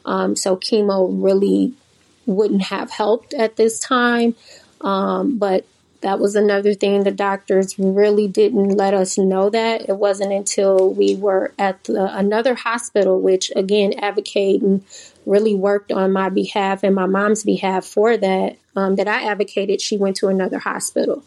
Um, 0.04 0.36
so 0.36 0.56
chemo 0.56 1.08
really 1.22 1.74
wouldn't 2.26 2.62
have 2.62 2.90
helped 2.90 3.34
at 3.34 3.56
this 3.56 3.78
time. 3.78 4.34
Um, 4.80 5.38
but 5.38 5.66
that 6.01 6.18
was 6.18 6.34
another 6.34 6.74
thing. 6.74 7.05
The 7.05 7.11
doctors 7.11 7.78
really 7.78 8.26
didn't 8.26 8.70
let 8.70 8.94
us 8.94 9.18
know 9.18 9.51
that. 9.51 9.88
It 9.88 9.96
wasn't 9.96 10.32
until 10.32 10.92
we 10.92 11.14
were 11.14 11.53
at 11.59 11.84
the, 11.84 12.16
another 12.16 12.55
hospital 12.55 13.20
which 13.20 13.53
again 13.55 13.94
advocating 13.98 14.84
really 15.26 15.55
worked 15.55 15.92
on 15.92 16.12
my 16.12 16.28
behalf 16.28 16.82
and 16.82 16.94
my 16.94 17.07
mom's 17.07 17.44
behalf 17.44 17.84
for 17.84 18.16
that 18.16 18.57
um, 18.76 18.96
that 18.96 19.07
i 19.07 19.24
advocated 19.24 19.80
she 19.80 19.96
went 19.96 20.16
to 20.16 20.28
another 20.28 20.59
hospital. 20.59 21.22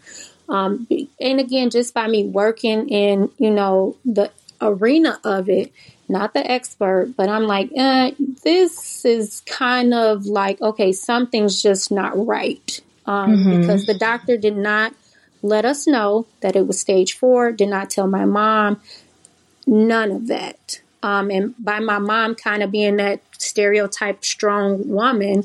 Um, 0.49 0.87
and 1.21 1.39
again 1.39 1.69
just 1.69 1.93
by 1.93 2.07
me 2.07 2.25
working 2.25 2.89
in 2.89 3.31
you 3.37 3.51
know 3.51 3.95
the 4.03 4.31
arena 4.59 5.19
of 5.23 5.49
it 5.49 5.71
not 6.09 6.33
the 6.33 6.51
expert 6.51 7.13
but 7.15 7.29
i'm 7.29 7.43
like 7.43 7.69
eh, 7.75 8.11
this 8.43 9.05
is 9.05 9.41
kind 9.45 9.93
of 9.93 10.25
like 10.25 10.61
okay 10.61 10.91
something's 10.91 11.61
just 11.61 11.91
not 11.91 12.13
right 12.27 12.81
um, 13.05 13.35
mm-hmm. 13.35 13.61
because 13.61 13.85
the 13.85 13.93
doctor 13.93 14.37
did 14.37 14.57
not 14.57 14.93
let 15.41 15.65
us 15.65 15.85
know 15.87 16.25
that 16.41 16.55
it 16.55 16.65
was 16.65 16.79
stage 16.79 17.13
four, 17.13 17.51
did 17.51 17.69
not 17.69 17.89
tell 17.89 18.07
my 18.07 18.25
mom, 18.25 18.81
none 19.67 20.11
of 20.11 20.27
that. 20.27 20.81
Um, 21.01 21.29
and 21.29 21.53
by 21.59 21.79
my 21.79 21.99
mom 21.99 22.35
kind 22.35 22.63
of 22.63 22.71
being 22.71 22.95
that 22.95 23.21
stereotype 23.37 24.23
strong 24.23 24.87
woman, 24.87 25.39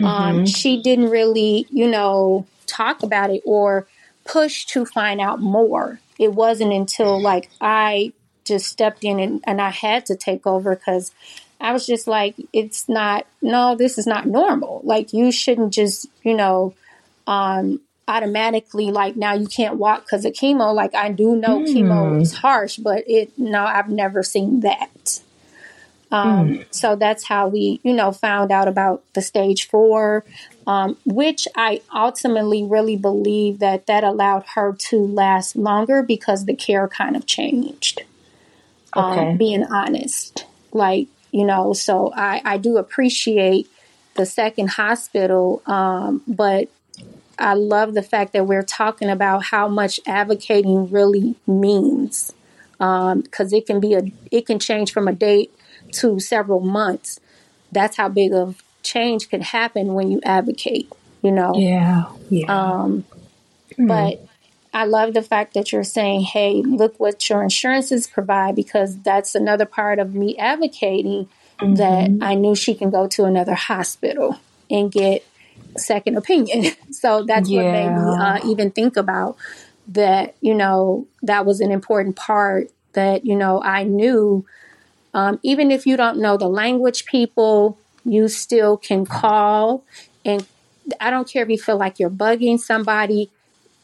um, 0.00 0.06
mm-hmm. 0.06 0.06
um, 0.06 0.46
she 0.46 0.82
didn't 0.82 1.10
really, 1.10 1.66
you 1.70 1.88
know, 1.88 2.44
talk 2.66 3.02
about 3.02 3.30
it 3.30 3.42
or 3.46 3.86
push 4.24 4.64
to 4.66 4.84
find 4.84 5.20
out 5.20 5.40
more. 5.40 6.00
It 6.18 6.34
wasn't 6.34 6.72
until 6.72 7.20
like 7.20 7.48
I 7.60 8.12
just 8.44 8.66
stepped 8.66 9.04
in 9.04 9.20
and, 9.20 9.44
and 9.46 9.60
I 9.60 9.70
had 9.70 10.06
to 10.06 10.16
take 10.16 10.46
over 10.46 10.74
because 10.74 11.12
I 11.60 11.72
was 11.72 11.86
just 11.86 12.06
like, 12.06 12.34
it's 12.52 12.88
not, 12.88 13.26
no, 13.40 13.76
this 13.76 13.98
is 13.98 14.06
not 14.06 14.26
normal. 14.26 14.80
Like, 14.84 15.12
you 15.12 15.32
shouldn't 15.32 15.72
just, 15.72 16.06
you 16.22 16.34
know, 16.34 16.74
um, 17.26 17.80
automatically 18.08 18.90
like 18.90 19.16
now 19.16 19.34
you 19.34 19.46
can't 19.46 19.76
walk 19.76 20.04
because 20.04 20.24
of 20.24 20.32
chemo. 20.32 20.74
Like 20.74 20.94
I 20.94 21.10
do 21.10 21.36
know 21.36 21.60
mm. 21.60 21.66
chemo 21.66 22.20
is 22.20 22.34
harsh, 22.34 22.76
but 22.76 23.04
it 23.06 23.36
no, 23.38 23.64
I've 23.64 23.88
never 23.88 24.22
seen 24.22 24.60
that. 24.60 25.20
Um, 26.12 26.48
mm. 26.48 26.66
So 26.70 26.94
that's 26.94 27.24
how 27.24 27.48
we, 27.48 27.80
you 27.82 27.92
know, 27.92 28.12
found 28.12 28.52
out 28.52 28.68
about 28.68 29.02
the 29.14 29.22
stage 29.22 29.68
four, 29.68 30.24
um, 30.66 30.96
which 31.04 31.48
I 31.56 31.82
ultimately 31.92 32.62
really 32.62 32.96
believe 32.96 33.58
that 33.58 33.86
that 33.86 34.04
allowed 34.04 34.44
her 34.54 34.72
to 34.72 34.96
last 34.98 35.56
longer 35.56 36.02
because 36.02 36.44
the 36.44 36.54
care 36.54 36.86
kind 36.86 37.16
of 37.16 37.26
changed. 37.26 38.02
Um, 38.92 39.12
okay. 39.12 39.30
Um, 39.30 39.36
being 39.36 39.64
honest, 39.64 40.46
like 40.72 41.08
you 41.32 41.44
know, 41.44 41.72
so 41.72 42.12
I 42.14 42.40
I 42.44 42.56
do 42.58 42.76
appreciate 42.76 43.68
the 44.14 44.26
second 44.26 44.70
hospital, 44.70 45.60
um, 45.66 46.22
but 46.26 46.68
I 47.38 47.54
love 47.54 47.94
the 47.94 48.02
fact 48.02 48.32
that 48.32 48.46
we're 48.46 48.62
talking 48.62 49.10
about 49.10 49.44
how 49.44 49.68
much 49.68 50.00
advocating 50.06 50.90
really 50.90 51.36
means, 51.46 52.32
because 52.72 53.12
um, 53.12 53.24
it 53.52 53.66
can 53.66 53.80
be 53.80 53.94
a 53.94 54.02
it 54.30 54.46
can 54.46 54.58
change 54.58 54.92
from 54.92 55.08
a 55.08 55.12
date 55.12 55.52
to 55.92 56.18
several 56.20 56.60
months. 56.60 57.20
That's 57.72 57.96
how 57.96 58.08
big 58.08 58.32
of 58.32 58.62
change 58.82 59.28
can 59.28 59.42
happen 59.42 59.94
when 59.94 60.10
you 60.10 60.20
advocate. 60.24 60.90
You 61.22 61.32
know. 61.32 61.54
Yeah. 61.56 62.04
Yeah. 62.30 62.46
Um, 62.46 63.04
mm. 63.78 63.88
But 63.88 64.26
I 64.72 64.84
love 64.84 65.14
the 65.14 65.22
fact 65.22 65.54
that 65.54 65.72
you're 65.72 65.84
saying, 65.84 66.22
"Hey, 66.22 66.62
look 66.62 66.98
what 66.98 67.28
your 67.28 67.42
insurances 67.42 68.06
provide," 68.06 68.54
because 68.54 68.98
that's 68.98 69.34
another 69.34 69.66
part 69.66 69.98
of 69.98 70.14
me 70.14 70.36
advocating 70.38 71.28
mm-hmm. 71.60 71.74
that 71.74 72.10
I 72.20 72.34
knew 72.34 72.54
she 72.54 72.74
can 72.74 72.90
go 72.90 73.06
to 73.08 73.24
another 73.24 73.54
hospital 73.54 74.36
and 74.70 74.90
get 74.90 75.24
second 75.78 76.16
opinion. 76.16 76.74
so 76.90 77.24
that's 77.24 77.48
yeah. 77.48 77.62
what 77.62 77.72
made 77.72 77.90
me 77.90 78.16
uh, 78.18 78.50
even 78.50 78.70
think 78.70 78.96
about 78.96 79.36
that, 79.88 80.36
you 80.40 80.54
know, 80.54 81.06
that 81.22 81.46
was 81.46 81.60
an 81.60 81.70
important 81.70 82.16
part 82.16 82.70
that, 82.92 83.24
you 83.24 83.36
know, 83.36 83.62
I 83.62 83.84
knew. 83.84 84.44
Um, 85.14 85.38
even 85.42 85.70
if 85.70 85.86
you 85.86 85.96
don't 85.96 86.18
know 86.18 86.36
the 86.36 86.48
language, 86.48 87.06
people, 87.06 87.78
you 88.04 88.28
still 88.28 88.76
can 88.76 89.06
call. 89.06 89.84
And 90.24 90.46
I 91.00 91.10
don't 91.10 91.28
care 91.28 91.42
if 91.42 91.48
you 91.48 91.58
feel 91.58 91.76
like 91.76 91.98
you're 91.98 92.10
bugging 92.10 92.58
somebody, 92.58 93.30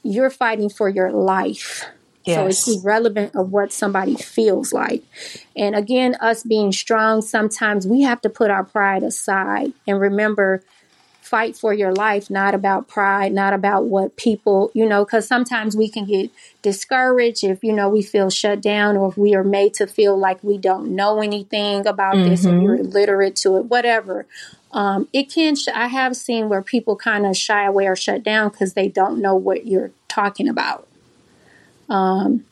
you're 0.03 0.31
fighting 0.31 0.69
for 0.69 0.89
your 0.89 1.11
life. 1.11 1.85
Yes. 2.25 2.37
So 2.37 2.47
it's 2.47 2.83
irrelevant 2.85 3.35
of 3.35 3.51
what 3.51 3.73
somebody 3.73 4.15
feels 4.15 4.73
like. 4.73 5.03
And 5.57 5.75
again, 5.75 6.17
us 6.21 6.45
being 6.45 6.71
strong, 6.71 7.21
sometimes 7.21 7.87
we 7.87 8.03
have 8.03 8.21
to 8.21 8.31
put 8.31 8.51
our 8.51 8.63
pride 8.63 9.03
aside 9.03 9.73
and 9.89 10.01
remember 10.01 10.63
fight 11.33 11.57
for 11.57 11.73
your 11.73 11.95
life, 11.95 12.29
not 12.29 12.55
about 12.55 12.89
pride, 12.89 13.33
not 13.33 13.55
about 13.55 13.87
what 13.87 14.17
people, 14.19 14.71
you 14.75 14.85
know, 14.85 15.03
because 15.03 15.27
sometimes 15.27 15.75
we 15.75 15.89
can 15.89 16.05
get 16.05 16.31
discouraged 16.61 17.43
if, 17.43 17.65
you 17.65 17.73
know, 17.73 17.89
we 17.89 18.03
feel 18.03 18.29
shut 18.29 18.61
down 18.61 18.99
or 18.99 19.09
if 19.09 19.17
we 19.17 19.35
are 19.35 19.43
made 19.43 19.73
to 19.73 19.87
feel 19.87 20.15
like 20.15 20.45
we 20.45 20.59
don't 20.59 20.95
know 20.95 21.23
anything 21.23 21.87
about 21.87 22.17
mm-hmm. 22.17 22.29
this 22.29 22.45
and 22.45 22.63
you're 22.63 22.75
illiterate 22.75 23.35
to 23.35 23.57
it, 23.57 23.65
whatever. 23.65 24.27
Um, 24.73 25.09
it 25.15 25.31
can, 25.31 25.57
sh- 25.57 25.69
I 25.75 25.87
have 25.87 26.19
seen 26.19 26.51
where 26.51 26.61
people 26.61 26.97
kind 26.97 27.25
of 27.25 27.35
shy 27.35 27.65
away 27.65 27.87
or 27.87 27.97
shut 27.97 28.23
down 28.23 28.51
because 28.51 28.75
they 28.75 28.89
don't 28.89 29.19
know 29.19 29.35
what 29.35 29.67
you're 29.67 29.93
talking 30.09 30.51
about. 30.51 30.87
Um, 31.89 32.45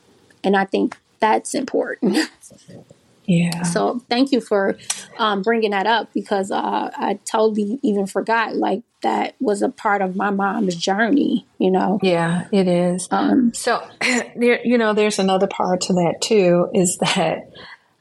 and 0.43 0.57
I 0.57 0.65
think 0.65 0.97
that's 1.19 1.55
important. 1.55 2.17
Yeah. 3.31 3.63
So 3.63 4.01
thank 4.09 4.33
you 4.33 4.41
for 4.41 4.77
um, 5.17 5.43
bringing 5.43 5.71
that 5.71 5.87
up 5.87 6.13
because 6.13 6.51
uh, 6.51 6.91
I 6.93 7.21
totally 7.25 7.79
even 7.81 8.07
forgot 8.07 8.57
like 8.57 8.83
that 9.03 9.37
was 9.39 9.63
a 9.63 9.69
part 9.69 10.03
of 10.03 10.17
my 10.17 10.31
mom's 10.31 10.75
journey. 10.75 11.47
You 11.59 11.71
know. 11.71 12.01
Yeah, 12.03 12.49
it 12.51 12.67
is. 12.67 13.07
Um, 13.13 13.55
so 13.55 13.87
there, 14.01 14.61
you 14.65 14.79
know, 14.79 14.95
there's 14.95 15.21
another 15.21 15.47
part 15.47 15.83
to 15.83 15.93
that 15.93 16.17
too. 16.21 16.71
Is 16.75 16.99
that 16.99 17.53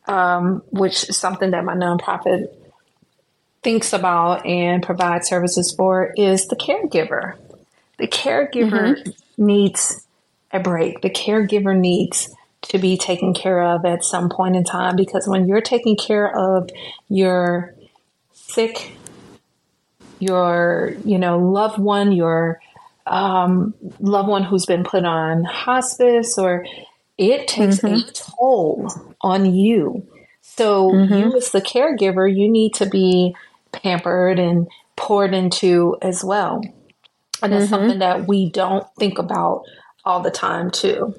um, 0.08 0.64
which 0.72 1.08
is 1.08 1.18
something 1.18 1.52
that 1.52 1.64
my 1.64 1.76
nonprofit 1.76 2.52
thinks 3.62 3.94
about 3.94 4.48
and 4.48 4.82
provides 4.82 5.28
services 5.28 5.72
for 5.72 6.12
is 6.18 6.48
the 6.48 6.56
caregiver. 6.56 7.36
The 8.00 8.08
caregiver 8.08 8.98
mm-hmm. 8.98 9.46
needs 9.46 10.08
a 10.52 10.60
break. 10.60 11.02
The 11.02 11.12
caregiver 11.12 11.78
needs 11.78 12.34
to 12.62 12.78
be 12.78 12.98
taken 12.98 13.34
care 13.34 13.62
of 13.62 13.86
at 13.86 14.04
some 14.04 14.30
point 14.30 14.56
in 14.56 14.64
time 14.64 14.96
because 14.96 15.28
when 15.28 15.48
you're 15.48 15.62
taking 15.62 15.96
care 15.96 16.36
of 16.38 16.70
your 17.08 17.74
sick 18.32 18.92
your 20.20 20.94
you 21.06 21.18
know 21.18 21.40
loved 21.40 21.80
one 21.80 22.12
your 22.12 22.60
um, 23.06 23.74
loved 24.00 24.30
one 24.30 24.44
who's 24.44 24.66
been 24.68 24.84
put 24.84 25.04
on 25.04 25.44
hospice 25.44 26.38
or 26.38 26.66
it 27.18 27.48
takes 27.48 27.78
mm-hmm. 27.78 28.08
a 28.08 28.12
toll 28.12 28.88
on 29.22 29.54
you 29.54 30.06
so 30.42 30.92
mm-hmm. 30.92 31.14
you 31.14 31.38
as 31.38 31.52
the 31.52 31.62
caregiver 31.62 32.30
you 32.32 32.50
need 32.50 32.74
to 32.74 32.86
be 32.86 33.36
pampered 33.72 34.38
and 34.38 34.68
poured 34.96 35.34
into 35.34 35.98
as 36.02 36.24
well 36.24 36.62
and 37.42 37.54
it's 37.54 37.66
mm-hmm. 37.66 37.70
something 37.70 38.00
that 38.00 38.28
we 38.28 38.50
don't 38.50 38.86
think 38.98 39.18
about 39.18 39.64
all 40.06 40.20
the 40.20 40.32
time 40.32 40.70
too 40.70 41.16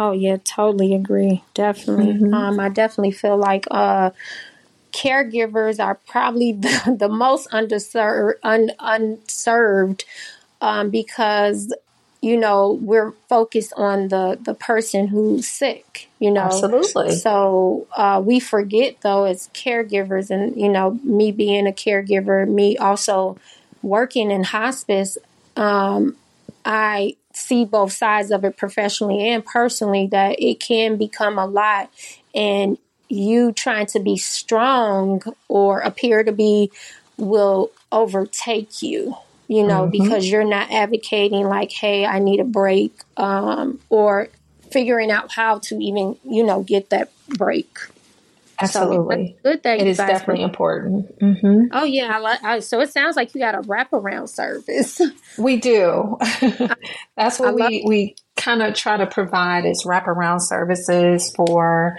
Oh 0.00 0.12
yeah, 0.12 0.38
totally 0.42 0.94
agree. 0.94 1.44
Definitely. 1.52 2.14
Mm-hmm. 2.14 2.32
Um, 2.32 2.58
I 2.58 2.70
definitely 2.70 3.10
feel 3.10 3.36
like 3.36 3.66
uh, 3.70 4.12
caregivers 4.92 5.78
are 5.78 5.96
probably 6.06 6.52
the, 6.64 6.96
the 6.98 7.08
most 7.08 7.50
underserved, 7.50 8.36
un, 8.42 8.72
unserved 8.80 10.06
um, 10.62 10.88
because 10.88 11.74
you 12.22 12.38
know 12.38 12.78
we're 12.80 13.12
focused 13.28 13.74
on 13.76 14.08
the 14.08 14.38
the 14.42 14.54
person 14.54 15.06
who's 15.06 15.48
sick 15.48 16.10
you 16.18 16.30
know 16.30 16.42
Absolutely. 16.42 17.16
so 17.16 17.86
uh, 17.96 18.20
we 18.22 18.38
forget 18.38 18.96
though 19.00 19.24
as 19.24 19.48
caregivers 19.54 20.28
and 20.28 20.54
you 20.54 20.68
know 20.68 20.98
me 21.02 21.32
being 21.32 21.66
a 21.66 21.72
caregiver 21.72 22.46
me 22.46 22.76
also 22.76 23.38
working 23.80 24.30
in 24.30 24.44
hospice 24.44 25.16
um, 25.56 26.14
i 26.64 27.14
see 27.32 27.64
both 27.64 27.92
sides 27.92 28.30
of 28.30 28.44
it 28.44 28.56
professionally 28.56 29.28
and 29.28 29.44
personally 29.44 30.06
that 30.08 30.40
it 30.40 30.58
can 30.60 30.96
become 30.96 31.38
a 31.38 31.46
lot 31.46 31.90
and 32.34 32.76
you 33.08 33.52
trying 33.52 33.86
to 33.86 34.00
be 34.00 34.16
strong 34.16 35.22
or 35.48 35.80
appear 35.80 36.22
to 36.24 36.32
be 36.32 36.70
will 37.16 37.70
overtake 37.92 38.82
you 38.82 39.14
you 39.48 39.62
know 39.66 39.86
Mhm. 39.86 39.90
because 39.92 40.28
you're 40.30 40.44
not 40.44 40.70
advocating 40.70 41.48
like 41.48 41.72
hey 41.72 42.04
i 42.06 42.18
need 42.18 42.40
a 42.40 42.44
break 42.44 42.92
um, 43.16 43.80
or 43.90 44.28
figuring 44.70 45.10
out 45.10 45.32
how 45.32 45.58
to 45.58 45.76
even 45.82 46.16
you 46.24 46.44
know 46.44 46.62
get 46.62 46.90
that 46.90 47.10
break 47.28 47.78
Absolutely. 48.62 49.36
so 49.42 49.50
good 49.50 49.62
that 49.62 49.80
It 49.80 49.86
is 49.86 49.96
definitely 49.96 50.44
important. 50.44 51.06
hmm 51.20 51.64
oh 51.72 51.84
yeah 51.84 52.16
I, 52.16 52.18
like 52.18 52.42
I, 52.44 52.60
so 52.60 52.80
it 52.80 52.92
sounds 52.92 53.16
like 53.16 53.34
you 53.34 53.40
got 53.40 53.54
a 53.54 53.62
wraparound 53.62 54.28
service 54.28 55.00
We 55.38 55.56
do. 55.56 56.18
That's 57.16 57.40
I 57.40 57.44
what 57.44 57.56
love 57.56 57.70
we, 57.70 57.84
we 57.86 58.16
kind 58.36 58.62
of 58.62 58.74
try 58.74 58.96
to 58.96 59.06
provide 59.06 59.64
is 59.64 59.84
wraparound 59.84 60.40
services 60.40 61.32
for 61.34 61.98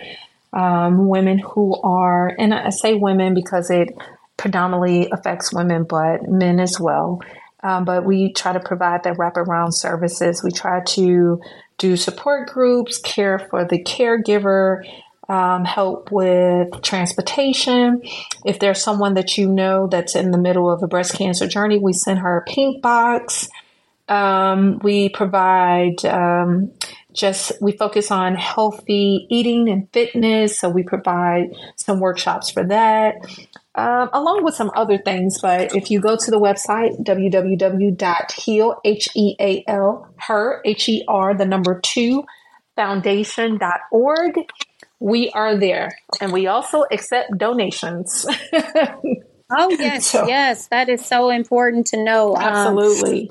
um, 0.54 1.08
women 1.08 1.40
who 1.40 1.80
are, 1.82 2.36
and 2.38 2.54
I 2.54 2.70
say 2.70 2.94
women 2.96 3.34
because 3.34 3.70
it 3.70 3.90
predominantly 4.38 5.10
affects 5.12 5.54
women, 5.54 5.84
but 5.84 6.28
men 6.28 6.60
as 6.60 6.80
well. 6.80 7.22
Um, 7.64 7.86
but 7.86 8.06
we 8.06 8.34
try 8.34 8.54
to 8.54 8.60
provide 8.60 9.04
that 9.04 9.18
wraparound 9.18 9.74
services. 9.74 10.44
We 10.44 10.52
try 10.52 10.82
to 10.84 11.42
do 11.78 11.96
support 11.96 12.50
groups, 12.50 12.98
care 12.98 13.40
for 13.40 13.66
the 13.66 13.82
caregiver, 13.84 14.84
um, 15.32 15.64
help 15.64 16.12
with 16.12 16.82
transportation. 16.82 18.02
If 18.44 18.60
there's 18.60 18.84
someone 18.84 19.14
that 19.14 19.38
you 19.38 19.48
know 19.48 19.88
that's 19.88 20.14
in 20.14 20.32
the 20.32 20.38
middle 20.38 20.70
of 20.70 20.84
a 20.84 20.88
breast 20.88 21.14
cancer 21.14 21.48
journey, 21.48 21.80
we 21.80 21.94
send 21.94 22.20
her 22.20 22.36
a 22.36 22.44
pink 22.44 22.82
box. 22.82 23.48
Um, 24.10 24.80
we 24.80 25.08
provide 25.08 26.04
um, 26.04 26.74
just, 27.14 27.54
we 27.62 27.72
focus 27.72 28.12
on 28.12 28.36
healthy 28.36 29.26
eating 29.30 29.70
and 29.70 29.90
fitness. 29.94 30.60
So 30.60 30.68
we 30.68 30.84
provide 30.84 31.56
some 31.78 32.02
workshops 32.02 32.52
for 32.52 32.66
that. 32.66 33.16
Um, 33.74 34.10
along 34.12 34.44
with 34.44 34.56
some 34.56 34.70
other 34.76 34.98
things, 34.98 35.40
but 35.42 35.74
if 35.74 35.90
you 35.90 36.02
go 36.02 36.18
to 36.18 36.30
the 36.30 36.42
website 36.42 37.06
www.heal 37.06 38.82
h 38.84 39.10
e 39.16 39.36
a 39.40 39.64
l 39.66 40.10
her 40.28 40.62
h 40.66 40.90
e 40.90 41.06
r 41.08 41.34
the 41.34 41.46
number 41.46 41.80
two 41.80 42.26
foundation.org, 42.76 44.34
we 45.02 45.32
are 45.32 45.58
there, 45.58 45.98
and 46.22 46.32
we 46.32 46.48
also 46.48 46.86
accept 46.92 47.38
donations. 47.38 48.26
oh 49.54 49.70
yes 49.72 50.08
so 50.08 50.26
yes 50.28 50.68
that 50.68 50.88
is 50.88 51.06
so 51.06 51.30
important 51.30 51.86
to 51.88 52.02
know 52.02 52.36
um, 52.38 52.44
absolutely, 52.44 53.30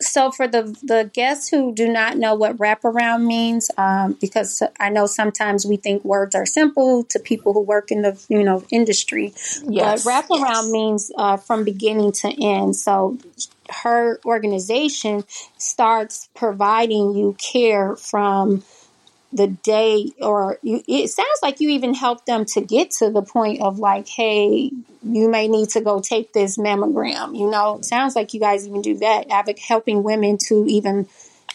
so 0.00 0.30
for 0.30 0.48
the 0.48 0.62
the 0.82 1.10
guests 1.12 1.48
who 1.48 1.74
do 1.74 1.86
not 1.86 2.16
know 2.16 2.34
what 2.34 2.56
wraparound 2.56 3.26
means, 3.26 3.70
um, 3.76 4.16
because 4.20 4.62
I 4.78 4.88
know 4.88 5.06
sometimes 5.06 5.66
we 5.66 5.76
think 5.76 6.04
words 6.04 6.34
are 6.34 6.46
simple 6.46 7.04
to 7.04 7.18
people 7.18 7.52
who 7.52 7.60
work 7.60 7.90
in 7.90 8.02
the 8.02 8.20
you 8.28 8.42
know 8.42 8.64
industry, 8.70 9.34
but 9.64 9.74
yes, 9.74 10.06
wraparound 10.06 10.70
means 10.70 11.12
uh, 11.16 11.36
from 11.36 11.64
beginning 11.64 12.12
to 12.12 12.28
end. 12.42 12.76
So 12.76 13.18
her 13.82 14.20
organization 14.24 15.24
starts 15.58 16.28
providing 16.34 17.14
you 17.14 17.36
care 17.38 17.94
from 17.96 18.62
the 19.32 19.46
day 19.46 20.10
or 20.20 20.58
you, 20.62 20.82
it 20.88 21.08
sounds 21.08 21.38
like 21.42 21.60
you 21.60 21.70
even 21.70 21.94
help 21.94 22.26
them 22.26 22.44
to 22.44 22.60
get 22.60 22.90
to 22.90 23.10
the 23.10 23.22
point 23.22 23.60
of 23.60 23.78
like 23.78 24.08
hey 24.08 24.70
you 25.02 25.30
may 25.30 25.48
need 25.48 25.68
to 25.68 25.80
go 25.80 26.00
take 26.00 26.32
this 26.32 26.58
mammogram 26.58 27.38
you 27.38 27.50
know? 27.50 27.78
It 27.78 27.84
sounds 27.84 28.16
like 28.16 28.34
you 28.34 28.40
guys 28.40 28.66
even 28.66 28.82
do 28.82 28.98
that 28.98 29.26
helping 29.58 30.02
women 30.02 30.38
to 30.48 30.66
even 30.66 31.06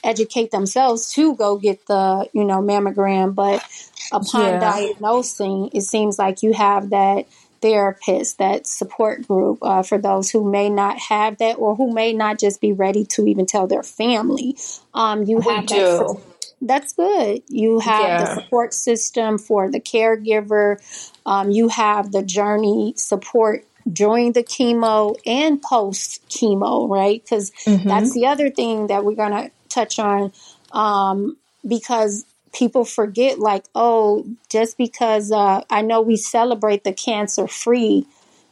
educate 0.04 0.52
themselves 0.52 1.12
to 1.14 1.36
go 1.36 1.58
get 1.58 1.86
the 1.88 2.30
you 2.34 2.46
know 2.46 2.62
mammogram. 2.62 3.36
But 3.36 3.64
upon 4.12 4.42
yeah, 4.42 4.60
diagnosing 4.60 5.72
it 5.74 5.82
seems 5.82 6.18
like 6.18 6.44
you 6.44 6.54
have 6.54 6.92
that 6.92 7.26
therapist 7.62 8.38
that 8.38 8.68
support 8.68 9.28
group 9.28 9.58
uh, 9.62 9.82
for 9.82 9.98
those 9.98 10.30
who 10.30 10.50
may 10.50 10.70
not 10.70 11.00
have 11.00 11.38
that 11.40 11.54
or 11.54 11.76
who 11.76 11.92
may 11.92 12.14
not 12.14 12.38
just 12.38 12.62
be 12.62 12.72
ready 12.72 13.06
to 13.06 13.26
even 13.26 13.46
tell 13.46 13.66
their 13.66 13.84
family. 13.84 14.56
Um, 14.94 15.24
you 15.24 15.38
we 15.38 15.54
have 15.54 15.68
that 15.68 15.76
do. 15.76 16.22
That's 16.62 16.94
good. 16.94 17.44
You 17.48 17.80
have 17.80 18.20
the 18.20 18.26
support 18.26 18.74
system 18.74 19.38
for 19.38 19.70
the 19.70 19.80
caregiver. 19.80 20.78
Um, 21.26 21.52
you 21.52 21.68
have 21.70 22.12
the 22.12 22.24
journey 22.24 22.94
support 22.98 23.66
during 23.92 24.34
the 24.34 24.44
chemo 24.44 25.16
and 25.26 25.62
post 25.62 26.28
chemo, 26.30 26.90
right? 26.90 27.22
Because 27.22 27.52
hmm 27.66 27.88
that's 27.88 28.14
the 28.14 28.26
other 28.28 28.50
thing 28.50 28.88
that 28.88 29.06
we're 29.06 29.16
going 29.16 29.32
to 29.32 29.52
touch 29.70 30.00
on 30.00 30.32
um, 30.72 31.38
because 31.68 32.26
people 32.54 32.86
forget, 32.86 33.38
like, 33.38 33.66
oh, 33.76 34.26
just 34.50 34.78
because 34.78 35.32
uh, 35.32 35.62
I 35.70 35.82
know 35.82 36.02
we 36.02 36.18
celebrate 36.18 36.84
the 36.84 36.94
cancer 36.94 37.48
free, 37.48 38.06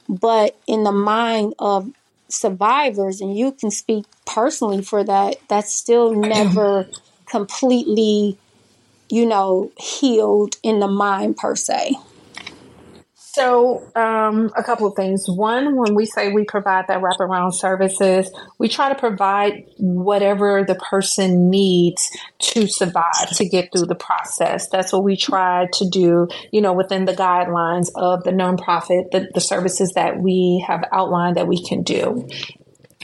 but 0.08 0.58
in 0.68 0.84
the 0.84 0.92
mind 0.92 1.54
of 1.58 1.90
survivors, 2.28 3.22
and 3.22 3.38
you 3.38 3.52
can 3.52 3.72
speak 3.72 4.06
personally 4.26 4.82
for 4.82 5.04
that, 5.04 5.38
that's 5.48 5.74
still 5.74 6.14
never 6.16 6.90
completely, 7.34 8.38
you 9.10 9.26
know, 9.26 9.72
healed 9.80 10.56
in 10.62 10.80
the 10.80 10.88
mind 10.88 11.36
per 11.36 11.56
se. 11.56 11.96
So, 13.16 13.82
um, 13.96 14.52
a 14.56 14.62
couple 14.62 14.86
of 14.86 14.96
things. 14.96 15.26
One, 15.28 15.76
when 15.76 15.96
we 15.96 16.06
say 16.06 16.32
we 16.32 16.46
provide 16.46 16.86
that 16.90 17.02
wraparound 17.02 17.56
services, 17.56 18.30
we 18.60 18.70
try 18.70 18.90
to 18.90 19.00
provide 19.00 19.64
whatever 19.80 20.64
the 20.64 20.76
person 20.76 21.50
needs 21.50 22.12
to 22.52 22.68
survive, 22.68 23.32
to 23.38 23.50
get 23.50 23.72
through 23.72 23.88
the 23.88 23.96
process. 23.96 24.70
That's 24.70 24.94
what 24.94 25.04
we 25.04 25.18
try 25.18 25.66
to 25.74 25.90
do, 25.90 26.28
you 26.52 26.62
know, 26.62 26.74
within 26.74 27.06
the 27.06 27.14
guidelines 27.14 27.88
of 27.96 28.24
the 28.24 28.30
nonprofit, 28.30 29.10
the, 29.10 29.28
the 29.34 29.42
services 29.42 29.94
that 29.94 30.20
we 30.20 30.64
have 30.68 30.84
outlined 30.92 31.38
that 31.38 31.48
we 31.48 31.66
can 31.66 31.82
do. 31.82 32.28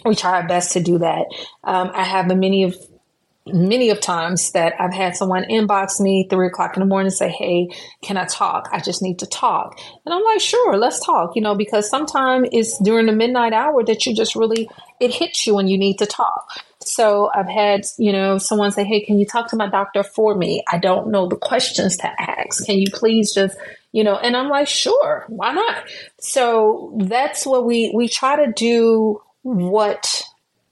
We 0.05 0.13
try 0.13 0.41
our 0.41 0.47
best 0.47 0.73
to 0.73 0.79
do 0.79 0.99
that. 0.99 1.25
Um, 1.63 1.89
I 1.95 2.03
have 2.03 2.27
many 2.27 2.65
of 2.65 2.75
many 3.53 3.89
of 3.89 3.99
times 3.99 4.51
that 4.51 4.73
I've 4.79 4.93
had 4.93 5.15
someone 5.15 5.43
inbox 5.43 5.99
me 5.99 6.27
three 6.29 6.47
o'clock 6.47 6.75
in 6.75 6.81
the 6.81 6.85
morning 6.85 7.07
and 7.07 7.13
say, 7.13 7.29
Hey, 7.29 7.69
can 8.01 8.17
I 8.17 8.25
talk? 8.25 8.69
I 8.71 8.79
just 8.79 9.01
need 9.01 9.19
to 9.19 9.25
talk. 9.25 9.79
And 10.05 10.13
I'm 10.13 10.23
like, 10.23 10.39
sure, 10.39 10.77
let's 10.77 11.03
talk, 11.05 11.35
you 11.35 11.41
know, 11.41 11.55
because 11.55 11.89
sometimes 11.89 12.49
it's 12.51 12.77
during 12.79 13.05
the 13.05 13.11
midnight 13.11 13.53
hour 13.53 13.83
that 13.83 14.05
you 14.05 14.15
just 14.15 14.35
really, 14.35 14.69
it 14.99 15.13
hits 15.13 15.45
you 15.45 15.57
and 15.57 15.69
you 15.69 15.77
need 15.77 15.97
to 15.99 16.05
talk. 16.05 16.63
So 16.81 17.29
I've 17.33 17.49
had, 17.49 17.81
you 17.97 18.11
know, 18.11 18.37
someone 18.37 18.71
say, 18.71 18.83
Hey, 18.83 19.03
can 19.03 19.19
you 19.19 19.25
talk 19.25 19.49
to 19.49 19.55
my 19.55 19.69
doctor 19.69 20.03
for 20.03 20.35
me? 20.35 20.63
I 20.71 20.77
don't 20.77 21.11
know 21.11 21.27
the 21.27 21.35
questions 21.35 21.97
to 21.97 22.09
ask. 22.19 22.65
Can 22.65 22.77
you 22.77 22.87
please 22.91 23.33
just, 23.33 23.57
you 23.91 24.03
know, 24.03 24.15
and 24.15 24.37
I'm 24.37 24.49
like, 24.49 24.67
sure, 24.67 25.25
why 25.27 25.53
not? 25.53 25.83
So 26.19 26.93
that's 26.97 27.45
what 27.45 27.65
we, 27.65 27.91
we 27.93 28.07
try 28.07 28.45
to 28.45 28.51
do 28.51 29.21
what 29.41 30.23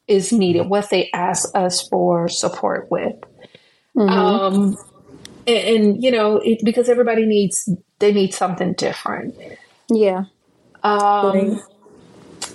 is 0.07 0.31
needed, 0.31 0.67
what 0.67 0.89
they 0.89 1.09
ask 1.13 1.49
us 1.55 1.87
for 1.87 2.27
support 2.29 2.89
with. 2.89 3.15
Mm-hmm. 3.95 4.09
Um, 4.09 4.77
and, 5.45 5.57
and 5.57 6.03
you 6.03 6.11
know, 6.11 6.37
it, 6.37 6.59
because 6.63 6.89
everybody 6.89 7.25
needs, 7.25 7.69
they 7.99 8.13
need 8.13 8.33
something 8.33 8.73
different. 8.73 9.35
Yeah. 9.89 10.25
Um, 10.83 11.61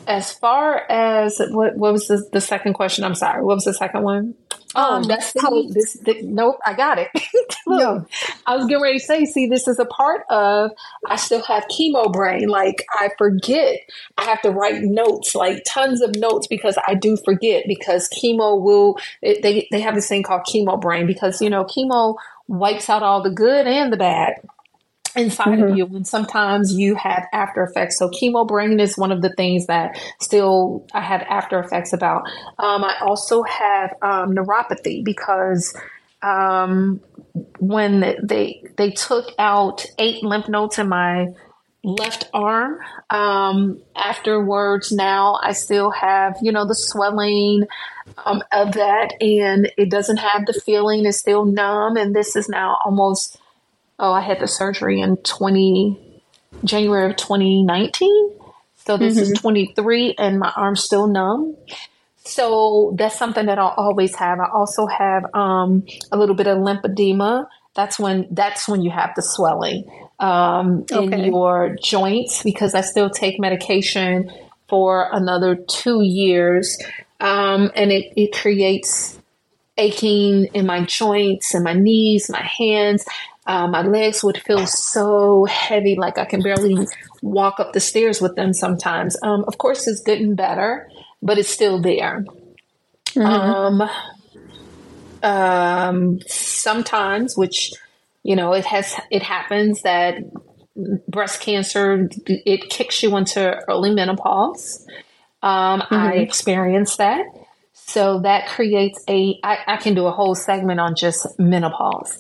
as 0.07 0.33
far 0.33 0.91
as 0.91 1.41
what, 1.51 1.77
what 1.77 1.93
was 1.93 2.09
the, 2.09 2.29
the 2.33 2.41
second 2.41 2.75
question? 2.75 3.05
I'm 3.05 3.15
sorry. 3.15 3.43
What 3.43 3.57
was 3.57 3.65
the 3.65 3.75
second 3.75 4.03
one? 4.03 4.35
Oh, 4.75 4.97
Um, 4.97 5.03
that's 5.05 5.33
how, 5.41 5.51
this. 5.69 5.95
The, 5.95 6.23
nope, 6.23 6.59
I 6.65 6.75
got 6.75 6.99
it. 6.99 7.09
yeah. 7.15 7.21
Look, 7.67 8.11
I 8.47 8.57
was 8.57 8.67
getting 8.67 8.83
ready 8.83 8.99
to 8.99 9.05
say, 9.05 9.25
see, 9.25 9.47
this 9.47 9.69
is 9.69 9.79
a 9.79 9.85
part 9.85 10.25
of. 10.31 10.71
I 11.09 11.17
still 11.17 11.43
have 11.45 11.65
chemo 11.69 12.13
brain. 12.13 12.49
Like 12.49 12.85
I 12.93 13.11
forget. 13.19 13.81
I 14.19 14.25
have 14.25 14.43
to 14.43 14.51
write 14.51 14.83
notes, 14.83 15.35
like 15.35 15.63
tons 15.67 16.01
of 16.03 16.15
notes, 16.17 16.47
because 16.47 16.79
I 16.87 16.95
do 16.95 17.17
forget. 17.25 17.65
Because 17.67 18.09
chemo 18.11 18.61
will. 18.61 18.99
It, 19.23 19.43
they 19.43 19.69
they 19.71 19.81
have 19.81 19.95
this 19.95 20.09
thing 20.09 20.23
called 20.23 20.43
chemo 20.43 20.81
brain 20.81 21.07
because 21.07 21.41
you 21.41 21.51
know 21.51 21.65
chemo 21.65 22.17
wipes 22.49 22.91
out 22.91 23.03
all 23.03 23.23
the 23.23 23.31
good 23.31 23.67
and 23.67 23.93
the 23.93 23.97
bad 23.97 24.35
inside 25.17 25.61
of 25.61 25.69
Mm-hmm. 25.69 25.77
you 25.77 25.87
and 25.87 26.07
sometimes 26.07 26.73
you 26.75 26.95
have 26.95 27.27
after 27.33 27.63
effects 27.63 27.99
so 27.99 28.09
chemo 28.09 28.47
brain 28.47 28.81
is 28.81 28.97
one 28.97 29.13
of 29.13 29.21
the 29.21 29.29
things 29.35 29.67
that 29.67 29.99
still 30.21 30.87
i 30.95 31.01
have 31.01 31.21
after 31.29 31.61
effects 31.61 31.93
about 31.93 32.23
um, 32.59 32.83
i 32.83 32.97
also 33.03 33.43
have 33.43 33.91
um, 34.03 34.35
neuropathy 34.35 35.05
because 35.05 35.75
um, 36.23 37.01
when 37.59 38.01
they 38.23 38.63
they 38.77 38.91
took 38.91 39.33
out 39.39 39.85
eight 39.99 40.23
lymph 40.23 40.49
nodes 40.49 40.79
in 40.79 40.89
my 40.89 41.29
left 41.85 42.29
arm. 42.33 42.79
Um, 43.11 43.83
afterwards, 43.97 44.93
now 44.93 45.39
I 45.43 45.53
still 45.53 45.91
have, 45.91 46.37
you 46.41 46.53
know, 46.53 46.67
the 46.67 46.75
swelling 46.75 47.67
um, 48.25 48.43
of 48.53 48.73
that, 48.73 49.15
and 49.21 49.71
it 49.77 49.91
doesn't 49.91 50.19
have 50.19 50.47
the 50.47 50.53
feeling. 50.53 51.07
It's 51.07 51.19
still 51.19 51.45
numb, 51.45 51.97
and 51.97 52.15
this 52.15 52.37
is 52.37 52.49
now 52.49 52.79
almost. 52.85 53.39
Oh, 53.99 54.13
I 54.13 54.21
had 54.21 54.41
the 54.41 54.49
surgery 54.49 55.01
in 55.01 55.17
twenty 55.19 56.23
January 56.65 57.11
of 57.11 57.17
twenty 57.17 57.63
nineteen. 57.63 58.33
So 58.85 58.97
this 58.97 59.15
mm-hmm. 59.15 59.33
is 59.33 59.41
23 59.41 60.17
and 60.19 60.39
my 60.39 60.53
arm's 60.57 60.83
still 60.83 61.07
numb. 61.07 61.57
So 62.25 62.95
that's 62.97 63.19
something 63.19 63.47
that 63.47 63.59
I'll 63.59 63.75
always 63.77 64.15
have. 64.17 64.39
I 64.39 64.49
also 64.53 64.87
have 64.87 65.25
um, 65.35 65.85
a 66.13 66.17
little 66.17 66.35
bit 66.35 66.47
of 66.47 66.59
lymphedema. 66.59 67.47
That's 67.75 67.99
when 67.99 68.29
that's 68.31 68.69
when 68.69 68.83
you 68.83 68.91
have 68.91 69.13
the 69.17 69.23
swelling 69.23 69.85
um, 70.21 70.85
okay. 70.93 71.25
in 71.25 71.33
your 71.33 71.77
joints 71.83 72.43
because 72.43 72.75
I 72.75 72.83
still 72.83 73.11
take 73.11 73.41
medication 73.41 74.31
for 74.69 75.09
another 75.13 75.57
two 75.57 76.03
years, 76.03 76.79
um, 77.21 77.71
and 77.75 77.91
it, 77.91 78.13
it 78.17 78.33
creates 78.33 79.19
aching 79.77 80.45
in 80.55 80.67
my 80.67 80.85
joints 80.85 81.55
and 81.55 81.65
my 81.65 81.73
knees, 81.73 82.31
my 82.31 82.43
hands. 82.43 83.05
Uh, 83.45 83.67
my 83.67 83.83
legs 83.83 84.23
would 84.23 84.39
feel 84.39 84.67
so 84.67 85.45
heavy, 85.47 85.97
like 85.97 86.17
I 86.17 86.25
can 86.25 86.43
barely 86.43 86.87
walk 87.23 87.59
up 87.59 87.73
the 87.73 87.81
stairs 87.81 88.21
with 88.21 88.37
them 88.37 88.53
sometimes. 88.53 89.17
Um, 89.23 89.45
of 89.49 89.59
course, 89.59 89.89
it's 89.89 90.01
getting 90.01 90.37
better 90.37 90.89
but 91.23 91.39
it's 91.39 91.49
still 91.49 91.81
there. 91.81 92.25
Mm-hmm. 93.15 93.83
Um, 93.83 93.91
um, 95.23 96.21
sometimes, 96.27 97.37
which 97.37 97.73
you 98.23 98.37
know, 98.37 98.53
it 98.53 98.65
has 98.67 98.95
it 99.11 99.23
happens 99.23 99.83
that 99.83 100.17
breast 101.09 101.41
cancer 101.41 102.09
it 102.27 102.71
kicks 102.71 103.03
you 103.03 103.17
into 103.17 103.61
early 103.69 103.95
menopause. 103.95 104.87
Um, 105.43 105.81
mm-hmm. 105.81 105.95
I 105.95 106.15
experienced 106.15 106.99
that. 106.99 107.25
So 107.73 108.21
that 108.21 108.49
creates 108.49 109.03
a. 109.09 109.39
I, 109.43 109.59
I 109.67 109.77
can 109.77 109.95
do 109.95 110.07
a 110.07 110.13
whole 110.13 110.35
segment 110.35 110.81
on 110.81 110.95
just 110.95 111.39
menopause. 111.39 112.19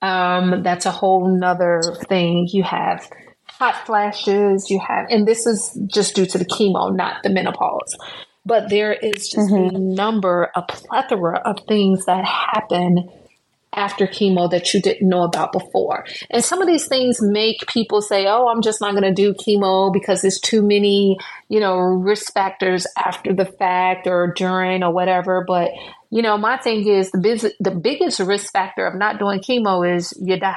Um, 0.00 0.62
that's 0.62 0.86
a 0.86 0.90
whole 0.90 1.28
nother 1.28 1.80
thing. 2.08 2.48
You 2.50 2.64
have 2.64 3.08
hot 3.46 3.86
flashes, 3.86 4.68
you 4.70 4.80
have, 4.80 5.06
and 5.10 5.28
this 5.28 5.46
is 5.46 5.78
just 5.86 6.16
due 6.16 6.26
to 6.26 6.38
the 6.38 6.44
chemo, 6.44 6.94
not 6.94 7.22
the 7.22 7.30
menopause 7.30 7.96
but 8.44 8.68
there 8.70 8.92
is 8.92 9.28
just 9.28 9.50
mm-hmm. 9.50 9.76
a 9.76 9.78
number, 9.78 10.50
a 10.54 10.62
plethora 10.62 11.38
of 11.44 11.60
things 11.66 12.04
that 12.06 12.24
happen 12.24 13.08
after 13.74 14.06
chemo 14.06 14.50
that 14.50 14.74
you 14.74 14.82
didn't 14.82 15.08
know 15.08 15.22
about 15.22 15.52
before. 15.52 16.04
And 16.30 16.44
some 16.44 16.60
of 16.60 16.66
these 16.66 16.86
things 16.86 17.22
make 17.22 17.66
people 17.68 18.02
say, 18.02 18.26
oh, 18.26 18.48
I'm 18.48 18.60
just 18.60 18.80
not 18.80 18.92
going 18.92 19.02
to 19.02 19.14
do 19.14 19.32
chemo 19.32 19.92
because 19.92 20.20
there's 20.20 20.38
too 20.40 20.62
many, 20.62 21.16
you 21.48 21.58
know, 21.58 21.78
risk 21.78 22.34
factors 22.34 22.86
after 22.98 23.32
the 23.32 23.46
fact 23.46 24.06
or 24.06 24.32
during 24.36 24.82
or 24.82 24.92
whatever. 24.92 25.44
But, 25.46 25.70
you 26.10 26.20
know, 26.20 26.36
my 26.36 26.58
thing 26.58 26.86
is 26.86 27.10
the, 27.12 27.18
biz- 27.18 27.54
the 27.60 27.70
biggest 27.70 28.20
risk 28.20 28.52
factor 28.52 28.86
of 28.86 28.94
not 28.94 29.18
doing 29.18 29.40
chemo 29.40 29.96
is 29.96 30.12
you 30.20 30.38
die. 30.38 30.56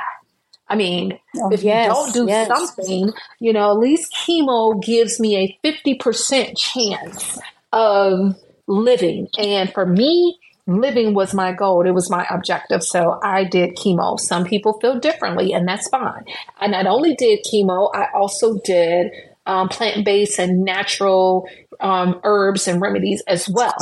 I 0.68 0.76
mean, 0.76 1.18
oh, 1.38 1.52
if 1.52 1.62
yes, 1.62 1.86
you 1.86 1.94
don't 1.94 2.14
do 2.14 2.26
yes. 2.28 2.48
something, 2.48 3.14
you 3.40 3.54
know, 3.54 3.72
at 3.72 3.78
least 3.78 4.14
chemo 4.14 4.84
gives 4.84 5.20
me 5.20 5.38
a 5.38 5.60
50% 5.64 6.58
chance 6.58 7.40
of 7.76 8.36
living. 8.66 9.28
And 9.38 9.72
for 9.72 9.86
me, 9.86 10.40
living 10.66 11.14
was 11.14 11.34
my 11.34 11.52
goal. 11.52 11.86
It 11.86 11.92
was 11.92 12.10
my 12.10 12.26
objective. 12.30 12.84
So 12.84 13.20
I 13.22 13.44
did 13.44 13.76
chemo. 13.76 14.20
Some 14.20 14.46
people 14.46 14.80
feel 14.80 15.00
differently, 15.00 15.54
and 15.54 15.68
that's 15.68 15.88
fine. 15.90 16.26
I 16.58 16.68
not 16.68 16.88
only 16.88 17.16
did 17.16 17.46
chemo, 17.46 17.90
I 17.94 18.08
also 18.14 18.58
did 18.64 19.12
um, 19.46 19.70
plant 19.70 20.06
based 20.06 20.40
and 20.40 20.64
natural 20.64 21.48
um, 21.80 22.20
herbs 22.24 22.68
and 22.68 22.82
remedies 22.82 23.22
as 23.28 23.48
well. 23.48 23.76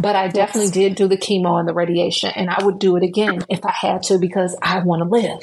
But 0.00 0.16
I 0.16 0.28
definitely 0.28 0.70
did 0.70 0.94
do 0.94 1.08
the 1.08 1.18
chemo 1.18 1.58
and 1.58 1.68
the 1.68 1.74
radiation, 1.74 2.30
and 2.34 2.48
I 2.48 2.64
would 2.64 2.78
do 2.78 2.96
it 2.96 3.02
again 3.02 3.44
if 3.48 3.64
I 3.66 3.72
had 3.72 4.04
to 4.04 4.18
because 4.18 4.56
I 4.62 4.78
want 4.80 5.02
to 5.02 5.08
live. 5.08 5.42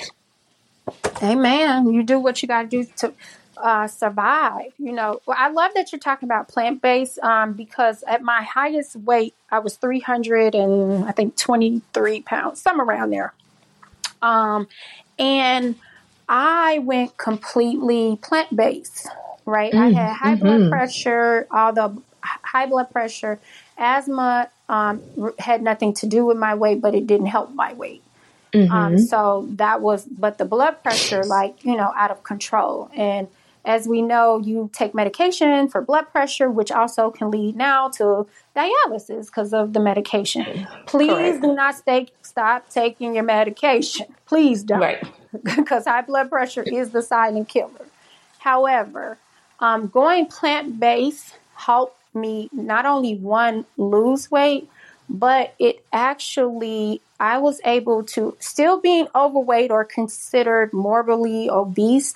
Amen. 1.22 1.92
You 1.92 2.04
do 2.04 2.20
what 2.20 2.42
you 2.42 2.48
got 2.48 2.64
to 2.64 2.68
do 2.68 2.86
to 2.98 3.14
uh, 3.62 3.88
survive. 3.88 4.74
You 4.78 4.92
know, 4.92 5.22
well, 5.26 5.38
I 5.40 5.50
love 5.50 5.72
that 5.76 5.92
you're 5.92 6.00
talking 6.00 6.28
about 6.28 6.48
plant 6.48 6.82
based 6.82 7.20
um, 7.20 7.54
because 7.54 8.04
at 8.04 8.22
my 8.22 8.42
highest 8.44 8.96
weight, 8.96 9.34
I 9.52 9.60
was 9.60 9.76
300 9.76 10.56
and 10.56 11.06
I 11.06 11.12
think 11.12 11.36
23 11.36 12.22
pounds, 12.22 12.62
some 12.62 12.82
around 12.82 13.12
there. 13.12 13.34
Um, 14.22 14.68
and 15.20 15.76
I 16.28 16.80
went 16.80 17.18
completely 17.18 18.18
plant 18.22 18.56
based, 18.56 19.08
right? 19.46 19.74
Mm, 19.74 19.80
I 19.80 19.90
had 19.90 20.14
high 20.14 20.36
mm-hmm. 20.36 20.44
blood 20.44 20.70
pressure, 20.70 21.48
all 21.52 21.74
the 21.74 22.02
high 22.22 22.66
blood 22.66 22.92
pressure, 22.92 23.40
asthma 23.78 24.50
um, 24.70 25.02
had 25.40 25.62
nothing 25.62 25.94
to 25.96 26.08
do 26.08 26.26
with 26.26 26.38
my 26.38 26.56
weight, 26.56 26.82
but 26.82 26.94
it 26.96 27.08
didn't 27.08 27.28
help 27.28 27.54
my 27.54 27.74
weight. 27.74 28.04
Mm-hmm. 28.54 28.72
Um, 28.72 28.98
so 28.98 29.48
that 29.52 29.82
was, 29.82 30.06
but 30.06 30.38
the 30.38 30.46
blood 30.46 30.82
pressure, 30.84 31.24
like, 31.24 31.64
you 31.64 31.76
know, 31.76 31.94
out 31.96 32.12
of 32.12 32.24
control. 32.24 32.90
And 32.96 33.28
as 33.68 33.86
we 33.86 34.02
know, 34.02 34.40
you 34.40 34.70
take 34.72 34.96
medication 34.96 35.68
for 35.68 35.82
blood 35.82 36.10
pressure, 36.12 36.50
which 36.50 36.72
also 36.72 37.12
can 37.12 37.30
lead 37.30 37.56
now 37.56 37.90
to 37.90 38.26
dialysis 38.56 39.26
because 39.26 39.54
of 39.54 39.74
the 39.74 39.80
medication. 39.82 40.66
Please 40.86 41.10
Correct. 41.12 41.42
do 41.42 41.54
not 41.54 41.76
stay, 41.76 42.08
stop 42.22 42.70
taking 42.70 43.14
your 43.16 43.26
medication. 43.26 44.08
Please 44.26 44.64
don't. 44.64 44.80
Right. 44.80 45.04
Because 45.44 45.86
high 45.86 46.02
blood 46.02 46.30
pressure 46.30 46.64
is 46.64 46.92
the 46.92 47.02
silent 47.02 47.50
killer. 47.50 47.86
However, 48.40 49.18
um, 49.60 49.88
going 49.88 50.28
plant 50.28 50.80
based 50.80 51.36
helped 51.54 52.00
me 52.16 52.50
not 52.54 52.86
only 52.86 53.16
one 53.16 53.66
lose 53.76 54.32
weight, 54.32 54.70
but 55.10 55.54
it 55.60 55.86
actually 55.92 57.02
I 57.20 57.38
was 57.40 57.60
able 57.66 58.04
to 58.04 58.36
still 58.40 58.80
being 58.80 59.08
overweight 59.14 59.70
or 59.70 59.84
considered 59.84 60.72
morbidly 60.74 61.50
obese, 61.50 62.16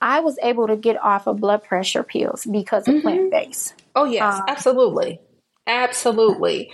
I 0.00 0.20
was 0.20 0.38
able 0.42 0.66
to 0.68 0.76
get 0.76 1.02
off 1.02 1.26
of 1.26 1.40
blood 1.40 1.62
pressure 1.64 2.02
pills 2.02 2.46
because 2.50 2.88
of 2.88 2.94
mm-hmm. 2.94 3.02
plant 3.02 3.30
based. 3.30 3.74
Oh, 3.94 4.04
yes, 4.04 4.36
um, 4.36 4.44
absolutely. 4.48 5.20
Absolutely. 5.66 6.70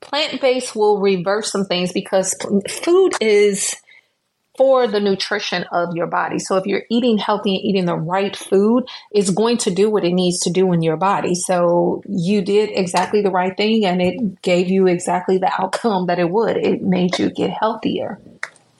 Plant 0.00 0.40
based 0.40 0.74
will 0.74 1.00
reverse 1.00 1.52
some 1.52 1.64
things 1.66 1.92
because 1.92 2.34
food 2.68 3.12
is 3.20 3.76
for 4.56 4.86
the 4.86 5.00
nutrition 5.00 5.64
of 5.72 5.94
your 5.94 6.06
body. 6.06 6.38
So 6.38 6.56
if 6.56 6.66
you're 6.66 6.82
eating 6.90 7.18
healthy 7.18 7.56
and 7.56 7.64
eating 7.64 7.84
the 7.86 7.96
right 7.96 8.36
food, 8.36 8.84
it's 9.10 9.30
going 9.30 9.58
to 9.58 9.70
do 9.70 9.88
what 9.88 10.04
it 10.04 10.12
needs 10.12 10.40
to 10.40 10.50
do 10.50 10.72
in 10.72 10.82
your 10.82 10.96
body. 10.96 11.34
So 11.34 12.02
you 12.06 12.42
did 12.42 12.70
exactly 12.70 13.22
the 13.22 13.30
right 13.30 13.56
thing 13.56 13.86
and 13.86 14.02
it 14.02 14.42
gave 14.42 14.68
you 14.68 14.86
exactly 14.86 15.38
the 15.38 15.50
outcome 15.58 16.06
that 16.06 16.18
it 16.18 16.28
would. 16.28 16.56
It 16.56 16.82
made 16.82 17.18
you 17.18 17.30
get 17.30 17.50
healthier. 17.50 18.20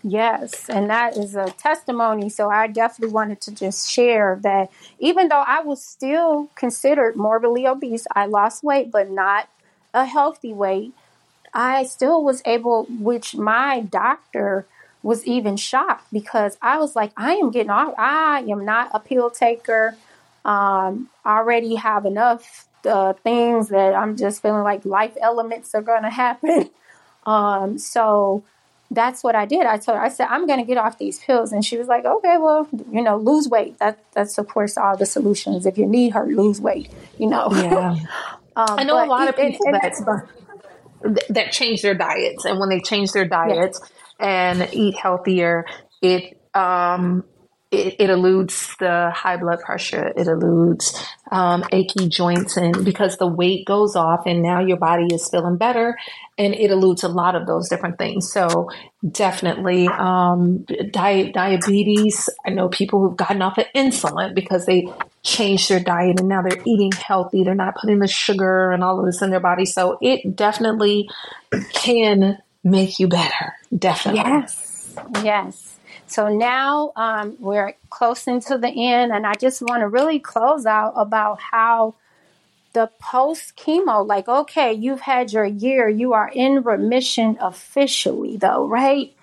Yes, 0.03 0.68
and 0.70 0.88
that 0.88 1.16
is 1.18 1.34
a 1.36 1.51
testimony. 1.51 2.30
So 2.30 2.48
I 2.48 2.68
definitely 2.68 3.12
wanted 3.12 3.40
to 3.42 3.55
just 3.55 3.90
share 3.90 4.38
that 4.42 4.70
even 4.98 5.28
though 5.28 5.44
I 5.46 5.61
was 5.61 5.82
still 5.84 6.48
considered 6.55 7.16
morbidly 7.16 7.66
obese, 7.66 8.07
I 8.16 8.24
lost 8.26 8.64
weight, 8.64 8.90
but 8.90 9.11
not 9.11 9.48
a 9.92 10.07
healthy 10.07 10.55
weight. 10.55 10.94
I 11.55 11.84
still 11.84 12.24
was 12.24 12.42
able, 12.46 12.86
which 12.90 13.36
my 13.36 13.80
doctor 13.80 14.66
was 15.03 15.26
even 15.26 15.57
shocked 15.57 16.07
because 16.12 16.59
I 16.62 16.78
was 16.78 16.96
like, 16.96 17.12
I 17.16 17.34
am 17.34 17.51
getting 17.51 17.70
off. 17.70 17.94
I 17.98 18.40
am 18.48 18.64
not 18.64 18.90
a 18.94 19.01
pill 19.01 19.30
taker. 19.30 19.96
Um, 20.44 21.11
I 21.24 21.38
already 21.38 21.76
have 21.76 22.07
enough 22.07 22.68
uh, 22.86 23.14
things 23.14 23.68
that 23.68 23.94
I'm 23.94 24.16
just 24.16 24.42
feeling 24.42 24.62
like 24.64 24.84
life 24.84 25.16
elements 25.20 25.74
are 25.74 25.82
going 25.82 26.03
to 26.05 26.11
happen. 26.11 26.70
Um, 27.26 27.78
so 27.78 28.44
that's 28.91 29.22
what 29.22 29.36
I 29.36 29.47
did. 29.47 29.66
I 29.66 29.76
told 29.76 29.99
her, 29.99 30.05
I 30.05 30.09
said, 30.09 30.26
I'm 30.30 30.47
going 30.47 30.59
to 30.59 30.66
get 30.66 30.76
off 30.76 30.99
these 30.99 31.20
pills. 31.20 31.53
And 31.53 31.64
she 31.64 31.78
was 31.78 31.86
like, 31.86 32.05
okay, 32.05 32.36
well, 32.38 32.68
you 32.91 33.03
know, 33.03 33.16
lose 33.16 33.49
weight. 33.49 33.78
That 33.78 34.03
That's, 34.12 34.36
of 34.36 34.49
course, 34.49 34.76
all 34.76 34.97
the 34.97 35.07
solutions. 35.07 35.64
If 35.64 35.78
you 35.78 35.86
need 35.86 36.11
her, 36.14 36.26
lose 36.26 36.61
weight, 36.61 36.91
you 37.16 37.28
know. 37.28 37.49
Yeah. 37.53 37.91
um, 38.57 38.78
I 38.78 38.84
know 38.84 39.03
a 39.03 39.07
lot 39.07 39.28
of 39.28 39.36
people 39.36 39.66
that, 39.70 40.28
that 41.28 41.53
change 41.53 41.82
their 41.82 41.95
diets. 41.95 42.45
And 42.45 42.59
when 42.59 42.68
they 42.68 42.80
change 42.80 43.12
their 43.12 43.26
diets 43.26 43.80
and 44.18 44.68
eat 44.72 44.97
healthier, 44.97 45.66
it, 46.03 46.41
um, 46.55 47.24
it, 47.70 47.96
it, 48.00 48.10
eludes 48.10 48.74
the 48.80 49.10
high 49.14 49.36
blood 49.36 49.60
pressure. 49.60 50.12
It 50.16 50.26
eludes 50.26 51.06
um, 51.30 51.64
achy 51.70 52.08
joints, 52.08 52.56
and 52.56 52.84
because 52.84 53.16
the 53.18 53.28
weight 53.28 53.64
goes 53.64 53.94
off, 53.94 54.26
and 54.26 54.42
now 54.42 54.60
your 54.60 54.76
body 54.76 55.14
is 55.14 55.28
feeling 55.28 55.56
better, 55.56 55.96
and 56.36 56.54
it 56.54 56.70
eludes 56.70 57.04
a 57.04 57.08
lot 57.08 57.36
of 57.36 57.46
those 57.46 57.68
different 57.68 57.96
things. 57.96 58.32
So 58.32 58.70
definitely, 59.08 59.86
um, 59.86 60.66
diabetes. 60.90 62.28
I 62.44 62.50
know 62.50 62.68
people 62.68 63.00
who've 63.00 63.16
gotten 63.16 63.40
off 63.40 63.58
of 63.58 63.66
insulin 63.74 64.34
because 64.34 64.66
they 64.66 64.88
changed 65.22 65.68
their 65.68 65.80
diet, 65.80 66.18
and 66.18 66.28
now 66.28 66.42
they're 66.42 66.62
eating 66.64 66.92
healthy. 66.92 67.44
They're 67.44 67.54
not 67.54 67.76
putting 67.76 68.00
the 68.00 68.08
sugar 68.08 68.72
and 68.72 68.82
all 68.82 68.98
of 68.98 69.06
this 69.06 69.22
in 69.22 69.30
their 69.30 69.38
body. 69.38 69.64
So 69.64 69.96
it 70.00 70.34
definitely 70.34 71.08
can 71.72 72.38
make 72.64 72.98
you 72.98 73.06
better. 73.06 73.54
Definitely. 73.76 74.22
Yes. 74.22 74.94
Yes. 75.22 75.76
So 76.11 76.28
now 76.28 76.92
um, 76.96 77.36
we're 77.38 77.74
close 77.88 78.26
into 78.26 78.58
the 78.58 78.68
end, 78.68 79.12
and 79.12 79.24
I 79.24 79.34
just 79.34 79.62
want 79.62 79.82
to 79.82 79.88
really 79.88 80.18
close 80.18 80.66
out 80.66 80.94
about 80.96 81.38
how 81.38 81.94
the 82.72 82.90
post 83.00 83.56
chemo, 83.56 84.04
like, 84.04 84.26
okay, 84.26 84.72
you've 84.72 85.02
had 85.02 85.32
your 85.32 85.44
year, 85.44 85.88
you 85.88 86.12
are 86.12 86.28
in 86.34 86.62
remission 86.62 87.38
officially, 87.40 88.36
though, 88.36 88.66
right? 88.66 89.14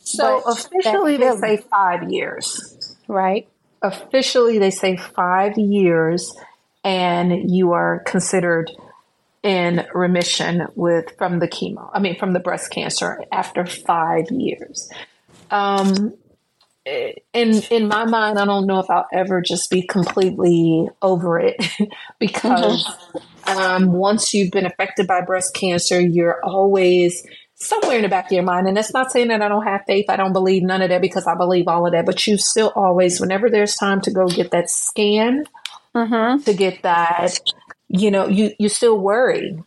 So 0.00 0.42
But 0.46 0.52
officially, 0.52 1.18
they 1.18 1.36
say 1.36 1.56
five 1.58 2.10
years. 2.10 2.96
Right. 3.06 3.46
Officially, 3.82 4.58
they 4.58 4.70
say 4.70 4.96
five 4.96 5.58
years, 5.58 6.34
and 6.84 7.50
you 7.50 7.72
are 7.72 8.02
considered 8.06 8.70
in 9.42 9.86
remission 9.92 10.68
with 10.74 11.16
from 11.18 11.38
the 11.38 11.48
chemo. 11.48 11.90
I 11.92 12.00
mean, 12.00 12.18
from 12.18 12.32
the 12.32 12.40
breast 12.40 12.70
cancer 12.70 13.22
after 13.30 13.66
five 13.66 14.30
years. 14.30 14.90
Um, 15.50 16.14
in 16.86 17.62
in 17.70 17.88
my 17.88 18.04
mind, 18.04 18.38
I 18.38 18.44
don't 18.44 18.66
know 18.66 18.78
if 18.78 18.88
I'll 18.88 19.06
ever 19.12 19.42
just 19.42 19.70
be 19.70 19.82
completely 19.82 20.88
over 21.02 21.38
it 21.38 21.56
because 22.18 22.86
um, 23.46 23.92
once 23.92 24.32
you've 24.32 24.50
been 24.50 24.66
affected 24.66 25.06
by 25.06 25.20
breast 25.20 25.54
cancer, 25.54 26.00
you're 26.00 26.42
always 26.44 27.26
somewhere 27.56 27.96
in 27.96 28.02
the 28.02 28.08
back 28.08 28.26
of 28.26 28.32
your 28.32 28.44
mind. 28.44 28.68
And 28.68 28.76
that's 28.76 28.94
not 28.94 29.10
saying 29.10 29.28
that 29.28 29.42
I 29.42 29.48
don't 29.48 29.64
have 29.64 29.82
faith. 29.86 30.06
I 30.08 30.16
don't 30.16 30.32
believe 30.32 30.62
none 30.62 30.80
of 30.80 30.90
that 30.90 31.02
because 31.02 31.26
I 31.26 31.34
believe 31.34 31.68
all 31.68 31.86
of 31.86 31.92
that. 31.92 32.06
But 32.06 32.26
you 32.26 32.38
still 32.38 32.72
always, 32.74 33.20
whenever 33.20 33.50
there's 33.50 33.74
time 33.74 34.00
to 34.02 34.10
go 34.10 34.28
get 34.28 34.50
that 34.52 34.70
scan, 34.70 35.44
Mm-hmm. 35.94 36.42
to 36.42 36.54
get 36.54 36.82
that, 36.82 37.40
you 37.88 38.10
know, 38.10 38.28
you 38.28 38.52
you 38.58 38.68
still 38.68 38.98
worry 38.98 39.58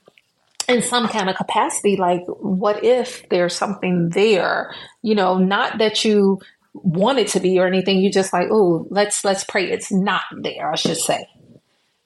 in 0.71 0.81
some 0.81 1.07
kind 1.07 1.29
of 1.29 1.35
capacity. 1.35 1.97
Like, 1.97 2.23
what 2.27 2.83
if 2.83 3.27
there's 3.29 3.55
something 3.55 4.09
there? 4.09 4.73
You 5.01 5.15
know, 5.15 5.37
not 5.37 5.77
that 5.79 6.03
you 6.05 6.39
want 6.73 7.19
it 7.19 7.27
to 7.29 7.39
be 7.39 7.59
or 7.59 7.67
anything. 7.67 7.99
You 7.99 8.11
just 8.11 8.33
like, 8.33 8.47
oh, 8.51 8.87
let's 8.89 9.23
let's 9.23 9.43
pray 9.43 9.69
it's 9.69 9.91
not 9.91 10.23
there. 10.41 10.71
I 10.71 10.75
should 10.75 10.97
say. 10.97 11.27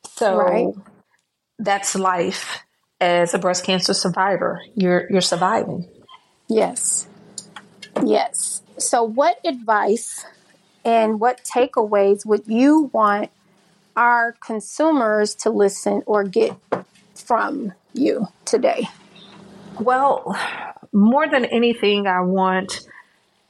So 0.09 0.37
Right. 0.37 0.73
that's 1.59 1.95
life 1.95 2.59
as 2.99 3.33
a 3.33 3.39
breast 3.39 3.63
cancer 3.65 3.93
survivor. 3.93 4.61
You're 4.75 5.07
you're 5.09 5.21
surviving. 5.21 5.87
Yes. 6.47 7.07
Yes. 8.03 8.61
So, 8.77 9.03
what 9.03 9.39
advice 9.45 10.25
and 10.83 11.19
what 11.19 11.43
takeaways 11.43 12.25
would 12.25 12.43
you 12.47 12.89
want 12.93 13.31
our 13.95 14.35
consumers 14.45 15.33
to 15.35 15.49
listen 15.49 16.03
or 16.05 16.23
get 16.23 16.55
from 17.15 17.73
you 17.97 18.27
today? 18.45 18.87
Well, 19.79 20.37
more 20.93 21.27
than 21.27 21.45
anything, 21.45 22.07
I 22.07 22.21
want 22.21 22.87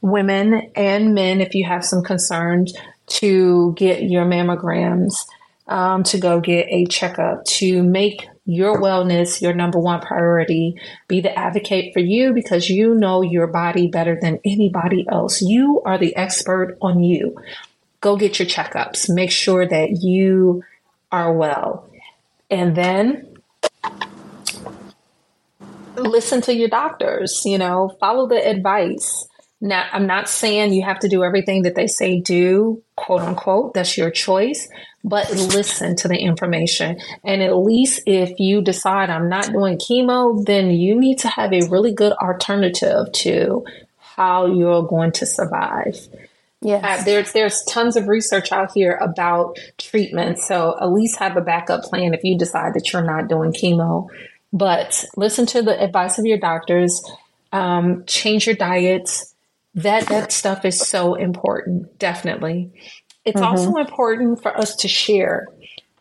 women 0.01 0.71
and 0.75 1.13
men, 1.13 1.41
if 1.41 1.55
you 1.55 1.65
have 1.65 1.85
some 1.85 2.03
concerns, 2.03 2.73
to 3.07 3.73
get 3.77 4.03
your 4.03 4.25
mammograms, 4.25 5.13
um, 5.67 6.03
to 6.03 6.17
go 6.19 6.39
get 6.39 6.67
a 6.69 6.85
checkup, 6.85 7.45
to 7.45 7.83
make 7.83 8.27
your 8.45 8.79
wellness 8.79 9.41
your 9.41 9.53
number 9.53 9.79
one 9.79 9.99
priority. 9.99 10.79
Be 11.07 11.21
the 11.21 11.37
advocate 11.37 11.93
for 11.93 11.99
you 11.99 12.33
because 12.33 12.69
you 12.69 12.93
know 12.93 13.21
your 13.21 13.47
body 13.47 13.87
better 13.87 14.17
than 14.21 14.39
anybody 14.45 15.05
else. 15.11 15.41
You 15.41 15.81
are 15.85 15.97
the 15.97 16.15
expert 16.15 16.77
on 16.81 17.03
you. 17.03 17.35
Go 18.01 18.17
get 18.17 18.37
your 18.37 18.47
checkups. 18.47 19.09
Make 19.09 19.31
sure 19.31 19.67
that 19.67 19.99
you 20.03 20.63
are 21.11 21.33
well. 21.33 21.89
And 22.51 22.75
then 22.75 23.34
listen 25.97 26.41
to 26.41 26.55
your 26.55 26.69
doctors, 26.69 27.41
you 27.45 27.57
know, 27.57 27.95
follow 27.99 28.27
the 28.27 28.35
advice. 28.47 29.27
Now, 29.61 29.87
I'm 29.91 30.05
not 30.05 30.29
saying 30.29 30.73
you 30.73 30.83
have 30.83 30.99
to 30.99 31.07
do 31.07 31.23
everything 31.23 31.63
that 31.63 31.75
they 31.75 31.87
say 31.87 32.19
do, 32.19 32.83
quote 32.95 33.21
unquote, 33.21 33.73
that's 33.73 33.97
your 33.97 34.11
choice, 34.11 34.67
but 35.03 35.31
listen 35.31 35.95
to 35.97 36.07
the 36.07 36.17
information. 36.17 36.99
And 37.23 37.41
at 37.41 37.55
least 37.55 38.01
if 38.05 38.39
you 38.39 38.61
decide 38.61 39.09
I'm 39.09 39.29
not 39.29 39.51
doing 39.51 39.77
chemo, 39.77 40.45
then 40.45 40.71
you 40.71 40.99
need 40.99 41.19
to 41.19 41.29
have 41.29 41.53
a 41.53 41.67
really 41.69 41.93
good 41.93 42.11
alternative 42.13 43.11
to 43.13 43.65
how 43.97 44.45
you're 44.45 44.83
going 44.83 45.11
to 45.13 45.25
survive. 45.25 45.95
Uh, 46.83 47.03
there's 47.03 47.31
there's 47.33 47.63
tons 47.63 47.95
of 47.95 48.07
research 48.07 48.51
out 48.51 48.71
here 48.73 48.97
about 48.99 49.57
treatment, 49.77 50.39
so 50.39 50.75
at 50.81 50.91
least 50.91 51.17
have 51.17 51.37
a 51.37 51.41
backup 51.41 51.83
plan 51.83 52.13
if 52.13 52.23
you 52.23 52.37
decide 52.37 52.73
that 52.73 52.91
you're 52.91 53.03
not 53.03 53.27
doing 53.27 53.51
chemo. 53.51 54.07
But 54.53 55.05
listen 55.15 55.45
to 55.47 55.61
the 55.61 55.81
advice 55.81 56.17
of 56.17 56.25
your 56.25 56.37
doctors. 56.37 57.03
Um, 57.51 58.05
change 58.05 58.45
your 58.45 58.55
diets. 58.55 59.33
That 59.75 60.07
that 60.07 60.31
stuff 60.31 60.63
is 60.63 60.79
so 60.79 61.15
important. 61.15 61.99
Definitely, 61.99 62.71
it's 63.25 63.41
also 63.41 63.75
important 63.75 64.41
for 64.41 64.55
us 64.57 64.75
to 64.77 64.87
share, 64.87 65.47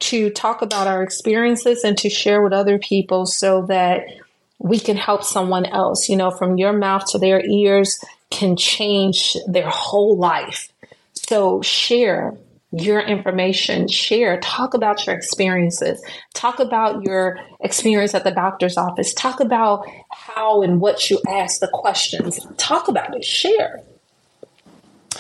to 0.01 0.31
talk 0.31 0.63
about 0.63 0.87
our 0.87 1.03
experiences, 1.03 1.83
and 1.83 1.99
to 1.99 2.09
share 2.09 2.41
with 2.43 2.53
other 2.53 2.79
people 2.79 3.27
so 3.27 3.63
that 3.67 4.05
we 4.59 4.79
can 4.79 4.97
help 4.97 5.25
someone 5.25 5.67
else. 5.67 6.09
You 6.09 6.17
know, 6.17 6.31
from 6.31 6.57
your 6.57 6.73
mouth 6.73 7.11
to 7.11 7.19
their 7.19 7.45
ears 7.45 7.99
can 8.31 8.57
change 8.57 9.37
their 9.49 9.69
whole 9.69 10.17
life. 10.17 10.69
So 11.15 11.63
share 11.63 12.37
your 12.77 13.01
information, 13.01 13.87
share, 13.89 14.41
talk 14.41 14.75
about 14.75 15.07
your 15.07 15.15
experiences, 15.15 16.03
talk 16.35 16.59
about 16.59 17.03
your 17.05 17.39
experience 17.61 18.15
at 18.15 18.25
the 18.25 18.31
doctor's 18.33 18.77
office, 18.77 19.15
talk 19.15 19.41
about 19.41 19.87
how 20.11 20.63
and 20.63 20.81
what 20.81 21.09
you 21.11 21.21
ask 21.29 21.61
the 21.61 21.69
questions, 21.69 22.45
talk 22.57 22.89
about 22.89 23.15
it, 23.17 23.25
share. 23.25 23.81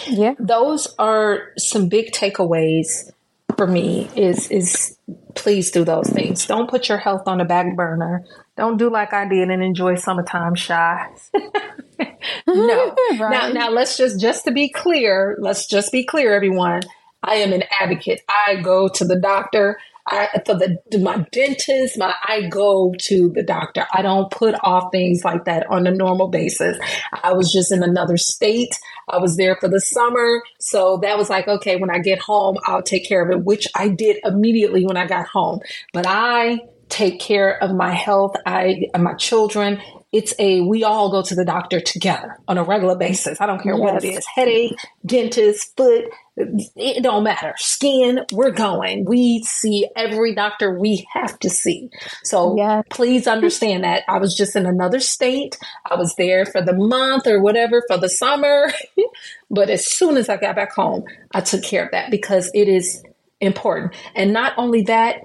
Yeah. 0.08 0.34
Those 0.38 0.92
are 0.98 1.52
some 1.56 1.88
big 1.88 2.10
takeaways 2.12 3.10
for 3.56 3.66
me 3.66 4.08
is 4.16 4.50
is 4.50 4.96
please 5.36 5.70
do 5.70 5.84
those 5.84 6.08
things. 6.10 6.46
Don't 6.46 6.68
put 6.68 6.88
your 6.88 6.98
health 6.98 7.22
on 7.26 7.38
the 7.38 7.44
back 7.44 7.76
burner. 7.76 8.24
Don't 8.56 8.76
do 8.76 8.90
like 8.90 9.12
I 9.12 9.28
did 9.28 9.48
and 9.50 9.62
enjoy 9.62 9.94
summertime 9.94 10.54
shy. 10.56 11.06
no. 12.48 12.96
Now 13.12 13.20
Right. 13.20 13.54
now 13.54 13.70
let's 13.70 13.96
just 13.96 14.20
just 14.20 14.44
to 14.46 14.50
be 14.52 14.68
clear, 14.70 15.36
let's 15.40 15.68
just 15.68 15.92
be 15.92 16.04
clear 16.04 16.34
everyone. 16.34 16.82
I 17.24 17.36
am 17.36 17.52
an 17.52 17.64
advocate. 17.80 18.22
I 18.28 18.56
go 18.56 18.88
to 18.88 19.04
the 19.04 19.16
doctor. 19.16 19.78
I, 20.06 20.42
for 20.44 20.54
the 20.54 20.78
my 21.00 21.24
dentist, 21.32 21.96
my 21.98 22.14
I 22.24 22.46
go 22.48 22.94
to 22.98 23.30
the 23.30 23.42
doctor. 23.42 23.86
I 23.92 24.02
don't 24.02 24.30
put 24.30 24.54
off 24.62 24.92
things 24.92 25.24
like 25.24 25.46
that 25.46 25.66
on 25.70 25.86
a 25.86 25.90
normal 25.90 26.28
basis. 26.28 26.78
I 27.22 27.32
was 27.32 27.50
just 27.50 27.72
in 27.72 27.82
another 27.82 28.18
state. 28.18 28.78
I 29.08 29.16
was 29.16 29.38
there 29.38 29.56
for 29.56 29.68
the 29.68 29.80
summer, 29.80 30.42
so 30.60 30.98
that 30.98 31.16
was 31.16 31.30
like 31.30 31.48
okay. 31.48 31.76
When 31.76 31.90
I 31.90 32.00
get 32.00 32.18
home, 32.18 32.58
I'll 32.66 32.82
take 32.82 33.08
care 33.08 33.24
of 33.24 33.30
it, 33.30 33.44
which 33.44 33.66
I 33.74 33.88
did 33.88 34.18
immediately 34.24 34.84
when 34.84 34.98
I 34.98 35.06
got 35.06 35.26
home. 35.26 35.60
But 35.94 36.04
I 36.06 36.60
take 36.90 37.18
care 37.18 37.62
of 37.62 37.74
my 37.74 37.90
health. 37.90 38.36
I 38.44 38.82
my 38.98 39.14
children. 39.14 39.80
It's 40.12 40.34
a 40.38 40.60
we 40.60 40.84
all 40.84 41.10
go 41.10 41.22
to 41.22 41.34
the 41.34 41.44
doctor 41.44 41.80
together 41.80 42.38
on 42.46 42.58
a 42.58 42.62
regular 42.62 42.96
basis. 42.96 43.40
I 43.40 43.46
don't 43.46 43.62
care 43.62 43.76
what 43.76 44.04
it 44.04 44.06
is 44.06 44.26
headache, 44.26 44.76
dentist, 45.04 45.76
foot. 45.76 46.04
It 46.36 47.02
don't 47.02 47.22
matter. 47.22 47.54
Skin, 47.58 48.20
we're 48.32 48.50
going. 48.50 49.04
We 49.04 49.44
see 49.44 49.88
every 49.94 50.34
doctor 50.34 50.76
we 50.78 51.06
have 51.12 51.38
to 51.40 51.50
see. 51.50 51.90
So 52.24 52.56
Yeah. 52.56 52.82
please 52.90 53.28
understand 53.28 53.84
that 53.84 54.02
I 54.08 54.18
was 54.18 54.36
just 54.36 54.56
in 54.56 54.66
another 54.66 54.98
state. 54.98 55.56
I 55.88 55.94
was 55.94 56.14
there 56.16 56.44
for 56.44 56.60
the 56.60 56.72
month 56.72 57.28
or 57.28 57.40
whatever 57.40 57.82
for 57.86 57.98
the 57.98 58.08
summer. 58.08 58.72
but 59.50 59.70
as 59.70 59.86
soon 59.86 60.16
as 60.16 60.28
I 60.28 60.36
got 60.36 60.56
back 60.56 60.72
home, 60.72 61.04
I 61.32 61.40
took 61.40 61.62
care 61.62 61.84
of 61.84 61.92
that 61.92 62.10
because 62.10 62.50
it 62.52 62.68
is 62.68 63.04
important. 63.40 63.94
And 64.16 64.32
not 64.32 64.54
only 64.56 64.82
that, 64.82 65.18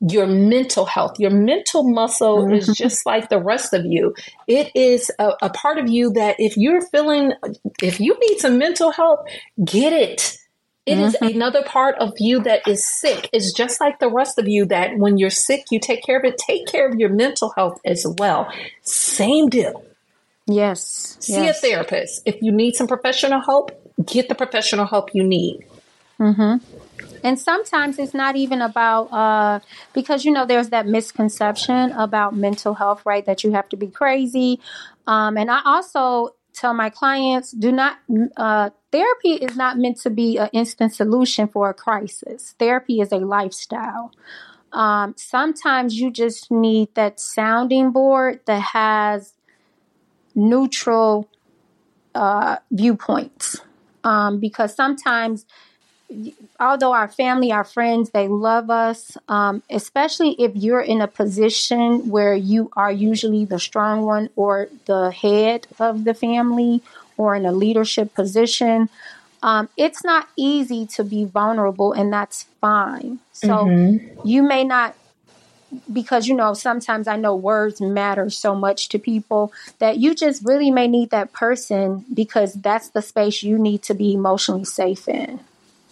your 0.00 0.26
mental 0.26 0.84
health, 0.84 1.18
your 1.18 1.30
mental 1.30 1.90
muscle 1.90 2.52
is 2.52 2.64
mm-hmm. 2.64 2.72
just 2.74 3.06
like 3.06 3.28
the 3.28 3.42
rest 3.42 3.72
of 3.72 3.84
you. 3.86 4.14
It 4.46 4.70
is 4.74 5.10
a, 5.18 5.32
a 5.42 5.50
part 5.50 5.78
of 5.78 5.88
you 5.88 6.12
that 6.12 6.36
if 6.38 6.56
you're 6.56 6.82
feeling, 6.82 7.32
if 7.82 7.98
you 7.98 8.16
need 8.20 8.38
some 8.38 8.58
mental 8.58 8.90
help, 8.90 9.26
get 9.64 9.92
it. 9.92 10.38
It 10.86 10.98
is 10.98 11.16
another 11.20 11.64
part 11.64 11.96
of 11.96 12.14
you 12.18 12.40
that 12.44 12.66
is 12.68 12.86
sick. 12.86 13.28
It's 13.32 13.52
just 13.52 13.80
like 13.80 13.98
the 13.98 14.08
rest 14.08 14.38
of 14.38 14.46
you 14.46 14.66
that 14.66 14.96
when 14.96 15.18
you're 15.18 15.30
sick, 15.30 15.64
you 15.72 15.80
take 15.80 16.04
care 16.04 16.16
of 16.16 16.24
it. 16.24 16.38
Take 16.38 16.68
care 16.68 16.88
of 16.88 16.96
your 16.98 17.08
mental 17.08 17.52
health 17.56 17.80
as 17.84 18.06
well. 18.18 18.48
Same 18.82 19.48
deal. 19.48 19.84
Yes. 20.46 21.16
See 21.18 21.32
yes. 21.32 21.58
a 21.58 21.60
therapist. 21.60 22.22
If 22.24 22.40
you 22.40 22.52
need 22.52 22.76
some 22.76 22.86
professional 22.86 23.40
help, 23.40 23.72
get 24.06 24.28
the 24.28 24.36
professional 24.36 24.86
help 24.86 25.10
you 25.12 25.24
need. 25.24 25.66
And 27.24 27.38
sometimes 27.38 27.98
it's 27.98 28.14
not 28.14 28.36
even 28.36 28.62
about 28.62 29.12
uh, 29.12 29.60
because 29.92 30.24
you 30.24 30.30
know 30.30 30.46
there's 30.46 30.68
that 30.68 30.86
misconception 30.86 31.90
about 31.92 32.36
mental 32.36 32.74
health, 32.74 33.02
right? 33.04 33.26
That 33.26 33.42
you 33.42 33.52
have 33.52 33.68
to 33.70 33.76
be 33.76 33.88
crazy. 33.88 34.60
Um, 35.08 35.36
and 35.36 35.50
I 35.50 35.60
also 35.64 36.34
tell 36.56 36.74
my 36.74 36.90
clients, 36.90 37.52
do 37.52 37.70
not 37.70 37.98
uh, 38.36 38.70
therapy 38.90 39.34
is 39.34 39.56
not 39.56 39.78
meant 39.78 39.98
to 39.98 40.10
be 40.10 40.38
an 40.38 40.48
instant 40.52 40.94
solution 40.94 41.46
for 41.48 41.70
a 41.70 41.74
crisis. 41.74 42.54
Therapy 42.58 43.00
is 43.00 43.12
a 43.12 43.18
lifestyle. 43.18 44.12
Um, 44.72 45.14
sometimes 45.16 46.00
you 46.00 46.10
just 46.10 46.50
need 46.50 46.88
that 46.94 47.20
sounding 47.20 47.92
board 47.92 48.40
that 48.46 48.60
has 48.60 49.34
neutral 50.34 51.28
uh, 52.14 52.56
viewpoints 52.70 53.60
um, 54.04 54.40
because 54.40 54.74
sometimes 54.74 55.46
although 56.60 56.92
our 56.92 57.08
family, 57.08 57.52
our 57.52 57.64
friends, 57.64 58.10
they 58.10 58.28
love 58.28 58.70
us, 58.70 59.16
um, 59.28 59.62
especially 59.70 60.32
if 60.40 60.54
you're 60.54 60.80
in 60.80 61.00
a 61.00 61.08
position 61.08 62.08
where 62.10 62.34
you 62.34 62.70
are 62.76 62.92
usually 62.92 63.44
the 63.44 63.58
strong 63.58 64.02
one 64.02 64.30
or 64.36 64.68
the 64.86 65.10
head 65.10 65.66
of 65.78 66.04
the 66.04 66.14
family 66.14 66.82
or 67.16 67.34
in 67.34 67.44
a 67.44 67.52
leadership 67.52 68.14
position. 68.14 68.88
Um, 69.42 69.68
it's 69.76 70.04
not 70.04 70.28
easy 70.36 70.86
to 70.86 71.04
be 71.04 71.24
vulnerable, 71.24 71.92
and 71.92 72.12
that's 72.12 72.44
fine. 72.60 73.18
So 73.32 73.48
mm-hmm. 73.48 74.26
you 74.26 74.42
may 74.42 74.64
not 74.64 74.96
because 75.92 76.28
you 76.28 76.34
know 76.34 76.54
sometimes 76.54 77.08
i 77.08 77.16
know 77.16 77.34
words 77.34 77.80
matter 77.80 78.30
so 78.30 78.54
much 78.54 78.88
to 78.88 79.00
people 79.00 79.52
that 79.80 79.98
you 79.98 80.14
just 80.14 80.44
really 80.44 80.70
may 80.70 80.86
need 80.86 81.10
that 81.10 81.32
person 81.32 82.04
because 82.14 82.54
that's 82.54 82.90
the 82.90 83.02
space 83.02 83.42
you 83.42 83.58
need 83.58 83.82
to 83.82 83.92
be 83.92 84.14
emotionally 84.14 84.64
safe 84.64 85.08
in 85.08 85.40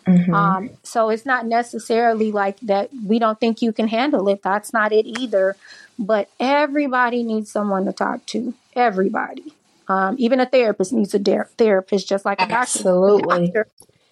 Mm-hmm. 0.06 0.34
Um, 0.34 0.70
so 0.82 1.08
it's 1.08 1.24
not 1.24 1.46
necessarily 1.46 2.30
like 2.30 2.60
that 2.60 2.90
we 3.06 3.18
don't 3.18 3.40
think 3.40 3.62
you 3.62 3.72
can 3.72 3.88
handle 3.88 4.28
it. 4.28 4.42
That's 4.42 4.72
not 4.72 4.92
it 4.92 5.06
either. 5.06 5.56
But 5.98 6.28
everybody 6.40 7.22
needs 7.22 7.50
someone 7.50 7.84
to 7.86 7.92
talk 7.92 8.26
to. 8.26 8.54
Everybody. 8.74 9.54
Um, 9.86 10.16
even 10.18 10.40
a 10.40 10.46
therapist 10.46 10.92
needs 10.92 11.14
a 11.14 11.18
de- 11.18 11.44
therapist, 11.56 12.08
just 12.08 12.24
like 12.24 12.40
a 12.40 12.46
doctor. 12.46 12.56
Absolutely. 12.56 13.52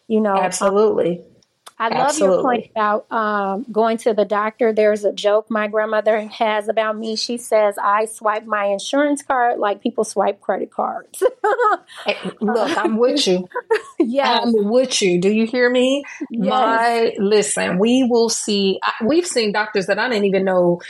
you 0.07 0.21
know, 0.21 0.37
absolutely. 0.37 1.23
I 1.83 1.89
love 1.89 2.11
Absolutely. 2.11 2.37
your 2.37 2.43
point 2.45 2.71
about 2.71 3.11
um, 3.11 3.67
going 3.73 3.97
to 3.99 4.15
the 4.15 4.25
doctor. 4.25 4.73
There's 4.73 5.05
a 5.05 5.13
joke 5.13 5.51
my 5.51 5.67
grandmother 5.67 6.21
has 6.21 6.69
about 6.69 6.97
me. 6.97 7.17
She 7.17 7.39
says 7.39 7.75
I 7.77 8.05
swipe 8.05 8.47
my 8.47 8.67
insurance 8.67 9.21
card 9.25 9.59
like 9.59 9.83
people 9.83 10.05
swipe 10.05 10.41
credit 10.41 10.71
cards. 10.71 11.21
hey, 12.07 12.17
look, 12.41 12.79
I'm 12.79 12.99
with 12.99 13.27
you. 13.27 13.49
yeah, 13.99 14.39
I'm 14.45 14.53
with 14.71 15.03
you. 15.03 15.21
Do 15.21 15.29
you 15.29 15.45
hear 15.45 15.69
me? 15.69 16.05
Yes. 16.31 16.51
My 16.51 17.15
listen. 17.19 17.81
We 17.81 18.05
will 18.09 18.29
see. 18.29 18.79
We've 19.05 19.27
seen 19.27 19.51
doctors 19.51 19.87
that 19.87 19.99
I 19.99 20.09
didn't 20.09 20.27
even 20.27 20.45
know 20.45 20.81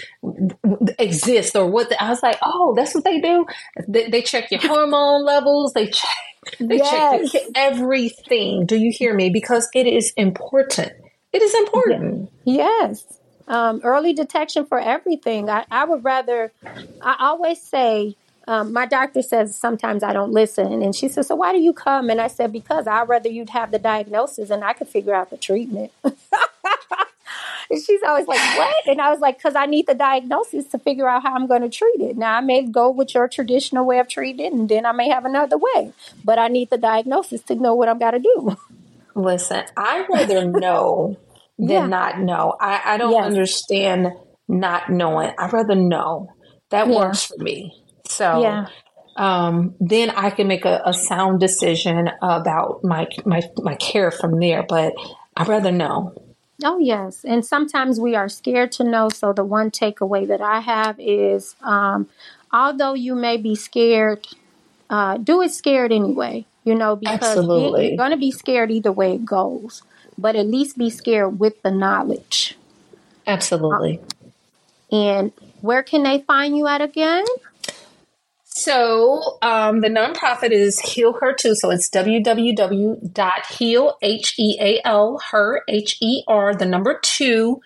exist 0.98 1.56
or 1.56 1.70
what. 1.70 1.88
The, 1.88 2.04
I 2.04 2.10
was 2.10 2.22
like, 2.22 2.36
oh, 2.42 2.74
that's 2.76 2.94
what 2.94 3.04
they 3.04 3.18
do. 3.18 3.46
They, 3.88 4.10
they 4.10 4.20
check 4.20 4.50
your 4.50 4.60
hormone 4.62 5.24
levels. 5.24 5.72
They 5.72 5.86
check 5.86 6.10
they 6.58 6.78
yes. 6.78 7.32
check 7.32 7.42
everything. 7.54 8.66
Do 8.66 8.76
you 8.76 8.92
hear 8.92 9.14
me? 9.14 9.30
Because 9.30 9.68
it 9.74 9.86
is 9.86 10.12
important. 10.16 10.92
It 11.32 11.42
is 11.42 11.54
important. 11.54 12.30
Yes. 12.44 13.18
Um, 13.48 13.80
early 13.84 14.12
detection 14.12 14.66
for 14.66 14.78
everything. 14.78 15.48
I, 15.48 15.64
I 15.70 15.84
would 15.84 16.04
rather, 16.04 16.52
I 17.00 17.16
always 17.20 17.60
say, 17.60 18.16
um, 18.48 18.72
my 18.72 18.86
doctor 18.86 19.22
says 19.22 19.56
sometimes 19.56 20.02
I 20.02 20.12
don't 20.12 20.32
listen. 20.32 20.82
And 20.82 20.94
she 20.94 21.08
says, 21.08 21.28
So 21.28 21.36
why 21.36 21.52
do 21.52 21.60
you 21.60 21.72
come? 21.72 22.10
And 22.10 22.20
I 22.20 22.26
said, 22.26 22.52
Because 22.52 22.86
I'd 22.86 23.08
rather 23.08 23.28
you'd 23.28 23.50
have 23.50 23.70
the 23.70 23.78
diagnosis 23.78 24.50
and 24.50 24.64
I 24.64 24.72
could 24.72 24.88
figure 24.88 25.14
out 25.14 25.30
the 25.30 25.36
treatment. 25.36 25.92
And 27.70 27.82
she's 27.82 28.00
always 28.06 28.26
like, 28.26 28.40
What? 28.58 28.86
And 28.86 29.00
I 29.00 29.10
was 29.10 29.20
like, 29.20 29.38
Because 29.38 29.54
I 29.54 29.66
need 29.66 29.86
the 29.86 29.94
diagnosis 29.94 30.66
to 30.68 30.78
figure 30.78 31.08
out 31.08 31.22
how 31.22 31.34
I'm 31.34 31.46
going 31.46 31.62
to 31.62 31.68
treat 31.68 32.00
it. 32.00 32.16
Now, 32.16 32.36
I 32.36 32.40
may 32.40 32.66
go 32.66 32.90
with 32.90 33.14
your 33.14 33.28
traditional 33.28 33.86
way 33.86 33.98
of 33.98 34.08
treating 34.08 34.44
it, 34.44 34.52
and 34.52 34.68
then 34.68 34.86
I 34.86 34.92
may 34.92 35.08
have 35.08 35.24
another 35.24 35.56
way, 35.58 35.92
but 36.24 36.38
I 36.38 36.48
need 36.48 36.70
the 36.70 36.78
diagnosis 36.78 37.42
to 37.44 37.54
know 37.54 37.74
what 37.74 37.88
I'm 37.88 37.98
got 37.98 38.12
to 38.12 38.18
do. 38.18 38.56
Listen, 39.14 39.64
I 39.76 40.06
rather 40.08 40.46
know 40.46 41.18
than 41.58 41.68
yeah. 41.68 41.86
not 41.86 42.20
know. 42.20 42.54
I, 42.60 42.94
I 42.94 42.96
don't 42.96 43.12
yes. 43.12 43.24
understand 43.24 44.08
not 44.48 44.90
knowing. 44.90 45.32
I 45.38 45.48
rather 45.48 45.74
know. 45.74 46.32
That 46.70 46.88
yeah. 46.88 46.96
works 46.96 47.26
for 47.26 47.36
me. 47.42 47.72
So, 48.06 48.42
yeah. 48.42 48.66
um, 49.16 49.74
then 49.80 50.10
I 50.10 50.30
can 50.30 50.48
make 50.48 50.64
a, 50.64 50.82
a 50.84 50.94
sound 50.94 51.40
decision 51.40 52.08
about 52.22 52.82
my, 52.82 53.06
my 53.24 53.42
my 53.58 53.74
care 53.74 54.10
from 54.10 54.40
there. 54.40 54.64
But 54.66 54.94
I 55.36 55.44
rather 55.44 55.72
know. 55.72 56.31
Oh, 56.64 56.78
yes. 56.78 57.24
And 57.24 57.44
sometimes 57.44 58.00
we 58.00 58.14
are 58.14 58.28
scared 58.28 58.72
to 58.72 58.84
know. 58.84 59.08
So, 59.08 59.32
the 59.32 59.44
one 59.44 59.70
takeaway 59.70 60.26
that 60.28 60.40
I 60.40 60.60
have 60.60 60.96
is 60.98 61.54
um, 61.62 62.08
although 62.52 62.94
you 62.94 63.14
may 63.14 63.36
be 63.36 63.54
scared, 63.54 64.26
uh, 64.90 65.16
do 65.16 65.42
it 65.42 65.50
scared 65.52 65.92
anyway, 65.92 66.46
you 66.64 66.74
know, 66.74 66.96
because 66.96 67.38
Absolutely. 67.38 67.88
you're 67.88 67.96
going 67.96 68.10
to 68.10 68.16
be 68.16 68.30
scared 68.30 68.70
either 68.70 68.92
way 68.92 69.14
it 69.14 69.24
goes, 69.24 69.82
but 70.18 70.36
at 70.36 70.46
least 70.46 70.78
be 70.78 70.90
scared 70.90 71.38
with 71.38 71.60
the 71.62 71.70
knowledge. 71.70 72.56
Absolutely. 73.26 74.00
and 74.90 75.32
where 75.60 75.82
can 75.82 76.02
they 76.02 76.18
find 76.20 76.56
you 76.56 76.66
at 76.66 76.82
again? 76.82 77.24
So 78.54 79.38
um, 79.40 79.80
the 79.80 79.88
nonprofit 79.88 80.50
is 80.50 80.78
Heal 80.78 81.14
Her 81.14 81.32
Too. 81.32 81.54
So 81.54 81.70
it's 81.70 81.88
www.heal, 81.88 83.96
H-E-A-L, 84.02 85.20
her, 85.30 85.62
H-E-R, 85.68 86.54
the 86.54 86.66
number 86.66 87.00
two, 87.02 87.62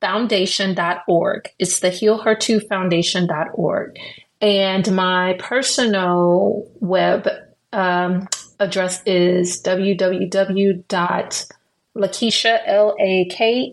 foundation.org. 0.00 1.48
It's 1.58 1.80
the 1.80 1.90
Heal 1.90 2.18
Her 2.18 2.36
Too 2.36 2.60
Foundation.org. 2.60 3.98
And 4.40 4.94
my 4.94 5.34
personal 5.40 6.70
web 6.80 7.28
um, 7.72 8.28
address 8.60 9.02
is 9.04 9.60
www.lakeisha, 9.62 12.60
L-A-K-E-I-S-H-A, 12.64 13.66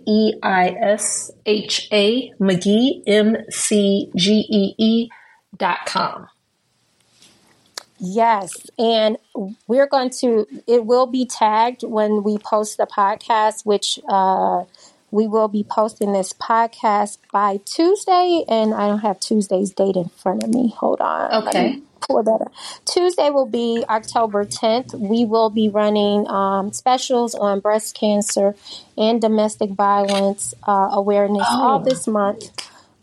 McGee, 2.40 3.04
M-C-G-E-E 3.06 5.10
dot 5.58 5.86
com. 5.86 6.28
Yes, 8.06 8.70
and 8.78 9.18
we're 9.68 9.88
going 9.88 10.10
to, 10.22 10.48
it 10.68 10.86
will 10.86 11.08
be 11.08 11.26
tagged 11.26 11.84
when 11.84 12.24
we 12.24 12.38
post 12.38 12.78
the 12.78 12.86
podcast, 12.86 13.66
which 13.66 14.00
uh, 14.08 14.64
we 15.12 15.28
will 15.28 15.48
be 15.48 15.64
posting 15.64 16.12
this 16.12 16.34
podcast 16.34 17.20
by 17.32 17.60
Tuesday. 17.66 18.44
And 18.48 18.74
I 18.74 18.88
don't 18.88 19.00
have 19.00 19.20
Tuesday's 19.20 19.72
date 19.72 19.96
in 19.96 20.10
front 20.10 20.44
of 20.44 20.50
me. 20.50 20.74
Hold 20.78 21.02
on. 21.02 21.48
Okay. 21.48 21.82
Pull 22.02 22.22
that 22.24 22.42
up. 22.42 22.54
Tuesday 22.86 23.30
will 23.30 23.48
be 23.48 23.84
October 23.90 24.46
10th. 24.46 24.94
We 24.94 25.26
will 25.26 25.50
be 25.50 25.70
running 25.70 26.28
um, 26.28 26.72
specials 26.74 27.34
on 27.34 27.62
breast 27.62 27.96
cancer 27.96 28.56
and 28.98 29.22
domestic 29.22 29.72
violence 29.72 30.54
uh, 30.68 30.90
awareness 30.92 31.48
oh. 31.50 31.62
all 31.64 31.80
this 31.80 32.08
month. 32.08 32.52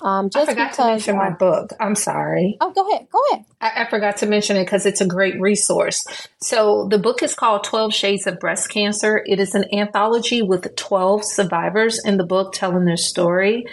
Um, 0.02 0.30
just 0.30 0.48
I 0.48 0.52
forgot 0.52 0.70
because, 0.72 0.76
to 0.76 0.90
mention 0.90 1.16
my 1.16 1.30
book. 1.30 1.70
I'm 1.78 1.94
sorry. 1.94 2.56
Oh, 2.60 2.72
go 2.72 2.88
ahead. 2.88 3.06
Go 3.10 3.20
ahead. 3.30 3.44
I, 3.60 3.84
I 3.84 3.90
forgot 3.90 4.16
to 4.18 4.26
mention 4.26 4.56
it 4.56 4.64
because 4.64 4.84
it's 4.84 5.00
a 5.00 5.06
great 5.06 5.40
resource. 5.40 6.04
So 6.40 6.88
the 6.90 6.98
book 6.98 7.22
is 7.22 7.34
called 7.34 7.64
12 7.64 7.94
Shades 7.94 8.26
of 8.26 8.40
Breast 8.40 8.68
Cancer. 8.68 9.22
It 9.26 9.38
is 9.38 9.54
an 9.54 9.64
anthology 9.72 10.42
with 10.42 10.74
12 10.74 11.24
survivors 11.24 12.00
in 12.04 12.16
the 12.16 12.26
book 12.26 12.52
telling 12.52 12.84
their 12.84 12.96
story. 12.96 13.64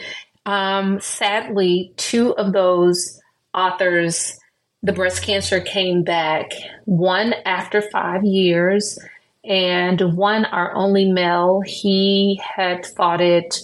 Um, 0.46 1.00
sadly, 1.00 1.94
two 1.98 2.36
of 2.36 2.54
those 2.54 3.20
authors, 3.54 4.40
the 4.84 4.94
breast 4.94 5.24
cancer 5.24 5.60
came 5.60 6.04
back, 6.04 6.52
one 6.86 7.34
after 7.46 7.82
five 7.82 8.24
years, 8.24 9.00
and 9.44 10.16
one, 10.16 10.46
our 10.46 10.74
only 10.76 11.12
male, 11.12 11.62
he 11.66 12.40
had 12.56 12.86
fought 12.86 13.22
it 13.22 13.62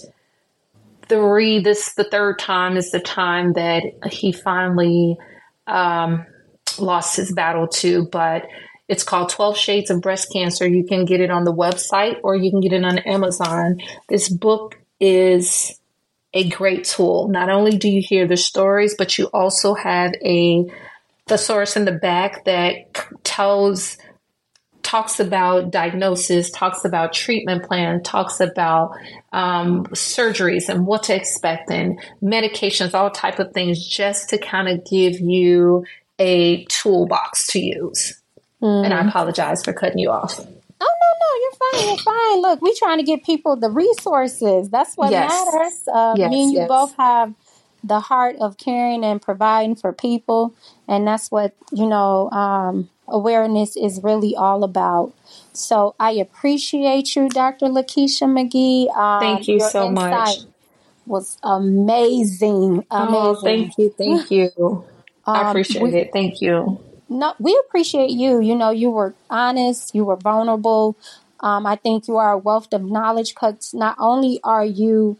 three, 1.08 1.60
this 1.60 1.94
the 1.94 2.04
third 2.04 2.38
time 2.38 2.76
is 2.76 2.90
the 2.90 3.00
time 3.00 3.54
that 3.54 3.82
he 4.10 4.32
finally 4.32 5.16
um, 5.66 6.26
lost 6.78 7.16
his 7.16 7.32
battle 7.32 7.68
to. 7.68 8.06
But 8.10 8.46
it's 8.88 9.02
called 9.02 9.30
12 9.30 9.56
Shades 9.56 9.90
of 9.90 10.00
Breast 10.00 10.32
Cancer. 10.32 10.66
You 10.66 10.84
can 10.84 11.04
get 11.04 11.20
it 11.20 11.30
on 11.30 11.44
the 11.44 11.52
website 11.52 12.18
or 12.22 12.36
you 12.36 12.50
can 12.50 12.60
get 12.60 12.72
it 12.72 12.84
on 12.84 12.98
Amazon. 12.98 13.80
This 14.08 14.28
book 14.28 14.78
is 15.00 15.78
a 16.32 16.48
great 16.50 16.84
tool. 16.84 17.28
Not 17.28 17.48
only 17.48 17.76
do 17.76 17.88
you 17.88 18.02
hear 18.06 18.26
the 18.26 18.36
stories, 18.36 18.94
but 18.96 19.18
you 19.18 19.26
also 19.26 19.74
have 19.74 20.12
a 20.24 20.70
thesaurus 21.26 21.76
in 21.76 21.84
the 21.84 21.92
back 21.92 22.44
that 22.44 22.94
tells 23.24 23.96
talks 24.86 25.18
about 25.18 25.72
diagnosis, 25.72 26.48
talks 26.48 26.84
about 26.84 27.12
treatment 27.12 27.64
plan, 27.64 28.00
talks 28.04 28.38
about 28.38 28.96
um, 29.32 29.84
surgeries 29.86 30.68
and 30.68 30.86
what 30.86 31.02
to 31.02 31.14
expect 31.14 31.68
and 31.72 31.98
medications, 32.22 32.94
all 32.94 33.10
type 33.10 33.40
of 33.40 33.52
things, 33.52 33.84
just 33.84 34.28
to 34.28 34.38
kind 34.38 34.68
of 34.68 34.84
give 34.88 35.18
you 35.18 35.84
a 36.20 36.64
toolbox 36.66 37.48
to 37.48 37.58
use. 37.58 38.22
Mm. 38.62 38.84
And 38.84 38.94
I 38.94 39.02
mm. 39.02 39.08
apologize 39.08 39.64
for 39.64 39.72
cutting 39.72 39.98
you 39.98 40.10
off. 40.10 40.38
Oh 40.38 40.44
no, 40.80 41.10
no, 41.20 41.30
you're 41.42 41.52
fine. 41.72 41.88
You're 41.88 42.04
fine. 42.04 42.42
Look, 42.42 42.62
we're 42.62 42.74
trying 42.78 42.98
to 42.98 43.04
get 43.04 43.24
people 43.24 43.56
the 43.56 43.70
resources. 43.70 44.70
That's 44.70 44.96
what 44.96 45.10
yes. 45.10 45.28
matters. 45.28 45.88
Uh, 45.92 46.14
yes, 46.16 46.30
me 46.30 46.42
and 46.44 46.52
you 46.52 46.58
yes. 46.60 46.68
both 46.68 46.94
have 46.96 47.34
the 47.82 47.98
heart 47.98 48.36
of 48.40 48.56
caring 48.56 49.04
and 49.04 49.20
providing 49.20 49.74
for 49.74 49.92
people, 49.92 50.54
and 50.86 51.08
that's 51.08 51.28
what 51.32 51.56
you 51.72 51.88
know. 51.88 52.30
Um, 52.30 52.88
awareness 53.08 53.76
is 53.76 54.02
really 54.02 54.34
all 54.34 54.64
about. 54.64 55.12
So 55.52 55.94
I 55.98 56.12
appreciate 56.12 57.16
you, 57.16 57.28
Dr. 57.28 57.66
Lakeisha 57.66 58.24
McGee. 58.24 58.94
Um, 58.96 59.20
thank 59.20 59.48
you 59.48 59.60
so 59.60 59.90
much. 59.90 60.38
Was 61.06 61.38
amazing. 61.42 62.84
Amazing. 62.90 62.90
Oh, 62.90 63.34
thank 63.42 63.78
you. 63.78 63.94
Thank 63.96 64.30
you. 64.30 64.84
I 65.24 65.40
um, 65.40 65.46
appreciate 65.48 65.82
we, 65.82 65.94
it. 65.94 66.10
Thank 66.12 66.40
you. 66.40 66.80
no, 67.08 67.34
we 67.38 67.60
appreciate 67.66 68.10
you. 68.10 68.40
You 68.40 68.56
know, 68.56 68.70
you 68.70 68.90
were 68.90 69.14
honest, 69.30 69.94
you 69.94 70.04
were 70.04 70.16
vulnerable. 70.16 70.96
Um, 71.40 71.66
I 71.66 71.76
think 71.76 72.08
you 72.08 72.16
are 72.16 72.32
a 72.32 72.38
wealth 72.38 72.72
of 72.72 72.82
knowledge 72.82 73.34
because 73.34 73.72
not 73.74 73.96
only 73.98 74.40
are 74.42 74.64
you 74.64 75.18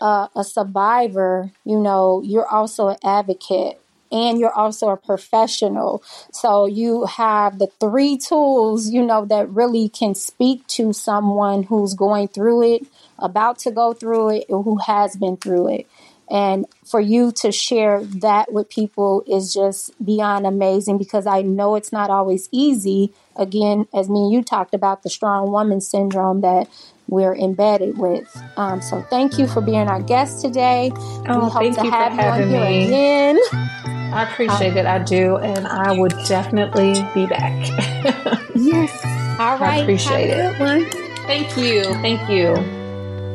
uh, 0.00 0.28
a 0.34 0.44
survivor, 0.44 1.52
you 1.64 1.78
know, 1.78 2.20
you're 2.24 2.48
also 2.48 2.88
an 2.88 2.96
advocate 3.04 3.81
and 4.12 4.38
you're 4.38 4.52
also 4.52 4.90
a 4.90 4.96
professional. 4.96 6.02
So 6.32 6.66
you 6.66 7.06
have 7.06 7.58
the 7.58 7.68
three 7.80 8.18
tools, 8.18 8.90
you 8.90 9.02
know, 9.02 9.24
that 9.24 9.48
really 9.48 9.88
can 9.88 10.14
speak 10.14 10.66
to 10.68 10.92
someone 10.92 11.64
who's 11.64 11.94
going 11.94 12.28
through 12.28 12.74
it, 12.74 12.86
about 13.18 13.58
to 13.60 13.70
go 13.70 13.94
through 13.94 14.36
it, 14.36 14.44
or 14.48 14.62
who 14.62 14.76
has 14.78 15.16
been 15.16 15.36
through 15.38 15.74
it. 15.74 15.86
And 16.30 16.66
for 16.84 17.00
you 17.00 17.30
to 17.42 17.52
share 17.52 18.02
that 18.04 18.52
with 18.52 18.70
people 18.70 19.22
is 19.26 19.52
just 19.52 19.92
beyond 20.02 20.46
amazing 20.46 20.96
because 20.96 21.26
I 21.26 21.42
know 21.42 21.74
it's 21.74 21.92
not 21.92 22.08
always 22.08 22.48
easy. 22.50 23.12
Again, 23.36 23.86
as 23.92 24.08
me 24.08 24.24
and 24.24 24.32
you 24.32 24.42
talked 24.42 24.72
about 24.72 25.02
the 25.02 25.10
strong 25.10 25.50
woman 25.50 25.80
syndrome 25.80 26.40
that 26.40 26.68
we're 27.06 27.34
embedded 27.34 27.98
with. 27.98 28.34
Um, 28.56 28.80
so 28.80 29.02
thank 29.10 29.38
you 29.38 29.46
for 29.46 29.60
being 29.60 29.88
our 29.88 30.02
guest 30.02 30.40
today. 30.40 30.90
Oh, 31.28 31.44
we 31.60 31.70
hope 31.70 31.74
to 31.74 31.90
have 31.90 32.14
you 32.14 32.20
on 32.20 32.48
here 32.48 32.86
again. 32.86 33.91
I 34.12 34.24
appreciate 34.30 34.76
it. 34.76 34.86
I 34.86 34.98
do, 34.98 35.38
and 35.38 35.66
I 35.66 35.92
would 35.98 36.14
definitely 36.26 36.94
be 37.14 37.26
back. 37.26 37.52
yes. 38.54 39.04
All 39.40 39.58
right. 39.58 39.62
I 39.62 39.76
appreciate 39.78 40.30
it. 40.30 40.60
one. 40.60 40.84
Thank 41.26 41.56
you. 41.56 41.84
Thank 42.02 42.28
you. 42.28 42.48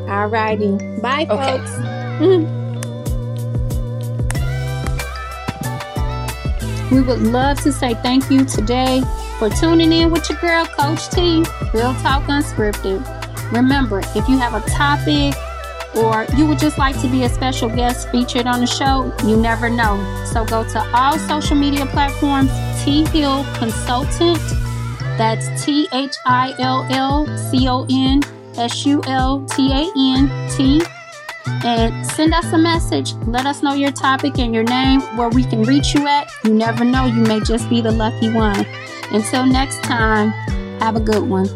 All 0.10 0.28
righty. 0.28 0.78
Bye, 1.02 1.26
okay. 1.30 1.58
folks. 1.58 1.72
Mm. 2.22 2.68
We 6.92 7.02
would 7.02 7.22
love 7.22 7.60
to 7.62 7.74
say 7.74 7.96
thank 7.96 8.30
you 8.30 8.46
today 8.46 9.02
for 9.40 9.50
tuning 9.50 9.92
in 9.92 10.12
with 10.12 10.30
your 10.30 10.40
girl, 10.40 10.66
Coach 10.66 11.10
T, 11.10 11.44
Real 11.74 11.94
Talk 11.96 12.24
Unscripted. 12.24 13.04
Remember, 13.52 14.00
if 14.00 14.30
you 14.30 14.38
have 14.38 14.54
a 14.54 14.62
topic 14.70 15.34
or 15.98 16.26
you 16.36 16.45
would 16.45 16.60
just 16.60 16.78
like 16.78 17.00
to 17.02 17.08
be 17.08 17.24
a 17.24 17.30
special 17.30 17.70
guest 17.70 18.10
featured 18.10 18.48
on 18.48 18.60
the 18.60 18.68
show, 18.68 19.12
you 19.26 19.38
never 19.38 19.70
know. 19.70 19.98
So 20.32 20.45
go 20.45 20.64
to 20.64 20.80
all 20.93 21.18
social 21.20 21.56
media 21.56 21.86
platforms, 21.86 22.52
T 22.84 23.06
Hill 23.06 23.45
Consultant. 23.56 24.39
That's 25.18 25.66
T 25.66 25.88
H 25.93 26.16
I 26.26 26.54
L 26.60 26.86
L 26.89 27.38
C 27.38 27.68
O 27.68 27.86
N 27.89 28.22
S 28.56 28.86
U 28.86 29.02
L 29.08 29.45
T 29.45 29.72
A 29.72 29.91
N 29.98 30.50
T 30.50 30.82
and 31.64 32.06
send 32.06 32.34
us 32.34 32.52
a 32.54 32.58
message. 32.58 33.14
Let 33.26 33.45
us 33.45 33.64
know 33.64 33.74
your 33.74 33.91
topic 33.91 34.38
and 34.39 34.54
your 34.54 34.64
name 34.64 35.02
where 35.18 35.30
we 35.30 35.43
can 35.43 35.64
reach 35.64 35.93
you 35.93 36.08
at. 36.08 36.30
You 36.43 36.54
never 36.54 36.84
know, 36.84 37.06
you 37.06 37.22
may 37.24 37.39
just 37.39 37.70
be 37.70 37.82
the 37.82 37.91
lucky 37.91 38.32
one. 38.32 38.66
Until 39.12 39.45
next 39.45 39.84
time, 39.84 40.30
have 40.80 40.95
a 40.95 41.00
good 41.00 41.28
one. 41.28 41.48